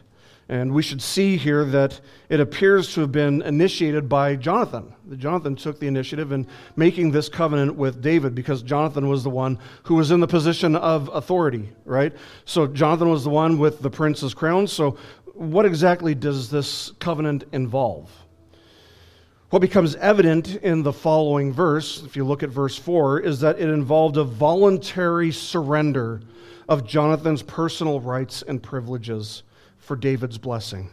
And 0.52 0.74
we 0.74 0.82
should 0.82 1.00
see 1.00 1.38
here 1.38 1.64
that 1.64 1.98
it 2.28 2.38
appears 2.38 2.92
to 2.92 3.00
have 3.00 3.10
been 3.10 3.40
initiated 3.40 4.06
by 4.06 4.36
Jonathan. 4.36 4.92
Jonathan 5.16 5.56
took 5.56 5.80
the 5.80 5.86
initiative 5.86 6.30
in 6.30 6.46
making 6.76 7.10
this 7.10 7.30
covenant 7.30 7.74
with 7.74 8.02
David 8.02 8.34
because 8.34 8.62
Jonathan 8.62 9.08
was 9.08 9.24
the 9.24 9.30
one 9.30 9.58
who 9.84 9.94
was 9.94 10.10
in 10.10 10.20
the 10.20 10.26
position 10.26 10.76
of 10.76 11.08
authority, 11.14 11.70
right? 11.86 12.12
So 12.44 12.66
Jonathan 12.66 13.08
was 13.08 13.24
the 13.24 13.30
one 13.30 13.58
with 13.58 13.80
the 13.80 13.88
prince's 13.88 14.34
crown. 14.34 14.66
So, 14.66 14.98
what 15.32 15.64
exactly 15.64 16.14
does 16.14 16.50
this 16.50 16.92
covenant 16.98 17.44
involve? 17.52 18.12
What 19.48 19.62
becomes 19.62 19.94
evident 19.94 20.56
in 20.56 20.82
the 20.82 20.92
following 20.92 21.54
verse, 21.54 22.02
if 22.02 22.14
you 22.14 22.26
look 22.26 22.42
at 22.42 22.50
verse 22.50 22.76
4, 22.76 23.20
is 23.20 23.40
that 23.40 23.58
it 23.58 23.70
involved 23.70 24.18
a 24.18 24.24
voluntary 24.24 25.32
surrender 25.32 26.20
of 26.68 26.86
Jonathan's 26.86 27.42
personal 27.42 28.00
rights 28.00 28.42
and 28.42 28.62
privileges 28.62 29.44
for 29.82 29.96
David's 29.96 30.38
blessing 30.38 30.88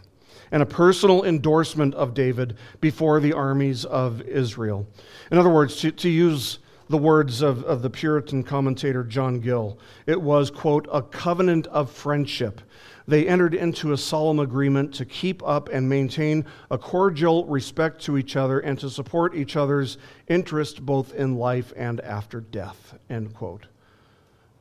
and 0.52 0.64
a 0.64 0.66
personal 0.66 1.24
endorsement 1.24 1.94
of 1.96 2.14
David 2.14 2.58
before 2.82 3.20
the 3.20 3.34
armies 3.34 3.86
of 3.86 4.22
Israel. 4.22 4.88
In 5.32 5.38
other 5.38 5.50
words, 5.50 5.80
to, 5.82 5.92
to 5.92 6.10
use 6.10 6.60
the 6.90 6.98
words 6.98 7.42
of, 7.42 7.64
of 7.66 7.84
the 7.84 7.90
Puritan 7.90 8.44
commentator 8.44 9.04
John 9.04 9.40
Gill, 9.40 9.78
it 10.08 10.20
was, 10.20 10.50
quote, 10.50 10.88
a 10.92 11.04
covenant 11.04 11.68
of 11.68 11.92
friendship. 11.92 12.62
They 13.08 13.28
entered 13.28 13.54
into 13.54 13.94
a 13.94 13.98
solemn 13.98 14.40
agreement 14.40 14.94
to 14.96 15.06
keep 15.06 15.44
up 15.44 15.70
and 15.70 15.88
maintain 15.88 16.46
a 16.72 16.78
cordial 16.78 17.46
respect 17.46 18.02
to 18.04 18.18
each 18.18 18.36
other 18.36 18.60
and 18.60 18.80
to 18.80 18.90
support 18.90 19.36
each 19.36 19.56
other's 19.56 19.98
interest 20.28 20.84
both 20.84 21.14
in 21.14 21.36
life 21.36 21.74
and 21.76 22.02
after 22.02 22.42
death, 22.42 22.98
end 23.10 23.36
quote. 23.36 23.68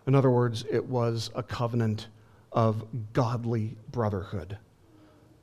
In 0.06 0.14
other 0.14 0.30
words, 0.30 0.64
it 0.70 0.84
was 0.84 1.30
a 1.34 1.42
covenant 1.42 2.08
of 2.52 2.84
godly 3.12 3.76
brotherhood, 3.90 4.58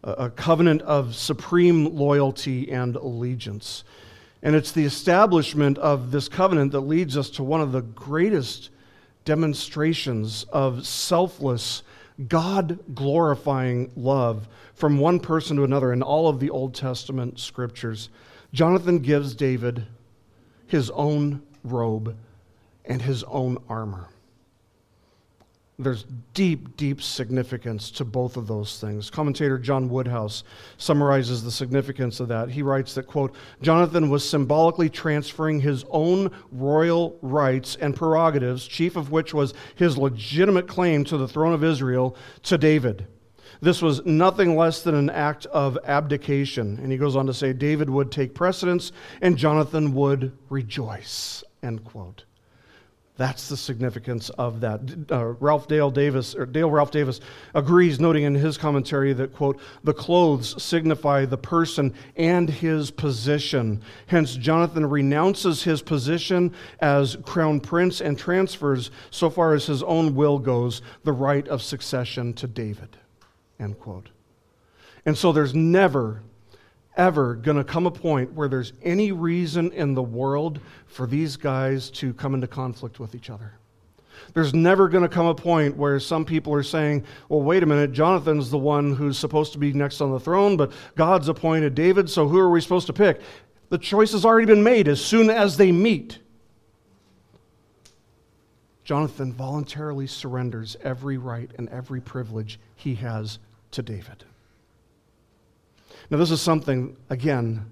a 0.03 0.29
covenant 0.29 0.81
of 0.83 1.15
supreme 1.15 1.95
loyalty 1.95 2.71
and 2.71 2.95
allegiance. 2.95 3.83
And 4.43 4.55
it's 4.55 4.71
the 4.71 4.85
establishment 4.85 5.77
of 5.79 6.11
this 6.11 6.29
covenant 6.29 6.71
that 6.73 6.81
leads 6.81 7.17
us 7.17 7.29
to 7.31 7.43
one 7.43 7.61
of 7.61 7.71
the 7.71 7.81
greatest 7.81 8.69
demonstrations 9.23 10.45
of 10.51 10.85
selfless, 10.85 11.81
God 12.27 12.79
glorifying 12.93 13.91
love 13.95 14.47
from 14.75 14.99
one 14.99 15.19
person 15.19 15.57
to 15.57 15.63
another 15.63 15.91
in 15.91 16.03
all 16.03 16.27
of 16.27 16.39
the 16.39 16.49
Old 16.51 16.75
Testament 16.75 17.39
scriptures. 17.39 18.09
Jonathan 18.53 18.99
gives 18.99 19.33
David 19.33 19.85
his 20.67 20.89
own 20.91 21.41
robe 21.63 22.15
and 22.85 23.01
his 23.01 23.23
own 23.23 23.57
armor. 23.67 24.09
There's 25.77 26.05
deep, 26.33 26.77
deep 26.77 27.01
significance 27.01 27.91
to 27.91 28.05
both 28.05 28.37
of 28.37 28.47
those 28.47 28.79
things. 28.79 29.09
Commentator 29.09 29.57
John 29.57 29.89
Woodhouse 29.89 30.45
summarizes 30.77 31.43
the 31.43 31.51
significance 31.51 32.21
of 32.21 32.29
that. 32.29 32.49
He 32.49 32.61
writes 32.61 32.93
that, 32.93 33.07
quote, 33.07 33.35
Jonathan 33.61 34.09
was 34.09 34.27
symbolically 34.27 34.89
transferring 34.89 35.59
his 35.59 35.83
own 35.89 36.31
royal 36.53 37.17
rights 37.21 37.75
and 37.75 37.93
prerogatives, 37.93 38.65
chief 38.65 38.95
of 38.95 39.11
which 39.11 39.33
was 39.33 39.53
his 39.75 39.97
legitimate 39.97 40.67
claim 40.67 41.03
to 41.05 41.17
the 41.17 41.27
throne 41.27 41.53
of 41.53 41.63
Israel, 41.63 42.15
to 42.43 42.57
David. 42.57 43.07
This 43.61 43.81
was 43.81 44.05
nothing 44.05 44.55
less 44.55 44.81
than 44.81 44.95
an 44.95 45.09
act 45.09 45.45
of 45.47 45.77
abdication. 45.83 46.79
And 46.81 46.89
he 46.89 46.97
goes 46.97 47.17
on 47.17 47.25
to 47.25 47.33
say, 47.33 47.51
David 47.51 47.89
would 47.89 48.11
take 48.11 48.33
precedence 48.33 48.93
and 49.21 49.37
Jonathan 49.37 49.93
would 49.93 50.37
rejoice, 50.49 51.43
end 51.61 51.83
quote. 51.83 52.23
That's 53.17 53.47
the 53.47 53.55
significance 53.55 54.29
of 54.31 54.59
that. 54.59 54.81
Uh, 55.09 55.25
Ralph 55.39 55.69
Dale 55.69 55.89
Davis, 55.89 56.35
or 56.35 56.45
Dale 56.45 56.69
Ralph 56.69 56.91
Davis, 56.91 57.21
agrees, 57.53 57.97
noting 57.97 58.23
in 58.25 58.35
his 58.35 58.57
commentary 58.57 59.13
that, 59.13 59.33
quote, 59.33 59.59
the 59.85 59.93
clothes 59.93 60.61
signify 60.61 61.23
the 61.23 61.37
person 61.37 61.93
and 62.17 62.49
his 62.49 62.91
position. 62.91 63.81
Hence, 64.07 64.35
Jonathan 64.35 64.85
renounces 64.85 65.63
his 65.63 65.81
position 65.81 66.53
as 66.81 67.15
crown 67.23 67.61
prince 67.61 68.01
and 68.01 68.19
transfers, 68.19 68.91
so 69.11 69.29
far 69.29 69.53
as 69.53 69.65
his 69.65 69.81
own 69.83 70.13
will 70.13 70.37
goes, 70.37 70.81
the 71.05 71.13
right 71.13 71.47
of 71.47 71.61
succession 71.61 72.33
to 72.33 72.47
David, 72.47 72.97
end 73.61 73.79
quote. 73.79 74.09
And 75.05 75.17
so 75.17 75.31
there's 75.31 75.55
never 75.55 76.21
ever 76.97 77.35
going 77.35 77.57
to 77.57 77.63
come 77.63 77.85
a 77.85 77.91
point 77.91 78.33
where 78.33 78.47
there's 78.47 78.73
any 78.83 79.11
reason 79.11 79.71
in 79.71 79.93
the 79.93 80.03
world 80.03 80.59
for 80.87 81.07
these 81.07 81.37
guys 81.37 81.89
to 81.91 82.13
come 82.13 82.33
into 82.33 82.47
conflict 82.47 82.99
with 82.99 83.15
each 83.15 83.29
other. 83.29 83.53
There's 84.33 84.53
never 84.53 84.87
going 84.87 85.03
to 85.03 85.09
come 85.09 85.25
a 85.25 85.35
point 85.35 85.75
where 85.75 85.99
some 85.99 86.25
people 86.25 86.53
are 86.53 86.63
saying, 86.63 87.03
well, 87.29 87.41
wait 87.41 87.63
a 87.63 87.65
minute, 87.65 87.91
Jonathan's 87.91 88.49
the 88.49 88.57
one 88.57 88.95
who's 88.95 89.17
supposed 89.17 89.53
to 89.53 89.59
be 89.59 89.73
next 89.73 90.01
on 90.01 90.11
the 90.11 90.19
throne, 90.19 90.57
but 90.57 90.71
God's 90.95 91.29
appointed 91.29 91.75
David, 91.75 92.09
so 92.09 92.27
who 92.27 92.39
are 92.39 92.49
we 92.49 92.61
supposed 92.61 92.87
to 92.87 92.93
pick? 92.93 93.21
The 93.69 93.77
choice 93.77 94.11
has 94.13 94.25
already 94.25 94.45
been 94.45 94.63
made 94.63 94.87
as 94.87 95.03
soon 95.03 95.29
as 95.29 95.57
they 95.57 95.71
meet. 95.71 96.19
Jonathan 98.83 99.33
voluntarily 99.33 100.05
surrenders 100.05 100.77
every 100.83 101.17
right 101.17 101.49
and 101.57 101.67
every 101.69 101.99
privilege 101.99 102.59
he 102.75 102.95
has 102.95 103.39
to 103.71 103.81
David. 103.81 104.23
Now, 106.09 106.17
this 106.17 106.31
is 106.31 106.41
something, 106.41 106.95
again, 107.09 107.71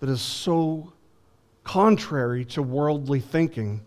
that 0.00 0.08
is 0.08 0.20
so 0.20 0.92
contrary 1.64 2.44
to 2.44 2.62
worldly 2.62 3.20
thinking, 3.20 3.82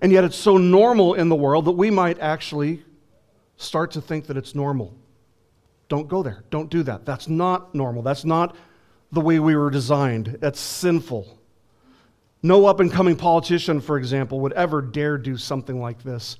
and 0.00 0.12
yet 0.12 0.24
it's 0.24 0.36
so 0.36 0.58
normal 0.58 1.14
in 1.14 1.28
the 1.28 1.36
world 1.36 1.64
that 1.64 1.72
we 1.72 1.90
might 1.90 2.20
actually 2.20 2.84
start 3.56 3.90
to 3.92 4.00
think 4.00 4.26
that 4.26 4.36
it's 4.36 4.54
normal. 4.54 4.94
Don't 5.88 6.08
go 6.08 6.22
there. 6.22 6.44
Don't 6.50 6.70
do 6.70 6.82
that. 6.84 7.04
That's 7.04 7.28
not 7.28 7.74
normal. 7.74 8.02
That's 8.02 8.24
not 8.24 8.56
the 9.12 9.20
way 9.20 9.38
we 9.38 9.56
were 9.56 9.70
designed. 9.70 10.38
That's 10.40 10.60
sinful. 10.60 11.38
No 12.42 12.66
up 12.66 12.80
and 12.80 12.92
coming 12.92 13.16
politician, 13.16 13.80
for 13.80 13.96
example, 13.96 14.40
would 14.40 14.52
ever 14.52 14.82
dare 14.82 15.16
do 15.16 15.36
something 15.36 15.80
like 15.80 16.02
this 16.02 16.36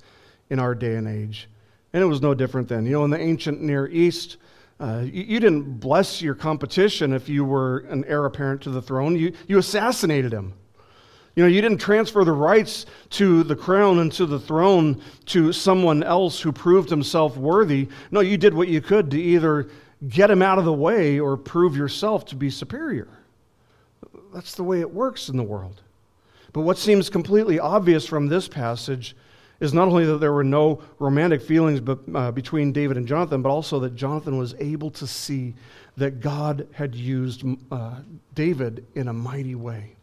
in 0.49 0.59
our 0.59 0.75
day 0.75 0.95
and 0.95 1.07
age. 1.07 1.49
And 1.93 2.03
it 2.03 2.05
was 2.05 2.21
no 2.21 2.33
different 2.33 2.67
then. 2.67 2.85
You 2.85 2.93
know, 2.93 3.05
in 3.05 3.11
the 3.11 3.19
ancient 3.19 3.61
Near 3.61 3.87
East, 3.87 4.37
uh, 4.79 5.01
you, 5.03 5.23
you, 5.23 5.39
didn't 5.39 5.79
bless 5.79 6.21
your 6.21 6.35
competition 6.35 7.13
if 7.13 7.29
you 7.29 7.45
were 7.45 7.79
an 7.89 8.03
heir 8.05 8.25
apparent 8.25 8.61
to 8.61 8.69
the 8.69 8.81
throne, 8.81 9.17
you, 9.17 9.33
you 9.47 9.57
assassinated 9.57 10.33
him. 10.33 10.53
You 11.35 11.43
know, 11.43 11.49
you 11.49 11.61
didn't 11.61 11.79
transfer 11.79 12.23
the 12.23 12.31
rights 12.31 12.85
to 13.11 13.43
the 13.43 13.55
crown 13.55 13.99
and 13.99 14.11
to 14.13 14.25
the 14.25 14.39
throne 14.39 15.01
to 15.27 15.51
someone 15.51 16.01
else 16.03 16.39
who 16.39 16.51
proved 16.51 16.89
himself 16.89 17.35
worthy. 17.35 17.89
No, 18.11 18.21
you 18.21 18.37
did 18.37 18.53
what 18.53 18.69
you 18.69 18.81
could 18.81 19.11
to 19.11 19.21
either 19.21 19.69
get 20.07 20.31
him 20.31 20.41
out 20.41 20.57
of 20.57 20.65
the 20.65 20.73
way 20.73 21.19
or 21.19 21.35
prove 21.35 21.75
yourself 21.75 22.25
to 22.27 22.35
be 22.35 22.49
superior. 22.49 23.09
That's 24.33 24.55
the 24.55 24.63
way 24.63 24.81
it 24.81 24.93
works 24.93 25.29
in 25.29 25.37
the 25.37 25.43
world. 25.43 25.81
But 26.53 26.61
what 26.61 26.77
seems 26.77 27.09
completely 27.09 27.59
obvious 27.59 28.05
from 28.05 28.27
this 28.27 28.47
passage 28.47 29.15
is 29.59 29.73
not 29.73 29.87
only 29.87 30.05
that 30.05 30.17
there 30.17 30.33
were 30.33 30.43
no 30.43 30.81
romantic 30.99 31.41
feelings 31.41 31.81
uh, 32.13 32.31
between 32.31 32.71
David 32.71 32.97
and 32.97 33.07
Jonathan, 33.07 33.41
but 33.41 33.49
also 33.49 33.79
that 33.79 33.95
Jonathan 33.95 34.37
was 34.37 34.53
able 34.59 34.91
to 34.91 35.07
see 35.07 35.53
that 35.97 36.19
God 36.19 36.67
had 36.73 36.93
used 36.93 37.43
uh, 37.71 37.99
David 38.33 38.85
in 38.95 39.07
a 39.07 39.13
mighty 39.13 39.55
way 39.55 39.95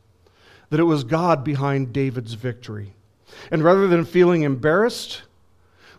that 0.73 0.81
it 0.81 0.85
was 0.85 1.05
God 1.05 1.45
behind 1.45 1.93
David's 1.93 2.33
victory. 2.33 2.95
And 3.51 3.63
rather 3.63 3.89
than 3.89 4.07
feeling 4.07 4.41
embarrassed, 4.41 5.21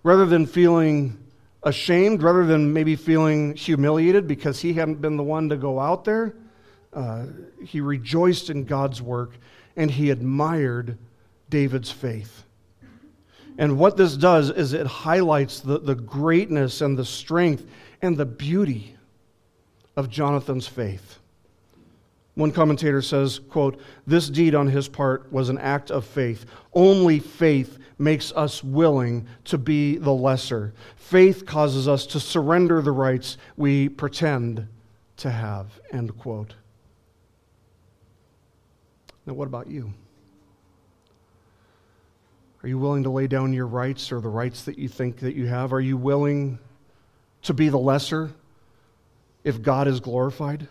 rather 0.02 0.26
than 0.26 0.48
feeling 0.48 1.16
ashamed, 1.62 2.24
rather 2.24 2.44
than 2.44 2.74
maybe 2.74 2.96
feeling 2.96 3.56
humiliated 3.56 4.28
because 4.28 4.60
he 4.60 4.74
hadn't 4.74 5.00
been 5.00 5.16
the 5.16 5.24
one 5.24 5.48
to 5.50 5.58
go 5.58 5.80
out 5.80 6.06
there, 6.06 6.34
uh, 6.92 7.28
he 7.64 7.82
rejoiced 7.82 8.50
in 8.50 8.64
God's 8.64 9.00
work 9.00 9.34
and 9.76 9.92
he 9.92 10.10
admired 10.10 10.98
David's 11.52 11.92
faith. 11.92 12.44
And 13.58 13.78
what 13.78 13.98
this 13.98 14.18
does 14.18 14.50
is 14.50 14.74
it 14.74 14.88
highlights 14.88 15.60
the, 15.60 15.80
the 15.80 15.96
greatness 15.96 16.82
and 16.82 16.98
the 16.98 17.06
strength 17.06 17.66
and 18.02 18.18
the 18.18 18.26
beauty 18.26 18.96
of 19.96 20.10
Jonathan's 20.10 20.68
faith. 20.68 21.20
One 22.36 22.52
commentator 22.52 23.02
says, 23.02 23.40
quote, 23.50 23.80
this 24.08 24.28
deed 24.28 24.56
on 24.56 24.68
his 24.68 24.88
part 24.88 25.32
was 25.32 25.50
an 25.50 25.60
act 25.60 25.92
of 25.92 26.04
faith. 26.04 26.46
Only 26.74 27.20
faith 27.20 27.78
makes 28.00 28.32
us 28.32 28.64
willing 28.64 29.28
to 29.46 29.58
be 29.60 29.98
the 29.98 30.12
lesser. 30.12 30.74
Faith 30.96 31.46
causes 31.46 31.88
us 31.88 32.08
to 32.08 32.20
surrender 32.20 32.82
the 32.82 32.92
rights 32.92 33.38
we 33.56 33.88
pretend 33.88 34.68
to 35.18 35.30
have, 35.30 35.80
end 35.92 36.18
quote. 36.18 36.56
Now, 39.28 39.34
what 39.34 39.48
about 39.48 39.68
you? 39.68 39.94
Are 42.64 42.70
you 42.70 42.78
willing 42.78 43.04
to 43.04 43.10
lay 43.10 43.28
down 43.28 43.52
your 43.52 43.68
rights 43.68 44.12
or 44.12 44.22
the 44.22 44.30
rights 44.30 44.64
that 44.64 44.80
you 44.80 44.88
think 44.88 45.18
that 45.20 45.36
you 45.36 45.48
have? 45.48 45.74
Are 45.74 45.82
you 45.82 45.98
willing 45.98 46.60
to 47.44 47.54
be 47.54 47.68
the 47.68 47.78
lesser 47.78 48.32
if 49.44 49.62
God 49.62 49.90
is 49.90 50.00
glorified? 50.00 50.68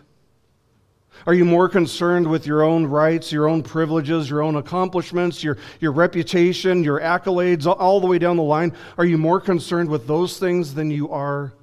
Are 1.27 1.33
you 1.35 1.45
more 1.45 1.69
concerned 1.69 2.27
with 2.27 2.47
your 2.47 2.63
own 2.63 2.87
rights, 2.87 3.31
your 3.31 3.47
own 3.47 3.61
privileges, 3.61 4.27
your 4.27 4.41
own 4.41 4.55
accomplishments, 4.55 5.43
your, 5.43 5.59
your 5.79 5.91
reputation, 5.91 6.83
your 6.83 6.99
accolades, 6.99 7.67
all 7.67 7.99
the 7.99 8.07
way 8.07 8.17
down 8.17 8.37
the 8.37 8.43
line? 8.43 8.73
Are 8.97 9.05
you 9.05 9.19
more 9.19 9.39
concerned 9.39 9.89
with 9.89 10.07
those 10.07 10.39
things 10.39 10.73
than 10.73 10.89
you 10.89 11.11
are 11.11 11.53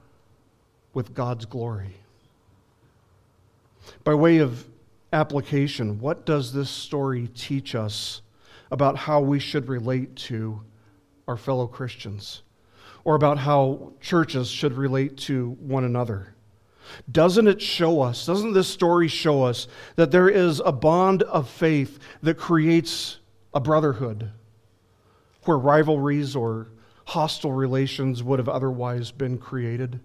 with 0.94 1.12
God's 1.12 1.44
glory? 1.44 1.96
By 4.04 4.14
way 4.14 4.38
of 4.38 4.64
application, 5.12 5.98
what 5.98 6.24
does 6.24 6.52
this 6.52 6.70
story 6.70 7.28
teach 7.34 7.74
us 7.74 8.22
about 8.70 8.96
how 8.96 9.20
we 9.20 9.38
should 9.38 9.68
relate 9.68 10.14
to 10.16 10.60
our 11.26 11.36
fellow 11.36 11.66
Christians? 11.66 12.42
Or 13.04 13.14
about 13.14 13.38
how 13.38 13.92
churches 14.00 14.48
should 14.48 14.74
relate 14.74 15.16
to 15.18 15.50
one 15.60 15.84
another? 15.84 16.34
Doesn't 17.10 17.46
it 17.46 17.62
show 17.62 18.00
us, 18.02 18.26
doesn't 18.26 18.52
this 18.52 18.68
story 18.68 19.08
show 19.08 19.42
us 19.42 19.68
that 19.96 20.10
there 20.10 20.28
is 20.28 20.60
a 20.64 20.72
bond 20.72 21.22
of 21.22 21.48
faith 21.48 21.98
that 22.22 22.36
creates 22.36 23.18
a 23.54 23.60
brotherhood 23.60 24.30
where 25.44 25.58
rivalries 25.58 26.36
or 26.36 26.68
hostile 27.06 27.52
relations 27.52 28.22
would 28.22 28.38
have 28.38 28.48
otherwise 28.48 29.10
been 29.10 29.38
created? 29.38 30.00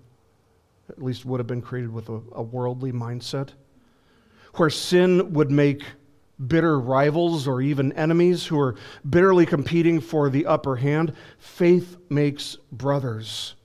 At 0.90 1.04
least 1.04 1.26
would 1.26 1.40
have 1.40 1.48
been 1.48 1.62
created 1.62 1.92
with 1.92 2.10
a, 2.10 2.22
a 2.34 2.42
worldly 2.42 2.92
mindset? 2.92 3.50
Where 4.56 4.70
sin 4.70 5.34
would 5.34 5.52
make 5.52 5.84
bitter 6.48 6.80
rivals 6.80 7.48
or 7.48 7.62
even 7.62 7.92
enemies 7.94 8.46
who 8.46 8.60
are 8.60 8.76
bitterly 9.10 9.46
competing 9.46 10.00
for 10.00 10.30
the 10.30 10.46
upper 10.46 10.76
hand, 10.76 11.14
faith 11.38 11.98
makes 12.10 12.58
brothers 12.72 13.56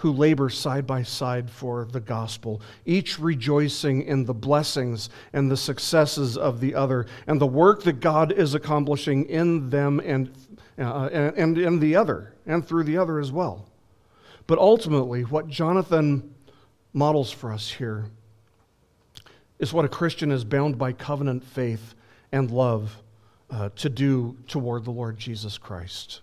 who 0.00 0.12
labor 0.12 0.48
side 0.48 0.86
by 0.86 1.02
side 1.02 1.50
for 1.50 1.86
the 1.92 2.00
gospel, 2.00 2.62
each 2.86 3.18
rejoicing 3.18 4.02
in 4.02 4.24
the 4.24 4.32
blessings 4.32 5.10
and 5.34 5.50
the 5.50 5.56
successes 5.56 6.38
of 6.38 6.58
the 6.60 6.74
other, 6.74 7.06
and 7.26 7.38
the 7.38 7.46
work 7.46 7.82
that 7.82 8.00
God 8.00 8.32
is 8.32 8.54
accomplishing 8.54 9.26
in 9.26 9.68
them 9.68 10.00
and, 10.00 10.32
uh, 10.78 11.10
and 11.12 11.58
in 11.58 11.80
the 11.80 11.96
other, 11.96 12.34
and 12.46 12.66
through 12.66 12.84
the 12.84 12.96
other 12.96 13.18
as 13.18 13.30
well. 13.30 13.68
But 14.46 14.58
ultimately, 14.58 15.22
what 15.22 15.48
Jonathan 15.48 16.34
models 16.94 17.30
for 17.30 17.52
us 17.52 17.70
here 17.70 18.06
is 19.58 19.74
what 19.74 19.84
a 19.84 19.88
Christian 19.88 20.32
is 20.32 20.44
bound 20.44 20.78
by 20.78 20.92
covenant 20.92 21.44
faith 21.44 21.94
and 22.32 22.50
love 22.50 23.02
uh, 23.50 23.70
to 23.76 23.88
do 23.88 24.36
toward 24.46 24.84
the 24.84 24.90
Lord 24.90 25.18
Jesus 25.18 25.58
Christ. 25.58 26.20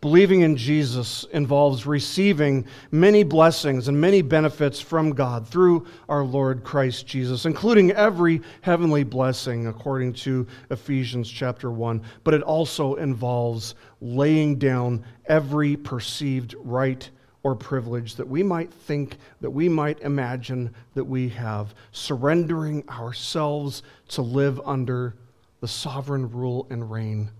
Believing 0.00 0.40
in 0.40 0.56
Jesus 0.56 1.24
involves 1.32 1.84
receiving 1.84 2.64
many 2.90 3.22
blessings 3.22 3.86
and 3.86 4.00
many 4.00 4.22
benefits 4.22 4.80
from 4.80 5.10
God 5.10 5.46
through 5.46 5.86
our 6.08 6.24
Lord 6.24 6.64
Christ 6.64 7.06
Jesus, 7.06 7.44
including 7.44 7.90
every 7.90 8.40
heavenly 8.62 9.04
blessing 9.04 9.66
according 9.66 10.14
to 10.14 10.46
Ephesians 10.70 11.30
chapter 11.30 11.70
1. 11.70 12.00
But 12.24 12.32
it 12.32 12.42
also 12.42 12.94
involves 12.94 13.74
laying 14.00 14.56
down 14.56 15.04
every 15.26 15.76
perceived 15.76 16.54
right 16.60 17.10
or 17.42 17.54
privilege 17.54 18.16
that 18.16 18.28
we 18.28 18.42
might 18.42 18.72
think, 18.72 19.16
that 19.40 19.50
we 19.50 19.68
might 19.68 20.00
imagine 20.00 20.74
that 20.94 21.04
we 21.04 21.28
have, 21.30 21.74
surrendering 21.92 22.86
ourselves 22.88 23.82
to 24.08 24.22
live 24.22 24.60
under 24.64 25.16
the 25.60 25.68
sovereign 25.68 26.30
rule 26.30 26.66
and 26.70 26.90
reign 26.90 27.30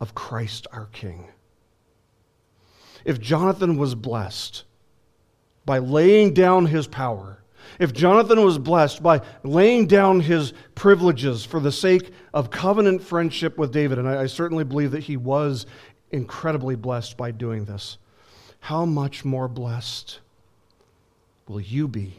of 0.00 0.14
Christ 0.14 0.66
our 0.72 0.86
King. 0.86 1.28
If 3.04 3.20
Jonathan 3.20 3.76
was 3.76 3.94
blessed 3.94 4.64
by 5.64 5.78
laying 5.78 6.34
down 6.34 6.66
his 6.66 6.86
power, 6.86 7.42
if 7.78 7.92
Jonathan 7.92 8.44
was 8.44 8.58
blessed 8.58 9.02
by 9.02 9.20
laying 9.44 9.86
down 9.86 10.20
his 10.20 10.52
privileges 10.74 11.44
for 11.44 11.60
the 11.60 11.72
sake 11.72 12.10
of 12.34 12.50
covenant 12.50 13.02
friendship 13.02 13.56
with 13.58 13.72
David, 13.72 13.98
and 13.98 14.08
I, 14.08 14.22
I, 14.22 14.26
certainly 14.26 14.64
believe 14.64 14.90
that 14.90 15.04
he 15.04 15.16
was 15.16 15.66
incredibly 16.10 16.74
blessed 16.74 17.16
by 17.16 17.30
doing 17.30 17.64
this, 17.64 17.98
how 18.62 18.84
much 18.84 19.24
more 19.24 19.48
blessed 19.48 20.20
will 21.48 21.60
you 21.60 21.88
be 21.88 22.14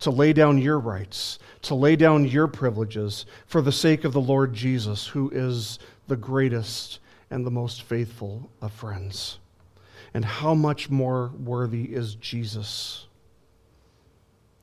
to 0.00 0.10
lay 0.10 0.32
down 0.32 0.58
your 0.58 0.80
rights, 0.80 1.38
to 1.62 1.76
lay 1.76 1.94
down 1.94 2.26
your 2.26 2.48
privileges 2.48 3.24
for 3.46 3.62
the 3.62 3.70
sake 3.70 4.02
of 4.02 4.12
the 4.12 4.20
Lord 4.20 4.52
Jesus, 4.52 5.06
who 5.06 5.30
is 5.30 5.78
the 6.08 6.16
greatest 6.16 6.98
and 7.30 7.46
the 7.46 7.52
most 7.52 7.82
faithful 7.82 8.50
of 8.60 8.72
friends? 8.72 9.38
And 10.12 10.24
how 10.24 10.54
much 10.54 10.90
more 10.90 11.30
worthy 11.44 11.84
is 11.84 12.16
Jesus 12.16 13.06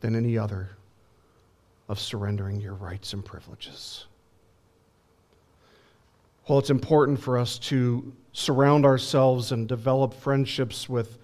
than 0.01 0.13
any 0.13 0.37
other 0.37 0.71
of 1.87 2.01
surrendering 2.01 2.59
your 2.59 2.73
rights 2.73 3.13
and 3.13 3.23
privileges? 3.23 4.07
Well, 6.49 6.59
it's 6.59 6.69
important 6.69 7.17
for 7.17 7.37
us 7.37 7.57
to 7.59 8.11
surround 8.35 8.85
ourselves 8.85 9.53
and 9.53 9.65
develop 9.65 10.13
friendships 10.13 10.89
with 10.89 11.17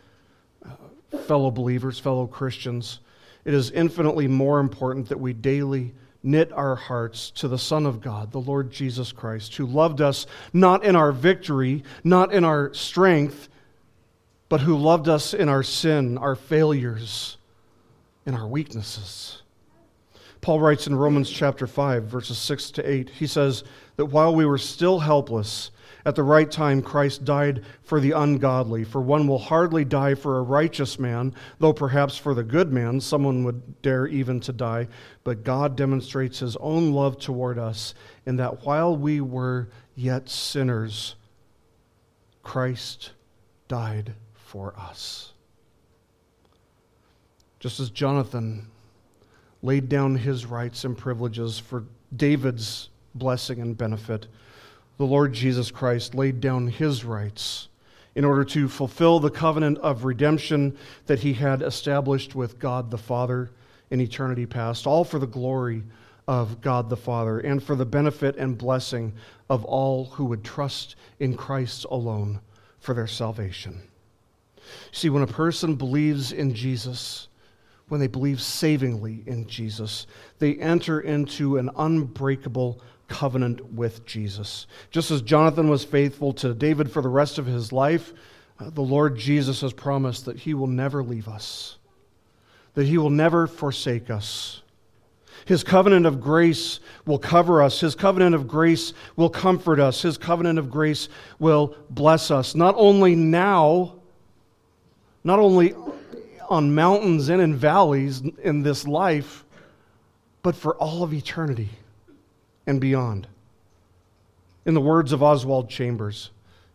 uh, 0.65 1.17
fellow 1.25 1.51
believers, 1.51 1.99
fellow 1.99 2.25
Christians, 2.25 2.99
it 3.43 3.53
is 3.53 3.69
infinitely 3.71 4.29
more 4.29 4.61
important 4.61 5.09
that 5.09 5.19
we 5.19 5.33
daily 5.33 5.93
knit 6.23 6.53
our 6.53 6.75
hearts 6.75 7.29
to 7.31 7.49
the 7.49 7.57
Son 7.57 7.85
of 7.85 7.99
God, 7.99 8.31
the 8.31 8.39
Lord 8.39 8.71
Jesus 8.71 9.11
Christ, 9.11 9.55
who 9.57 9.65
loved 9.65 9.99
us 9.99 10.25
not 10.53 10.85
in 10.85 10.95
our 10.95 11.11
victory, 11.11 11.83
not 12.01 12.31
in 12.31 12.45
our 12.45 12.73
strength, 12.73 13.49
but 14.47 14.61
who 14.61 14.77
loved 14.77 15.09
us 15.09 15.33
in 15.33 15.49
our 15.49 15.63
sin, 15.63 16.17
our 16.17 16.35
failures, 16.35 17.37
in 18.25 18.35
our 18.35 18.47
weaknesses. 18.47 19.41
Paul 20.39 20.61
writes 20.61 20.87
in 20.87 20.95
Romans 20.95 21.29
chapter 21.29 21.67
5, 21.67 22.03
verses 22.05 22.37
6 22.37 22.71
to 22.71 22.89
8, 22.89 23.09
he 23.09 23.27
says 23.27 23.65
that 23.97 24.05
while 24.05 24.33
we 24.33 24.45
were 24.45 24.57
still 24.57 24.99
helpless, 24.99 25.71
at 26.05 26.15
the 26.15 26.23
right 26.23 26.49
time, 26.49 26.81
Christ 26.81 27.25
died 27.25 27.63
for 27.83 27.99
the 27.99 28.11
ungodly. 28.11 28.83
For 28.83 29.01
one 29.01 29.27
will 29.27 29.37
hardly 29.37 29.85
die 29.85 30.15
for 30.15 30.37
a 30.37 30.43
righteous 30.43 30.97
man, 30.97 31.33
though 31.59 31.73
perhaps 31.73 32.17
for 32.17 32.33
the 32.33 32.43
good 32.43 32.71
man 32.71 32.99
someone 32.99 33.43
would 33.43 33.81
dare 33.81 34.07
even 34.07 34.39
to 34.41 34.53
die. 34.53 34.87
But 35.23 35.43
God 35.43 35.75
demonstrates 35.75 36.39
his 36.39 36.55
own 36.57 36.91
love 36.91 37.19
toward 37.19 37.59
us 37.59 37.93
in 38.25 38.37
that 38.37 38.65
while 38.65 38.95
we 38.95 39.21
were 39.21 39.69
yet 39.95 40.29
sinners, 40.29 41.15
Christ 42.41 43.11
died 43.67 44.13
for 44.33 44.73
us. 44.77 45.33
Just 47.59 47.79
as 47.79 47.91
Jonathan 47.91 48.67
laid 49.61 49.87
down 49.87 50.15
his 50.15 50.47
rights 50.47 50.83
and 50.83 50.97
privileges 50.97 51.59
for 51.59 51.83
David's 52.15 52.89
blessing 53.13 53.61
and 53.61 53.77
benefit, 53.77 54.27
the 55.01 55.07
Lord 55.07 55.33
Jesus 55.33 55.71
Christ 55.71 56.13
laid 56.13 56.41
down 56.41 56.67
his 56.67 57.03
rights 57.03 57.69
in 58.13 58.23
order 58.23 58.43
to 58.43 58.69
fulfill 58.69 59.19
the 59.19 59.31
covenant 59.31 59.79
of 59.79 60.05
redemption 60.05 60.77
that 61.07 61.21
he 61.21 61.33
had 61.33 61.63
established 61.63 62.35
with 62.35 62.59
God 62.59 62.91
the 62.91 62.99
Father 62.99 63.49
in 63.89 63.99
eternity 63.99 64.45
past, 64.45 64.85
all 64.85 65.03
for 65.03 65.17
the 65.17 65.25
glory 65.25 65.81
of 66.27 66.61
God 66.61 66.87
the 66.87 66.95
Father 66.95 67.39
and 67.39 67.63
for 67.63 67.75
the 67.75 67.83
benefit 67.83 68.35
and 68.35 68.59
blessing 68.59 69.11
of 69.49 69.65
all 69.65 70.05
who 70.05 70.25
would 70.25 70.43
trust 70.43 70.95
in 71.19 71.35
Christ 71.35 71.87
alone 71.89 72.39
for 72.77 72.93
their 72.93 73.07
salvation. 73.07 73.81
See, 74.91 75.09
when 75.09 75.23
a 75.23 75.27
person 75.27 75.77
believes 75.77 76.31
in 76.31 76.53
Jesus, 76.53 77.27
when 77.87 77.99
they 77.99 78.05
believe 78.05 78.39
savingly 78.39 79.23
in 79.25 79.47
Jesus, 79.47 80.05
they 80.37 80.57
enter 80.57 80.99
into 80.99 81.57
an 81.57 81.71
unbreakable 81.75 82.83
covenant 83.11 83.73
with 83.73 84.05
Jesus. 84.05 84.67
Just 84.89 85.11
as 85.11 85.21
Jonathan 85.21 85.67
was 85.67 85.83
faithful 85.83 86.31
to 86.35 86.53
David 86.53 86.89
for 86.89 87.01
the 87.01 87.09
rest 87.09 87.37
of 87.37 87.45
his 87.45 87.73
life, 87.73 88.13
uh, 88.57 88.69
the 88.69 88.81
Lord 88.81 89.17
Jesus 89.17 89.59
has 89.61 89.73
promised 89.73 90.25
that 90.25 90.39
he 90.39 90.53
will 90.53 90.67
never 90.67 91.03
leave 91.03 91.27
us, 91.27 91.77
that 92.73 92.87
he 92.87 92.97
will 92.97 93.09
never 93.09 93.47
forsake 93.47 94.09
us. 94.09 94.61
His 95.45 95.61
covenant 95.61 96.05
of 96.05 96.21
grace 96.21 96.79
will 97.05 97.19
cover 97.19 97.61
us. 97.61 97.81
His 97.81 97.95
covenant 97.95 98.33
of 98.33 98.47
grace 98.47 98.93
will 99.17 99.29
comfort 99.29 99.79
us. 99.79 100.01
His 100.01 100.17
covenant 100.17 100.57
of 100.57 100.71
grace 100.71 101.09
will 101.37 101.75
bless 101.89 102.31
us, 102.31 102.55
not 102.55 102.75
only 102.77 103.13
now, 103.13 103.95
not 105.25 105.39
only 105.39 105.73
on 106.49 106.73
mountains 106.73 107.27
and 107.27 107.41
in 107.41 107.55
valleys 107.55 108.21
in 108.43 108.63
this 108.63 108.87
life, 108.87 109.43
but 110.43 110.55
for 110.55 110.75
all 110.75 111.03
of 111.03 111.13
eternity 111.13 111.69
and 112.67 112.79
beyond. 112.79 113.27
In 114.65 114.73
the 114.73 114.81
words 114.81 115.11
of 115.11 115.23
Oswald 115.23 115.69
Chambers, 115.69 116.31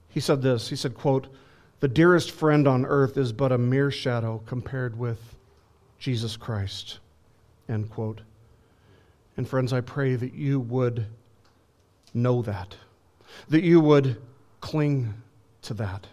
he 0.09 0.21
said 0.21 0.43
this 0.43 0.69
He 0.69 0.77
said, 0.77 0.95
quote, 0.95 1.29
The 1.81 1.89
dearest 1.89 2.31
friend 2.31 2.67
on 2.67 2.85
earth 2.87 3.17
is 3.17 3.33
but 3.33 3.53
a 3.53 3.59
mere 3.59 3.91
shadow 3.91 4.43
compared 4.47 4.99
with 4.99 5.37
Jesus 5.99 6.37
Christ. 6.37 6.99
End 7.69 7.91
quote. 7.91 8.21
And 9.37 9.49
friends, 9.49 9.73
I 9.73 9.81
pray 9.81 10.17
that 10.17 10.35
you 10.35 10.61
would 10.61 11.07
know 12.15 12.43
that, 12.43 12.75
that 13.49 13.63
you 13.63 13.81
would 13.81 14.17
cling 14.61 15.13
to 15.63 15.75
that. 15.75 16.07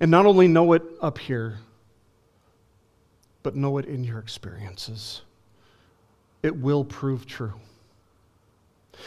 And 0.00 0.10
not 0.10 0.26
only 0.26 0.48
know 0.48 0.72
it 0.72 0.82
up 1.00 1.18
here, 1.18 1.58
but 3.42 3.56
know 3.56 3.78
it 3.78 3.86
in 3.86 4.04
your 4.04 4.18
experiences. 4.18 5.22
It 6.42 6.54
will 6.54 6.84
prove 6.84 7.26
true. 7.26 7.54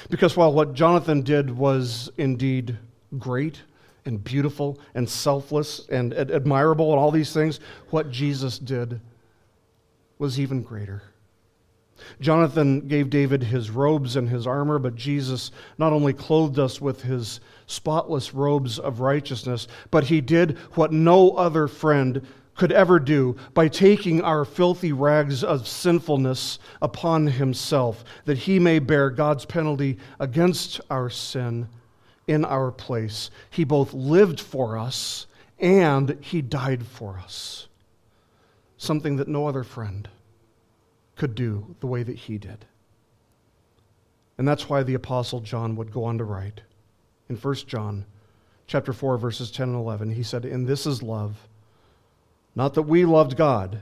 Because 0.09 0.35
while 0.35 0.53
what 0.53 0.73
Jonathan 0.73 1.21
did 1.21 1.49
was 1.49 2.09
indeed 2.17 2.77
great 3.17 3.61
and 4.05 4.23
beautiful 4.23 4.79
and 4.93 5.09
selfless 5.09 5.87
and 5.89 6.13
admirable 6.13 6.91
and 6.91 6.99
all 6.99 7.11
these 7.11 7.33
things, 7.33 7.59
what 7.89 8.11
Jesus 8.11 8.59
did 8.59 8.99
was 10.17 10.39
even 10.39 10.61
greater. 10.61 11.03
Jonathan 12.19 12.87
gave 12.87 13.09
David 13.09 13.43
his 13.43 13.69
robes 13.71 14.15
and 14.15 14.29
his 14.29 14.45
armor, 14.45 14.79
but 14.79 14.95
Jesus 14.95 15.51
not 15.77 15.93
only 15.93 16.13
clothed 16.13 16.59
us 16.59 16.81
with 16.81 17.01
his 17.01 17.39
spotless 17.67 18.33
robes 18.33 18.77
of 18.77 18.99
righteousness, 18.99 19.67
but 19.91 20.05
he 20.05 20.21
did 20.21 20.57
what 20.73 20.91
no 20.91 21.31
other 21.31 21.67
friend 21.67 22.25
could 22.55 22.71
ever 22.71 22.99
do 22.99 23.35
by 23.53 23.67
taking 23.67 24.21
our 24.21 24.45
filthy 24.45 24.91
rags 24.91 25.43
of 25.43 25.67
sinfulness 25.67 26.59
upon 26.81 27.27
himself, 27.27 28.03
that 28.25 28.37
he 28.39 28.59
may 28.59 28.79
bear 28.79 29.09
God's 29.09 29.45
penalty 29.45 29.97
against 30.19 30.81
our 30.89 31.09
sin 31.09 31.67
in 32.27 32.45
our 32.45 32.71
place. 32.71 33.29
He 33.49 33.63
both 33.63 33.93
lived 33.93 34.39
for 34.39 34.77
us 34.77 35.27
and 35.59 36.17
he 36.21 36.41
died 36.41 36.85
for 36.85 37.17
us. 37.17 37.67
Something 38.77 39.17
that 39.17 39.27
no 39.27 39.47
other 39.47 39.63
friend 39.63 40.07
could 41.15 41.35
do 41.35 41.75
the 41.79 41.87
way 41.87 42.03
that 42.03 42.17
he 42.17 42.37
did. 42.37 42.65
And 44.37 44.47
that's 44.47 44.67
why 44.67 44.83
the 44.83 44.95
apostle 44.95 45.39
John 45.39 45.75
would 45.77 45.91
go 45.91 46.03
on 46.03 46.17
to 46.17 46.25
write 46.25 46.61
in 47.29 47.37
1 47.37 47.55
John 47.67 48.05
chapter 48.67 48.91
4 48.91 49.17
verses 49.17 49.51
10 49.51 49.69
and 49.69 49.77
11 49.77 50.11
he 50.11 50.23
said, 50.23 50.43
"And 50.45 50.67
this 50.67 50.85
is 50.85 51.01
love, 51.01 51.47
not 52.55 52.73
that 52.73 52.83
we 52.83 53.05
loved 53.05 53.35
God, 53.35 53.81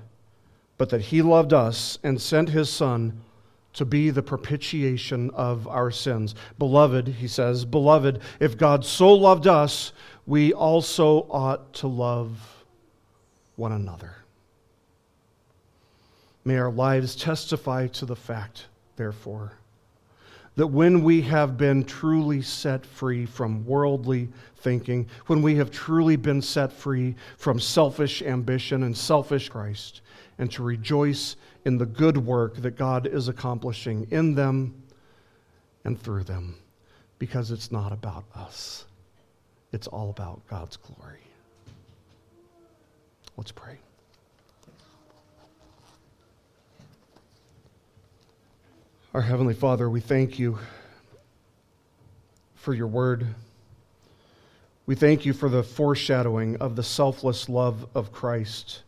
but 0.77 0.89
that 0.89 1.01
He 1.01 1.21
loved 1.21 1.53
us 1.53 1.99
and 2.03 2.19
sent 2.19 2.49
His 2.49 2.69
Son 2.69 3.21
to 3.73 3.85
be 3.85 4.09
the 4.09 4.23
propitiation 4.23 5.31
of 5.31 5.67
our 5.67 5.91
sins. 5.91 6.35
Beloved, 6.59 7.07
he 7.07 7.27
says, 7.27 7.65
Beloved, 7.65 8.21
if 8.39 8.57
God 8.57 8.85
so 8.85 9.13
loved 9.13 9.47
us, 9.47 9.93
we 10.25 10.53
also 10.53 11.25
ought 11.29 11.73
to 11.75 11.87
love 11.87 12.65
one 13.55 13.71
another. 13.71 14.15
May 16.45 16.57
our 16.57 16.71
lives 16.71 17.15
testify 17.15 17.87
to 17.87 18.05
the 18.05 18.15
fact, 18.15 18.67
therefore, 18.95 19.53
that 20.55 20.67
when 20.67 21.03
we 21.03 21.21
have 21.21 21.57
been 21.57 21.83
truly 21.83 22.41
set 22.41 22.85
free 22.85 23.25
from 23.25 23.65
worldly 23.65 24.29
thinking, 24.57 25.07
when 25.27 25.41
we 25.41 25.55
have 25.55 25.71
truly 25.71 26.15
been 26.15 26.41
set 26.41 26.71
free 26.71 27.15
from 27.37 27.59
selfish 27.59 28.21
ambition 28.21 28.83
and 28.83 28.95
selfish 28.95 29.49
Christ, 29.49 30.01
and 30.37 30.51
to 30.51 30.63
rejoice 30.63 31.35
in 31.65 31.77
the 31.77 31.85
good 31.85 32.17
work 32.17 32.55
that 32.57 32.75
God 32.75 33.07
is 33.07 33.27
accomplishing 33.27 34.07
in 34.11 34.35
them 34.35 34.83
and 35.83 35.99
through 35.99 36.23
them, 36.23 36.55
because 37.19 37.51
it's 37.51 37.71
not 37.71 37.91
about 37.91 38.25
us, 38.35 38.85
it's 39.71 39.87
all 39.87 40.09
about 40.09 40.41
God's 40.47 40.77
glory. 40.77 41.19
Let's 43.37 43.51
pray. 43.51 43.77
Our 49.13 49.21
Heavenly 49.21 49.53
Father, 49.53 49.91
we 49.91 49.99
thank 49.99 50.39
you 50.39 50.57
for 52.55 52.73
your 52.73 52.87
word. 52.87 53.27
We 54.87 54.95
thank 54.95 55.23
you 55.23 55.33
for 55.33 55.49
the 55.49 55.61
foreshadowing 55.61 56.57
of 56.57 56.75
the 56.75 56.81
selfless 56.81 57.47
love 57.47 57.85
of 57.93 58.11
Christ 58.11 58.81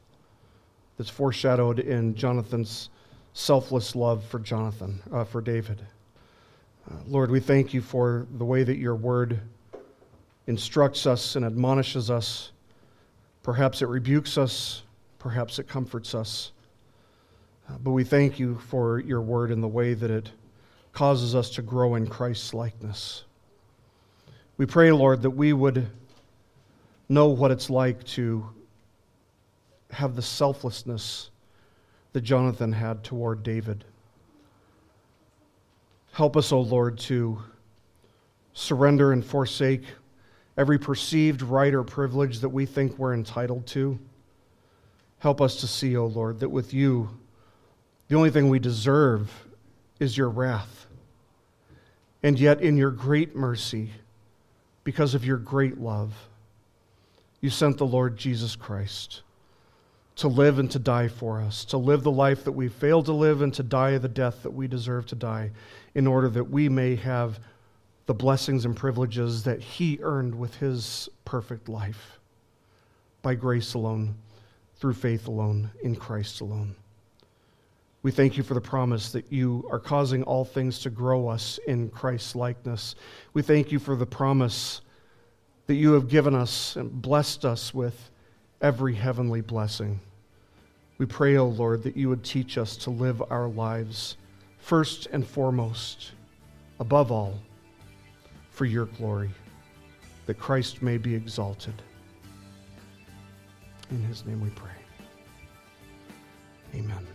that's 0.98 1.12
foreshadowed 1.12 1.78
in 1.78 2.16
Jonathan's 2.16 2.90
selfless 3.36 3.96
love 3.96 4.24
for 4.26 4.40
Jonathan, 4.40 5.00
uh, 5.12 5.26
for 5.26 5.42
David. 5.42 5.80
Uh, 6.90 6.96
Lord, 7.06 7.30
we 7.30 7.40
thank 7.40 7.72
you 7.72 7.82
for 7.82 8.26
the 8.40 8.46
way 8.46 8.64
that 8.64 8.78
your 8.78 8.96
word 8.96 9.40
instructs 10.48 11.06
us 11.06 11.36
and 11.36 11.46
admonishes 11.46 12.10
us. 12.10 12.52
Perhaps 13.44 13.84
it 13.84 13.90
rebukes 13.90 14.40
us, 14.40 14.82
perhaps 15.20 15.60
it 15.60 15.68
comforts 15.68 16.16
us. 16.16 16.52
But 17.68 17.92
we 17.92 18.04
thank 18.04 18.40
you 18.40 18.58
for 18.70 19.00
your 19.00 19.22
word 19.22 19.52
and 19.52 19.62
the 19.62 19.68
way 19.68 19.94
that 19.94 20.12
it 20.12 20.32
causes 20.94 21.36
us 21.36 21.50
to 21.52 21.62
grow 21.62 21.96
in 21.96 22.08
Christ's 22.08 22.54
likeness. 22.54 23.24
We 24.58 24.66
pray, 24.66 24.92
Lord, 24.92 25.22
that 25.24 25.32
we 25.32 25.52
would 25.52 25.88
know 27.10 27.28
what 27.28 27.52
it's 27.52 27.70
like 27.70 28.04
to 28.06 28.50
have 29.92 30.16
the 30.16 30.22
selflessness 30.22 31.30
that 32.14 32.22
Jonathan 32.22 32.72
had 32.72 33.04
toward 33.04 33.44
David. 33.44 33.84
Help 36.14 36.38
us, 36.38 36.52
O 36.52 36.58
oh 36.58 36.62
Lord, 36.62 36.98
to 37.00 37.42
surrender 38.54 39.12
and 39.12 39.24
forsake 39.24 39.84
every 40.58 40.80
perceived 40.80 41.42
right 41.42 41.74
or 41.74 41.84
privilege 41.84 42.40
that 42.40 42.50
we 42.50 42.66
think 42.66 42.98
we're 42.98 43.14
entitled 43.14 43.68
to. 43.68 44.00
Help 45.20 45.42
us 45.42 45.58
to 45.58 45.68
see, 45.68 45.98
O 45.98 46.04
oh 46.04 46.08
Lord, 46.08 46.40
that 46.40 46.50
with 46.50 46.74
you, 46.74 47.10
the 48.08 48.16
only 48.16 48.30
thing 48.30 48.50
we 48.50 48.60
deserve 48.60 49.32
is 50.00 50.18
your 50.18 50.30
wrath. 50.30 50.88
And 52.22 52.40
yet, 52.40 52.62
in 52.62 52.78
your 52.78 52.92
great 52.92 53.36
mercy, 53.36 53.92
because 54.84 55.14
of 55.14 55.26
your 55.26 55.38
great 55.38 55.80
love, 55.80 56.14
you 57.42 57.50
sent 57.50 57.78
the 57.78 57.86
Lord 57.86 58.18
Jesus 58.18 58.56
Christ 58.56 59.22
to 60.16 60.28
live 60.28 60.60
and 60.60 60.72
to 60.72 60.80
die 60.80 61.08
for 61.08 61.42
us, 61.42 61.66
to 61.66 61.78
live 61.78 62.04
the 62.04 62.12
life 62.12 62.44
that 62.46 62.54
we 62.54 62.68
failed 62.68 63.06
to 63.06 63.14
live 63.14 63.42
and 63.42 63.54
to 63.54 63.64
die 63.64 63.98
the 63.98 64.08
death 64.08 64.44
that 64.44 64.52
we 64.52 64.68
deserve 64.68 65.06
to 65.08 65.16
die, 65.16 65.52
in 65.94 66.08
order 66.08 66.30
that 66.30 66.50
we 66.50 66.70
may 66.70 66.96
have 66.96 67.40
the 68.06 68.14
blessings 68.14 68.66
and 68.66 68.76
privileges 68.76 69.44
that 69.44 69.62
He 69.62 70.00
earned 70.02 70.34
with 70.34 70.56
His 70.56 71.10
perfect 71.26 71.68
life 71.68 72.20
by 73.22 73.36
grace 73.36 73.74
alone, 73.74 74.16
through 74.78 74.94
faith 74.94 75.28
alone, 75.28 75.70
in 75.84 75.96
Christ 75.96 76.42
alone. 76.42 76.76
We 78.06 78.12
thank 78.12 78.38
you 78.38 78.44
for 78.44 78.54
the 78.54 78.62
promise 78.62 79.12
that 79.14 79.34
you 79.34 79.68
are 79.72 79.80
causing 79.80 80.22
all 80.22 80.46
things 80.46 80.78
to 80.82 80.92
grow 80.92 81.28
us 81.28 81.60
in 81.66 81.90
Christ's 81.90 82.36
likeness. 82.36 82.94
We 83.34 83.42
thank 83.42 83.72
you 83.72 83.80
for 83.80 83.96
the 83.96 84.06
promise 84.06 84.82
that 85.66 85.74
you 85.74 85.94
have 85.94 86.08
given 86.08 86.36
us 86.36 86.76
and 86.76 87.02
blessed 87.02 87.46
us 87.46 87.74
with 87.74 88.12
every 88.62 88.94
heavenly 88.94 89.42
blessing. 89.42 90.00
We 91.00 91.08
pray, 91.08 91.36
O 91.38 91.46
oh 91.46 91.48
Lord, 91.48 91.82
that 91.82 91.98
you 91.98 92.08
would 92.10 92.24
teach 92.24 92.60
us 92.60 92.78
to 92.78 92.92
live 92.92 93.24
our 93.32 93.48
lives 93.48 94.18
first 94.60 95.08
and 95.12 95.26
foremost, 95.26 96.12
above 96.80 97.12
all, 97.12 97.34
for 98.52 98.66
your 98.66 98.86
glory, 98.86 99.32
that 100.28 100.38
Christ 100.38 100.84
may 100.84 101.00
be 101.00 101.16
exalted. 101.16 101.82
In 103.90 104.04
his 104.04 104.24
name 104.28 104.42
we 104.42 104.52
pray. 104.52 104.70
Amen. 106.76 107.15